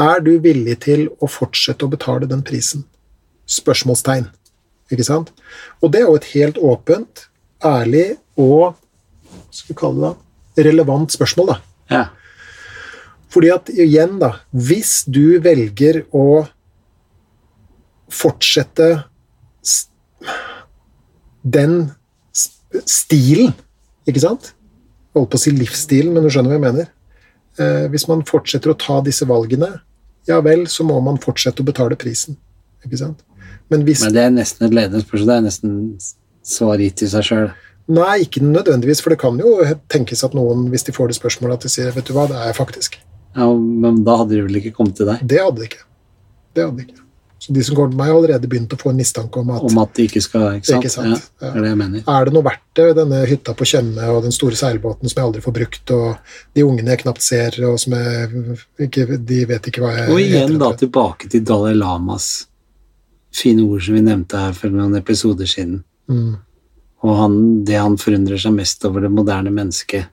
Er 0.00 0.22
du 0.26 0.32
villig 0.42 0.80
til 0.82 1.06
å 1.22 1.28
fortsette 1.30 1.86
å 1.86 1.92
betale 1.92 2.26
den 2.30 2.42
prisen? 2.46 2.82
Spørsmålstegn. 3.46 4.26
Ikke 4.90 5.06
sant? 5.06 5.30
Og 5.80 5.92
det 5.94 6.02
er 6.02 6.08
jo 6.08 6.18
et 6.18 6.32
helt 6.34 6.58
åpent, 6.58 7.28
ærlig 7.64 8.16
og 8.40 8.74
skal 9.54 9.70
vi 9.70 9.78
kalle 9.78 10.00
det 10.00 10.10
da, 10.10 10.66
relevant 10.68 11.14
spørsmål. 11.14 11.54
da. 11.54 11.56
Ja. 11.94 12.04
Fordi 13.30 13.50
at 13.54 13.70
igjen, 13.70 14.18
da, 14.22 14.34
hvis 14.50 15.04
du 15.10 15.38
velger 15.42 16.02
å 16.14 16.44
fortsette 18.10 18.90
den 21.42 21.78
stilen, 22.84 23.54
ikke 24.08 24.22
sant? 24.22 24.52
Jeg 25.14 25.20
holdt 25.20 25.32
på 25.34 25.38
å 25.38 25.44
si 25.44 25.54
livsstilen, 25.54 26.14
men 26.14 26.26
du 26.26 26.30
skjønner 26.32 26.54
hva 26.54 26.58
jeg 26.58 26.66
mener. 26.66 26.93
Eh, 27.58 27.86
hvis 27.92 28.08
man 28.10 28.24
fortsetter 28.26 28.72
å 28.72 28.78
ta 28.78 29.00
disse 29.04 29.26
valgene, 29.28 29.70
ja 30.28 30.40
vel, 30.44 30.66
så 30.70 30.86
må 30.86 30.96
man 31.04 31.20
fortsette 31.22 31.62
å 31.62 31.68
betale 31.68 31.98
prisen. 32.00 32.38
Ikke 32.84 32.98
sant? 33.00 33.22
Men 33.72 33.84
hvis 33.86 34.02
Men 34.04 34.14
det 34.16 34.24
er 34.24 34.34
nesten 34.34 34.66
et 34.66 34.74
ledende 34.76 35.04
spørsmål. 35.04 35.28
Det 35.28 35.36
er 35.36 35.46
nesten 35.46 35.76
svar 36.44 36.82
gitt 36.82 37.04
i 37.04 37.08
seg 37.08 37.28
sjøl. 37.28 37.48
Nei, 37.94 38.24
ikke 38.24 38.40
nødvendigvis, 38.40 39.02
for 39.04 39.12
det 39.12 39.20
kan 39.20 39.36
jo 39.40 39.58
tenkes 39.92 40.24
at 40.24 40.36
noen, 40.36 40.68
hvis 40.72 40.86
de 40.86 40.94
får 40.96 41.12
det 41.12 41.18
spørsmålet, 41.18 41.60
at 41.60 41.66
de 41.66 41.72
sier 41.72 41.90
'vet 41.92 42.06
du 42.08 42.14
hva, 42.16 42.26
det 42.28 42.36
er 42.36 42.52
jeg 42.52 42.56
faktisk'. 42.56 42.98
Ja, 43.36 43.48
men 43.52 44.04
da 44.04 44.16
hadde 44.16 44.36
de 44.36 44.42
vel 44.46 44.60
ikke 44.60 44.76
kommet 44.76 44.96
til 44.96 45.06
deg 45.06 45.26
Det 45.26 45.40
hadde 45.42 45.58
de 45.58 45.66
ikke. 45.68 45.82
Det 46.54 46.64
hadde 46.64 46.76
de 46.76 46.84
ikke. 46.86 47.03
Så 47.44 47.52
de 47.52 47.64
som 47.66 47.76
går 47.76 47.90
til 47.90 47.98
meg, 47.98 48.08
har 48.08 48.16
allerede 48.16 48.48
begynt 48.48 48.72
å 48.72 48.78
få 48.80 48.92
en 48.94 48.96
mistanke 49.02 49.40
om 49.42 49.50
at 49.52 49.64
om 49.68 49.80
at 49.82 49.90
de 49.98 50.06
ikke 50.08 50.22
skal 50.24 50.46
Ikke 50.56 50.70
sant? 50.70 50.84
Ikke 50.84 50.92
sant, 50.94 51.26
Ja, 51.42 51.50
det 51.50 51.50
er 51.50 51.66
det 51.66 51.72
jeg 51.74 51.80
mener. 51.82 52.04
er 52.08 52.24
det 52.24 52.32
noe 52.36 52.46
verdt 52.46 52.64
det, 52.80 52.86
denne 52.96 53.18
hytta 53.28 53.54
på 53.58 53.66
Tjøme 53.68 54.08
og 54.14 54.22
den 54.24 54.32
store 54.32 54.56
seilbåten 54.56 55.12
som 55.12 55.20
jeg 55.20 55.28
aldri 55.28 55.42
får 55.44 55.56
brukt, 55.58 55.92
og 55.92 56.32
de 56.56 56.64
ungene 56.64 56.94
jeg 56.94 57.02
knapt 57.04 57.22
ser, 57.26 57.58
og 57.68 57.76
som 57.82 57.98
jeg 57.98 58.56
ikke 58.88 59.18
De 59.28 59.44
vet 59.52 59.68
ikke 59.68 59.84
hva 59.84 59.92
jeg 59.98 60.10
Og 60.14 60.22
igjen 60.22 60.56
da 60.62 60.72
tilbake 60.78 61.28
til 61.28 61.44
Dalai 61.44 61.74
Lamas 61.76 62.46
fine 63.34 63.62
ord 63.66 63.82
som 63.82 63.94
vi 63.98 64.02
nevnte 64.06 64.38
her 64.38 64.52
for 64.56 64.70
noen 64.70 64.94
episoder 64.98 65.48
siden. 65.50 65.80
Mm, 66.10 66.36
Og 67.04 67.16
han, 67.18 67.38
det 67.66 67.76
han 67.76 67.96
forundrer 68.00 68.38
seg 68.40 68.54
mest 68.56 68.84
over 68.88 69.04
det 69.04 69.10
moderne 69.12 69.50
mennesket, 69.52 70.06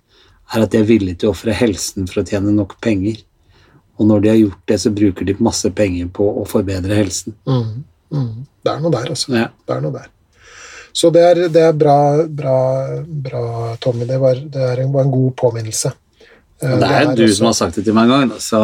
er 0.52 0.64
at 0.66 0.72
de 0.74 0.82
er 0.82 0.88
villige 0.90 1.22
til 1.22 1.30
å 1.30 1.36
ofre 1.36 1.54
helsen 1.56 2.10
for 2.10 2.22
å 2.22 2.26
tjene 2.28 2.52
nok 2.52 2.76
penger. 2.84 3.22
Og 4.02 4.08
når 4.10 4.24
de 4.24 4.30
har 4.32 4.40
gjort 4.40 4.64
det, 4.72 4.80
så 4.82 4.90
bruker 4.98 5.28
de 5.30 5.36
masse 5.46 5.70
penger 5.78 6.08
på 6.16 6.26
å 6.42 6.46
forbedre 6.50 6.98
helsen. 6.98 7.36
mm, 7.46 7.70
mm. 8.18 8.32
Det 8.66 8.72
er 8.74 8.82
noe 8.82 8.92
der, 8.94 9.08
altså. 9.14 9.32
Ja. 9.38 9.48
Det 9.66 9.76
er 9.78 9.82
noe 9.86 9.94
der. 9.96 10.08
Så 10.94 11.10
det 11.14 11.22
er, 11.24 11.40
det 11.54 11.62
er 11.64 11.74
bra, 11.78 11.96
bra, 12.28 12.56
bra, 13.08 13.42
Tommy. 13.82 14.06
Det 14.10 14.18
var, 14.22 14.42
det 14.54 14.66
er 14.74 14.82
en, 14.84 14.92
var 14.94 15.06
en 15.08 15.14
god 15.14 15.36
påminnelse. 15.40 15.94
Det 16.62 16.68
er, 16.70 16.82
det 16.82 16.90
er 16.92 17.16
du 17.16 17.24
også- 17.26 17.38
som 17.38 17.48
har 17.48 17.54
sagt 17.58 17.76
det 17.80 17.86
til 17.88 17.96
meg 17.98 18.10
en 18.10 18.30
gang, 18.30 18.40
så 18.44 18.60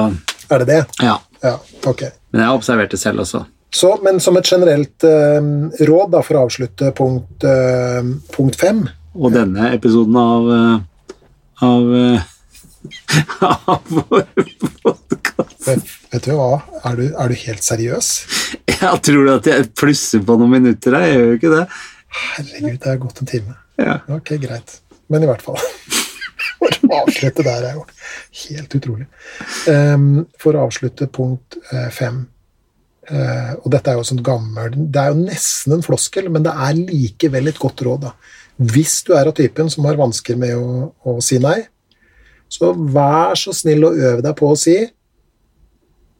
Er 0.52 0.60
det 0.64 0.68
det? 0.68 0.82
ja. 1.02 1.16
Ja, 1.44 1.54
ok. 1.86 2.02
Men 2.34 2.42
jeg 2.42 2.48
har 2.50 2.58
observert 2.58 2.90
det 2.92 3.00
selv 3.00 3.20
også. 3.22 3.44
Så, 3.74 3.92
men 4.04 4.20
som 4.20 4.38
et 4.40 4.46
generelt 4.50 5.04
eh, 5.06 5.42
råd, 5.86 6.12
da, 6.16 6.22
for 6.26 6.34
å 6.40 6.46
avslutte 6.48 6.90
punkt, 6.98 7.44
eh, 7.46 8.02
punkt 8.34 8.56
fem 8.58 8.88
Og 9.14 9.32
denne 9.34 9.72
episoden 9.76 10.16
av 10.18 10.50
eh, 10.56 10.80
av, 11.68 11.94
eh, 11.96 12.22
av 13.46 13.84
vår 13.90 14.26
podkast 14.84 15.68
vet, 15.68 16.24
du 16.26 16.34
hva, 16.38 16.62
er 16.88 16.98
du, 17.00 17.06
er 17.12 17.32
du 17.32 17.40
helt 17.44 17.66
seriøs? 17.66 18.12
Jeg 18.78 19.02
tror 19.08 19.32
at 19.36 19.50
jeg 19.50 19.70
plusser 19.78 20.24
på 20.26 20.38
noen 20.40 20.58
minutter 20.58 20.96
her, 20.98 21.08
jeg 21.08 21.18
gjør 21.18 21.28
jo 21.32 21.38
ikke 21.40 21.54
det. 21.54 21.64
Herregud, 22.18 22.78
det 22.84 22.92
er 22.92 23.02
gått 23.02 23.22
en 23.22 23.30
time. 23.30 23.58
Ja. 23.82 24.00
Ok, 24.14 24.34
greit. 24.42 24.80
Men 25.12 25.26
i 25.26 25.30
hvert 25.30 25.44
fall. 25.46 25.60
For 26.58 26.74
å 26.88 27.04
avslutte 27.04 27.46
der 27.46 27.68
er 27.70 27.78
jo 27.78 27.86
helt 28.44 28.76
utrolig. 28.80 29.06
Um, 29.70 30.26
for 30.42 30.58
å 30.58 30.64
avslutte 30.66 31.10
punkt 31.14 31.60
eh, 31.72 31.92
fem 31.94 32.26
Uh, 33.08 33.54
Og 33.64 33.70
dette 33.72 33.88
er 33.88 33.96
jo 33.96 34.04
sånn 34.04 34.20
gammel 34.20 34.74
Det 34.76 35.00
er 35.00 35.14
jo 35.14 35.22
nesten 35.22 35.78
en 35.78 35.84
floskel, 35.86 36.26
men 36.28 36.44
det 36.44 36.52
er 36.52 36.74
likevel 36.76 37.48
et 37.48 37.62
godt 37.62 37.80
råd. 37.88 38.04
da. 38.04 38.10
Hvis 38.74 38.98
du 39.08 39.14
er 39.16 39.30
av 39.30 39.36
typen 39.38 39.70
som 39.72 39.88
har 39.88 39.96
vansker 39.96 40.36
med 40.36 40.52
å, 40.60 40.90
å 41.08 41.14
si 41.24 41.40
nei, 41.40 41.62
så 42.50 42.74
vær 42.76 43.36
så 43.36 43.54
snill 43.56 43.84
å 43.88 43.94
øve 43.94 44.22
deg 44.24 44.36
på 44.40 44.52
å 44.52 44.58
si 44.58 44.76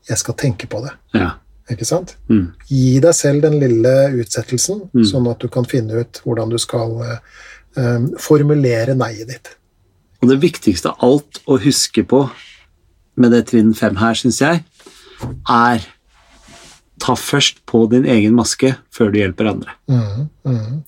'jeg 0.08 0.18
skal 0.18 0.36
tenke 0.36 0.68
på 0.68 0.82
det'. 0.84 0.96
ja. 1.14 1.32
Ikke 1.70 1.84
sant? 1.86 2.16
Mm. 2.30 2.54
Gi 2.70 3.00
deg 3.04 3.14
selv 3.14 3.42
den 3.42 3.60
lille 3.60 4.10
utsettelsen, 4.24 4.90
Mm. 4.94 5.04
sånn 5.04 5.30
at 5.30 5.40
du 5.40 5.50
kan 5.50 5.66
finne 5.66 6.00
ut 6.00 6.22
hvordan 6.24 6.50
du 6.50 6.58
skal 6.58 7.02
eh, 7.02 8.00
formulere 8.18 8.96
nei-et 8.96 9.28
ditt. 9.28 9.50
Og 10.22 10.30
det 10.30 10.40
viktigste 10.40 10.86
av 10.90 10.96
alt 11.02 11.42
å 11.46 11.60
huske 11.60 12.04
på 12.08 12.30
med 13.18 13.32
det 13.32 13.48
trinn 13.48 13.74
fem 13.74 13.96
her, 13.98 14.14
syns 14.14 14.40
jeg, 14.40 14.64
er 15.50 15.86
ta 17.00 17.14
først 17.16 17.66
på 17.66 17.90
din 17.90 18.06
egen 18.06 18.34
maske 18.34 18.78
før 18.90 19.12
du 19.12 19.20
hjelper 19.20 19.50
andre. 19.52 19.72
Mm, 19.90 20.30
mm. 20.46 20.84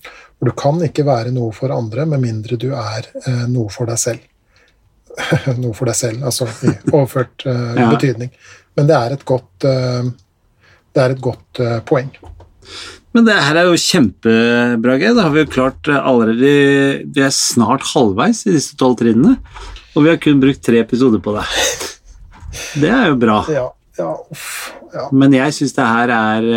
Du 0.45 0.51
kan 0.51 0.79
ikke 0.79 1.03
være 1.03 1.31
noe 1.33 1.51
for 1.51 1.69
andre 1.75 2.05
med 2.05 2.21
mindre 2.21 2.57
du 2.57 2.71
er 2.73 3.05
eh, 3.27 3.45
noe 3.47 3.67
for 3.69 3.85
deg 3.85 3.97
selv. 3.97 4.19
noe 5.61 5.74
for 5.78 5.89
deg 5.89 5.97
selv, 5.99 6.24
altså 6.30 6.47
i 6.65 6.74
overført 6.93 7.45
uh, 7.47 7.76
Ja. 7.78 7.89
betydning. 7.93 8.32
Men 8.78 8.88
det 8.89 8.95
er 8.95 9.15
et 9.17 9.26
godt, 9.28 9.65
uh, 9.67 10.09
det 10.95 11.03
er 11.03 11.15
et 11.15 11.22
godt 11.24 11.59
uh, 11.63 11.80
poeng. 11.89 12.11
Men 13.13 13.26
det 13.26 13.34
her 13.41 13.57
er 13.57 13.65
jo 13.72 13.78
kjempebra, 13.82 14.95
Geir. 15.01 15.15
Da 15.17 15.24
har 15.26 15.34
vi 15.34 15.41
jo 15.41 15.49
klart 15.49 15.88
allerede 15.89 16.51
Vi 17.09 17.24
er 17.26 17.32
snart 17.34 17.82
halvveis 17.89 18.43
i 18.45 18.53
disse 18.53 18.78
tolv 18.78 18.99
trinnene, 18.99 19.39
og 19.95 20.05
vi 20.05 20.11
har 20.13 20.20
kun 20.22 20.39
brukt 20.43 20.61
tre 20.63 20.84
episoder 20.84 21.20
på 21.24 21.34
det. 21.39 21.47
Det 22.82 22.89
er 22.89 23.07
jo 23.11 23.17
bra. 23.22 23.39
Ja, 23.53 23.65
ja, 23.99 24.11
uff, 24.34 24.72
ja. 24.93 25.07
Men 25.13 25.34
jeg 25.38 25.53
syns 25.57 25.74
det 25.78 25.86
her 25.86 26.09
er 26.13 26.47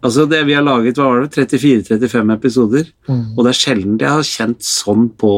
Altså, 0.00 0.24
det 0.30 0.38
vi 0.48 0.54
har 0.56 0.64
laget, 0.64 0.96
hva 0.96 1.10
var 1.10 1.26
det, 1.26 1.34
34-35 1.52 2.30
episoder, 2.32 2.86
Mm. 3.08 3.34
og 3.36 3.44
det 3.44 3.50
er 3.50 3.58
sjelden 3.58 3.98
jeg 4.00 4.08
har 4.08 4.22
kjent 4.24 4.62
sånn 4.64 5.10
på 5.20 5.32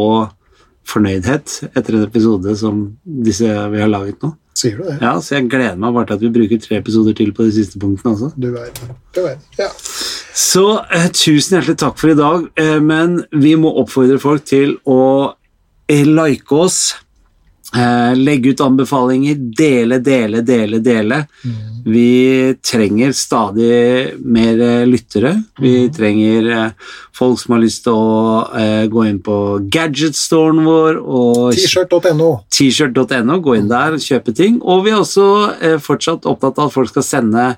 fornøydhet 0.88 1.58
etter 1.72 1.96
en 1.96 2.06
episode 2.06 2.54
som 2.58 2.84
disse 3.04 3.48
vi 3.72 3.82
har 3.82 3.90
laget 3.90 4.22
nå. 4.24 4.32
Sier 4.58 4.76
du 4.76 4.84
det? 4.84 4.98
Ja, 5.00 5.14
Så 5.20 5.36
jeg 5.38 5.48
gleder 5.50 5.78
meg 5.80 5.94
bare 5.94 6.10
til 6.10 6.18
at 6.18 6.24
vi 6.26 6.32
bruker 6.34 6.60
tre 6.60 6.78
episoder 6.82 7.16
til 7.16 7.32
på 7.32 7.46
de 7.46 7.52
siste 7.56 7.80
punktene 7.80 8.12
også. 8.12 8.32
Du 8.36 8.50
er 8.52 8.68
Du 9.14 9.22
verden. 9.22 9.44
Ja. 9.58 9.70
Så 10.34 10.66
eh, 10.92 11.08
tusen 11.12 11.58
hjertelig 11.58 11.78
takk 11.80 11.98
for 12.00 12.12
i 12.12 12.18
dag, 12.18 12.44
eh, 12.60 12.78
men 12.80 13.22
vi 13.32 13.54
må 13.60 13.72
oppfordre 13.82 14.20
folk 14.20 14.44
til 14.48 14.76
å 14.88 15.32
like 15.92 16.52
oss. 16.56 16.94
Eh, 17.72 18.16
legge 18.16 18.50
ut 18.52 18.60
anbefalinger, 18.60 19.34
dele, 19.56 19.98
dele, 19.98 20.40
dele, 20.40 20.78
dele. 20.78 21.26
Vi 21.84 22.54
trenger 22.62 23.12
stadig 23.12 24.18
mer 24.20 24.60
eh, 24.60 24.86
lyttere. 24.86 25.42
Vi 25.58 25.88
trenger 25.94 26.50
eh, 26.50 26.90
folk 27.16 27.40
som 27.40 27.56
har 27.56 27.62
lyst 27.64 27.82
til 27.86 27.96
å 27.96 28.44
eh, 28.60 28.84
gå 28.92 29.06
inn 29.08 29.22
på 29.24 29.38
gadgetstoren 29.72 30.60
vår 30.68 31.00
og 31.00 31.56
T-shirt.no. 31.56 32.30
t-shirt.no, 32.52 33.40
gå 33.40 33.56
inn 33.56 33.72
der 33.72 33.96
og 33.96 34.04
kjøpe 34.04 34.36
ting. 34.36 34.60
Og 34.60 34.84
vi 34.84 34.92
er 34.92 35.00
også 35.00 35.26
eh, 35.56 35.78
fortsatt 35.80 36.28
opptatt 36.28 36.60
av 36.60 36.68
at 36.68 36.76
folk 36.76 36.92
skal 36.92 37.08
sende 37.08 37.52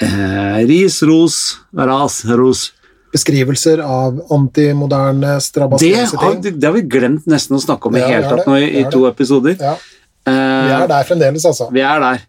ris, 0.00 1.02
ros, 1.04 1.34
ras, 1.76 2.22
ros. 2.24 2.70
Beskrivelser 3.10 3.80
av 3.82 4.20
antimoderne, 4.30 5.38
Det 5.40 5.94
ting. 6.14 6.60
det 6.60 6.66
har 6.66 6.76
vi 6.76 6.82
glemt 6.86 7.26
nesten 7.26 7.56
å 7.56 7.62
snakke 7.62 7.90
om 7.90 7.96
i 7.96 8.04
Ja, 8.04 8.06
hele 8.06 8.28
tatt 8.28 8.46
nå 8.46 8.54
i, 8.60 8.68
i 8.80 8.84
to 8.92 9.06
episoder. 9.08 9.56
Ja, 9.58 9.74
Eh, 10.28 10.66
vi 10.66 10.74
er 10.76 10.88
der 10.90 11.06
fremdeles, 11.08 11.44
altså. 11.48 11.70
Vi 11.72 11.80
er 11.80 12.02
der. 12.02 12.26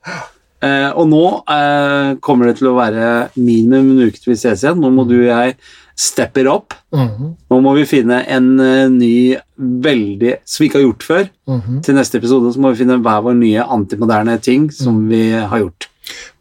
Uh, 0.61 0.91
og 0.93 1.07
nå 1.09 1.23
uh, 1.49 2.11
kommer 2.21 2.51
det 2.51 2.59
til 2.59 2.67
å 2.69 2.75
være 2.77 3.31
minimum 3.33 3.95
en 3.95 4.11
uke 4.11 4.19
til 4.21 4.35
vi 4.35 4.37
ses 4.37 4.61
igjen. 4.61 4.77
Nå 4.81 4.91
må 4.93 5.07
du 5.09 5.15
og 5.17 5.31
jeg 5.31 5.55
steppe 5.97 6.43
opp. 6.49 6.75
Mm 6.93 7.07
-hmm. 7.07 7.31
Nå 7.49 7.59
må 7.61 7.73
vi 7.75 7.85
finne 7.85 8.23
en 8.27 8.59
eh, 8.59 8.89
ny 8.89 9.37
veldig 9.57 10.37
Som 10.45 10.63
vi 10.63 10.67
ikke 10.67 10.79
har 10.79 10.85
gjort 10.85 11.03
før. 11.03 11.29
mhm. 11.47 11.81
Til 11.81 11.95
neste 11.95 12.17
episode 12.17 12.53
så 12.53 12.59
må 12.59 12.71
vi 12.71 12.77
finne 12.77 12.97
hver 12.97 13.21
vår 13.21 13.33
nye 13.33 13.63
antimoderne 13.63 14.37
ting 14.41 14.71
som 14.71 15.09
vi 15.09 15.31
har 15.31 15.59
gjort. 15.59 15.87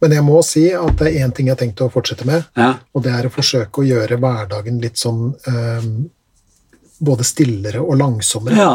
Men 0.00 0.12
jeg 0.16 0.24
må 0.24 0.38
si 0.44 0.66
at 0.72 0.96
det 0.98 1.10
er 1.10 1.26
én 1.26 1.32
ting 1.36 1.46
jeg 1.46 1.54
har 1.56 1.60
tenkt 1.64 1.80
å 1.84 1.90
fortsette 1.92 2.24
med, 2.26 2.44
Ja, 2.56 2.74
og 2.94 3.02
det 3.04 3.12
er 3.12 3.26
å 3.28 3.32
forsøke 3.34 3.82
å 3.82 3.86
gjøre 3.86 4.16
hverdagen 4.20 4.80
litt 4.80 4.96
sånn 4.96 5.34
eh, 5.46 5.90
både 7.00 7.24
stillere 7.24 7.80
og 7.82 7.98
langsommere. 8.00 8.56
ja. 8.56 8.72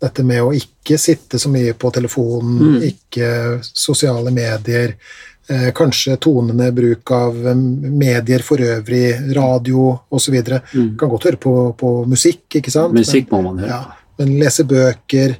Dette 0.00 0.22
med 0.24 0.40
å 0.40 0.52
ikke 0.56 0.96
sitte 0.96 1.36
så 1.38 1.50
mye 1.52 1.74
på 1.76 1.90
telefonen, 1.92 2.58
Mm. 2.58 2.82
ikke 2.88 3.60
sosiale 3.62 4.30
medier, 4.32 4.94
eh, 5.46 5.72
kanskje 5.72 6.16
tonende 6.16 6.72
bruk 6.72 7.10
av 7.12 7.36
eh, 7.46 7.54
medier 7.54 8.38
for 8.42 8.56
øvrig, 8.56 9.34
radio 9.36 9.98
osv. 10.10 10.32
Mm. 10.72 10.96
Kan 10.96 11.08
godt 11.10 11.24
høre 11.24 11.36
på, 11.36 11.76
på 11.76 12.06
musikk, 12.08 12.46
ikke 12.62 12.70
sant? 12.72 12.94
Musikk 12.94 13.28
må 13.30 13.42
man 13.42 13.58
høre. 13.58 13.68
ja, 13.68 13.84
men 14.18 14.38
lese 14.40 14.64
bøker 14.64 15.36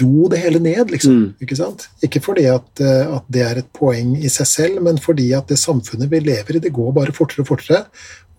Ro 0.00 0.28
det 0.32 0.40
hele 0.40 0.60
ned, 0.62 0.90
liksom. 0.90 1.16
Mm. 1.16 1.26
Ikke 1.44 1.58
sant? 1.58 1.88
Ikke 2.04 2.22
fordi 2.24 2.46
at, 2.48 2.68
eh, 2.80 3.16
at 3.18 3.26
det 3.32 3.42
er 3.44 3.58
et 3.60 3.72
poeng 3.76 4.14
i 4.16 4.30
seg 4.32 4.48
selv, 4.48 4.78
men 4.86 5.00
fordi 5.02 5.28
at 5.36 5.50
det 5.52 5.58
samfunnet 5.60 6.08
vi 6.12 6.22
lever 6.24 6.56
i, 6.56 6.62
det 6.64 6.72
går 6.74 6.94
bare 6.96 7.14
fortere 7.16 7.44
og 7.44 7.50
fortere. 7.50 7.82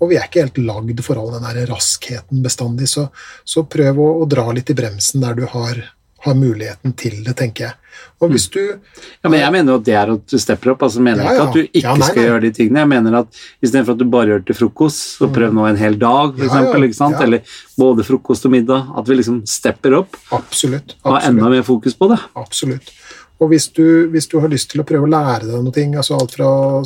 Og 0.01 0.11
vi 0.11 0.17
er 0.17 0.25
ikke 0.27 0.43
helt 0.45 0.59
lagd 0.61 1.01
for 1.05 1.19
all 1.21 1.31
den 1.35 1.45
der 1.45 1.69
raskheten 1.69 2.41
bestandig, 2.45 2.89
så, 2.89 3.07
så 3.45 3.65
prøv 3.69 4.01
å, 4.01 4.09
å 4.21 4.27
dra 4.29 4.45
litt 4.53 4.69
i 4.73 4.77
bremsen 4.77 5.23
der 5.23 5.37
du 5.37 5.45
har, 5.49 5.81
har 6.27 6.37
muligheten 6.37 6.93
til 6.99 7.19
det, 7.25 7.33
tenker 7.39 7.65
jeg. 7.69 7.73
Og 8.21 8.29
hvis 8.33 8.45
du 8.53 8.59
Ja, 8.61 9.29
men 9.29 9.39
jeg 9.39 9.51
mener 9.53 9.73
jo 9.73 9.77
at 9.79 9.85
det 9.87 9.95
er 9.97 10.11
at 10.13 10.25
du 10.29 10.37
stepper 10.41 10.71
opp. 10.73 10.83
altså 10.85 11.01
mener 11.01 11.23
Ja, 11.23 11.31
ja. 11.33 11.33
ikke 11.33 11.47
at 11.47 11.53
du 11.53 11.61
ikke 11.65 11.81
Ja, 11.83 11.95
nei, 11.95 12.07
skal 12.07 12.21
nei. 12.21 12.27
gjøre 12.29 12.41
de 12.41 12.51
tingene. 12.51 12.79
Jeg 12.83 12.89
mener 12.93 13.17
at 13.19 13.27
istedenfor 13.65 13.91
at 13.95 13.97
du 14.01 14.05
bare 14.05 14.27
gjør 14.31 14.39
det 14.43 14.47
til 14.51 14.57
frokost, 14.61 15.01
så 15.17 15.29
prøv 15.33 15.53
nå 15.53 15.65
en 15.69 15.77
hel 15.81 15.97
dag, 15.97 16.35
for 16.37 16.45
eksempel, 16.45 16.83
ikke 16.87 16.99
sant? 16.99 17.19
Eller 17.21 17.41
både 17.77 18.05
frokost 18.05 18.45
og 18.45 18.51
middag. 18.53 18.87
At 18.97 19.07
vi 19.09 19.15
liksom 19.19 19.41
stepper 19.49 19.97
opp 20.01 20.17
Absolutt. 20.31 20.95
og 21.03 21.13
har 21.17 21.29
enda 21.29 21.49
mer 21.49 21.63
fokus 21.63 21.93
på 21.97 22.09
det. 22.13 22.19
Absolutt. 22.35 22.91
Og 23.39 23.49
hvis 23.49 23.67
du, 23.73 24.07
hvis 24.09 24.27
du 24.27 24.39
har 24.39 24.49
lyst 24.49 24.71
til 24.71 24.81
å 24.81 24.85
prøve 24.87 25.05
å 25.05 25.13
lære 25.13 25.45
deg 25.45 25.61
noe, 25.63 25.97
altså 26.01 26.17
alt 26.19 26.33
fra 26.37 26.81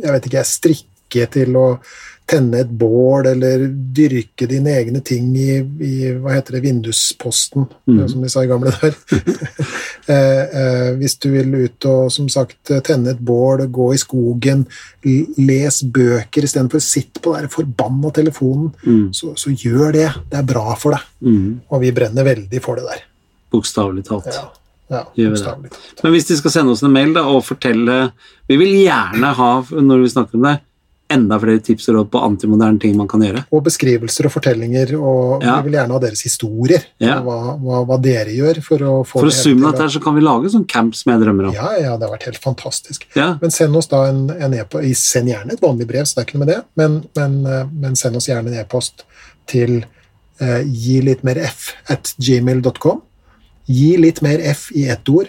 jeg 0.00 0.12
vet 0.14 0.26
ikke, 0.30 0.44
strikke 0.46 1.26
til 1.34 1.56
å 1.58 1.66
tenne 2.30 2.60
et 2.62 2.70
bål, 2.70 3.26
eller 3.32 3.64
dyrke 3.96 4.46
dine 4.50 4.74
egne 4.78 5.02
ting 5.06 5.32
i, 5.34 5.58
i 5.58 6.12
hva 6.14 6.36
heter 6.36 6.56
det, 6.56 6.62
vindusposten, 6.68 7.66
mm. 7.90 8.04
som 8.12 8.22
de 8.22 8.30
sa 8.30 8.44
i 8.44 8.50
gamle 8.50 8.72
der. 8.76 8.94
eh, 10.14 10.44
eh, 10.60 10.90
hvis 11.00 11.18
du 11.22 11.30
vil 11.34 11.56
ut 11.64 11.88
og 11.90 12.12
som 12.14 12.28
sagt 12.32 12.72
tenne 12.86 13.14
et 13.14 13.20
bål, 13.20 13.66
gå 13.72 13.90
i 13.96 14.00
skogen, 14.00 14.64
les 15.02 15.80
bøker 15.82 16.46
istedenfor 16.46 16.80
å 16.80 16.84
sitte 16.84 17.22
på 17.24 17.34
den 17.36 17.50
forbanna 17.52 18.14
telefonen, 18.14 18.70
Mm. 18.80 19.10
så, 19.14 19.32
så 19.38 19.50
gjør 19.52 19.92
det. 19.94 20.06
Det 20.30 20.38
er 20.38 20.46
bra 20.46 20.74
for 20.78 20.94
deg. 20.94 21.04
Mm. 21.26 21.60
Og 21.70 21.82
vi 21.82 21.92
brenner 21.94 22.26
veldig 22.26 22.60
for 22.64 22.80
det 22.80 22.86
der. 22.88 23.02
Bokstavelig 23.52 24.04
talt. 24.06 24.30
Ja, 24.30 24.48
ja. 24.90 25.02
Men 26.02 26.14
hvis 26.14 26.26
de 26.30 26.38
skal 26.38 26.54
sende 26.54 26.74
oss 26.74 26.82
en 26.86 26.94
mail 26.94 27.12
da, 27.14 27.22
og 27.30 27.44
fortelle 27.46 28.10
Vi 28.50 28.56
vil 28.58 28.72
gjerne 28.80 29.28
ha, 29.38 29.50
når 29.70 30.02
vi 30.02 30.10
snakker 30.10 30.38
om 30.38 30.48
det, 30.48 30.56
enda 31.10 31.38
flere 31.42 31.60
tips 31.64 31.88
og 31.90 31.96
råd 31.96 32.08
på 32.12 32.20
antimoderne 32.24 32.80
ting 32.82 32.96
man 32.98 33.08
kan 33.10 33.20
gjøre. 33.24 33.42
Og 33.52 33.64
beskrivelser 33.66 34.28
og 34.28 34.32
fortellinger, 34.36 34.92
og 34.98 35.42
Ja. 35.42 35.56
vi 35.60 35.68
vil 35.68 35.78
gjerne 35.78 35.92
ha 35.96 35.98
deres 36.04 36.22
historier. 36.22 36.84
Ja. 37.02 37.18
og 37.20 37.26
Hva, 37.26 37.56
hva, 37.58 37.80
hva 37.88 37.98
dere 38.02 38.30
gjør 38.34 38.62
for 38.62 38.78
å 38.78 38.92
få 39.06 39.20
For 39.20 39.30
å 39.30 39.34
summe 39.34 39.70
dette 39.70 39.82
her, 39.82 39.92
så 39.96 40.02
kan 40.02 40.14
vi 40.14 40.20
lage 40.24 40.50
sånn 40.54 40.66
camp 40.70 40.94
som 40.94 41.12
jeg 41.12 41.22
drømmer 41.24 41.48
om. 41.50 41.54
Ja, 41.54 41.72
ja, 41.80 41.96
det 41.96 42.08
har 42.08 42.14
vært 42.16 42.28
helt 42.30 42.38
fantastisk. 42.42 43.06
Ja, 43.16 43.36
Men 43.42 43.50
send 43.50 43.76
oss 43.76 43.88
da 43.90 44.04
en, 44.08 44.30
en 44.30 44.54
e-post 44.54 44.96
Send 45.10 45.28
gjerne 45.28 45.52
et 45.52 45.60
vanlig 45.60 45.86
brev, 45.90 46.04
så 46.06 46.14
det 46.14 46.22
er 46.22 46.26
ikke 46.28 46.38
noe 46.38 46.46
med 46.46 46.54
det, 46.54 46.62
men, 46.76 47.04
men, 47.16 47.46
eh, 47.46 47.66
men 47.72 47.96
send 47.96 48.16
oss 48.16 48.28
gjerne 48.28 48.48
en 48.52 48.60
e-post 48.62 49.04
til 49.50 49.84
eh, 50.40 50.62
gi 50.64 51.00
litt 51.02 51.22
mer 51.26 51.38
f 51.42 51.72
at 51.90 52.14
gmail.com. 52.18 53.02
Gi 53.66 53.96
litt 54.00 54.22
mer 54.22 54.40
f 54.40 54.70
i 54.74 54.86
ett 54.88 55.08
ord. 55.08 55.28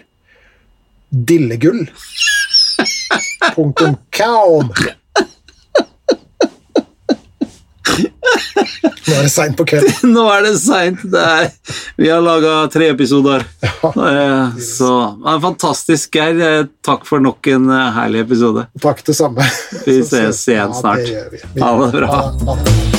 Dillegull. 1.11 1.87
Punktum 3.55 3.97
com. 4.15 4.69
Nå 9.07 9.15
er 9.17 9.25
det 9.25 9.31
seint 9.33 9.57
på 9.57 9.65
kvelden. 9.71 10.11
Nå 10.15 10.25
er 10.29 10.45
det 10.45 10.53
seint. 10.61 11.01
Vi 11.97 12.09
har 12.11 12.21
laga 12.21 12.55
tre 12.73 12.91
episoder. 12.93 13.45
Ja. 13.63 14.51
Så 14.61 14.91
ja, 15.25 15.35
fantastisk, 15.41 16.15
Geir. 16.15 16.41
Eh, 16.41 16.63
Takk 16.85 17.05
for 17.09 17.21
nok 17.23 17.45
en 17.51 17.69
eh, 17.69 17.89
herlig 17.97 18.25
episode. 18.27 18.67
Takk, 18.81 19.03
det 19.05 19.17
samme. 19.17 19.45
Vi 19.85 19.99
ses 20.07 20.45
igjen 20.49 20.73
snart. 20.77 21.03
Ja, 21.05 21.05
det 21.05 21.17
gjør 21.17 21.35
vi. 21.35 21.43
vi 21.55 21.65
Ha 21.65 21.75
det 21.85 21.91
bra. 21.99 22.15
Ha. 22.15 22.55
Ha 22.55 22.90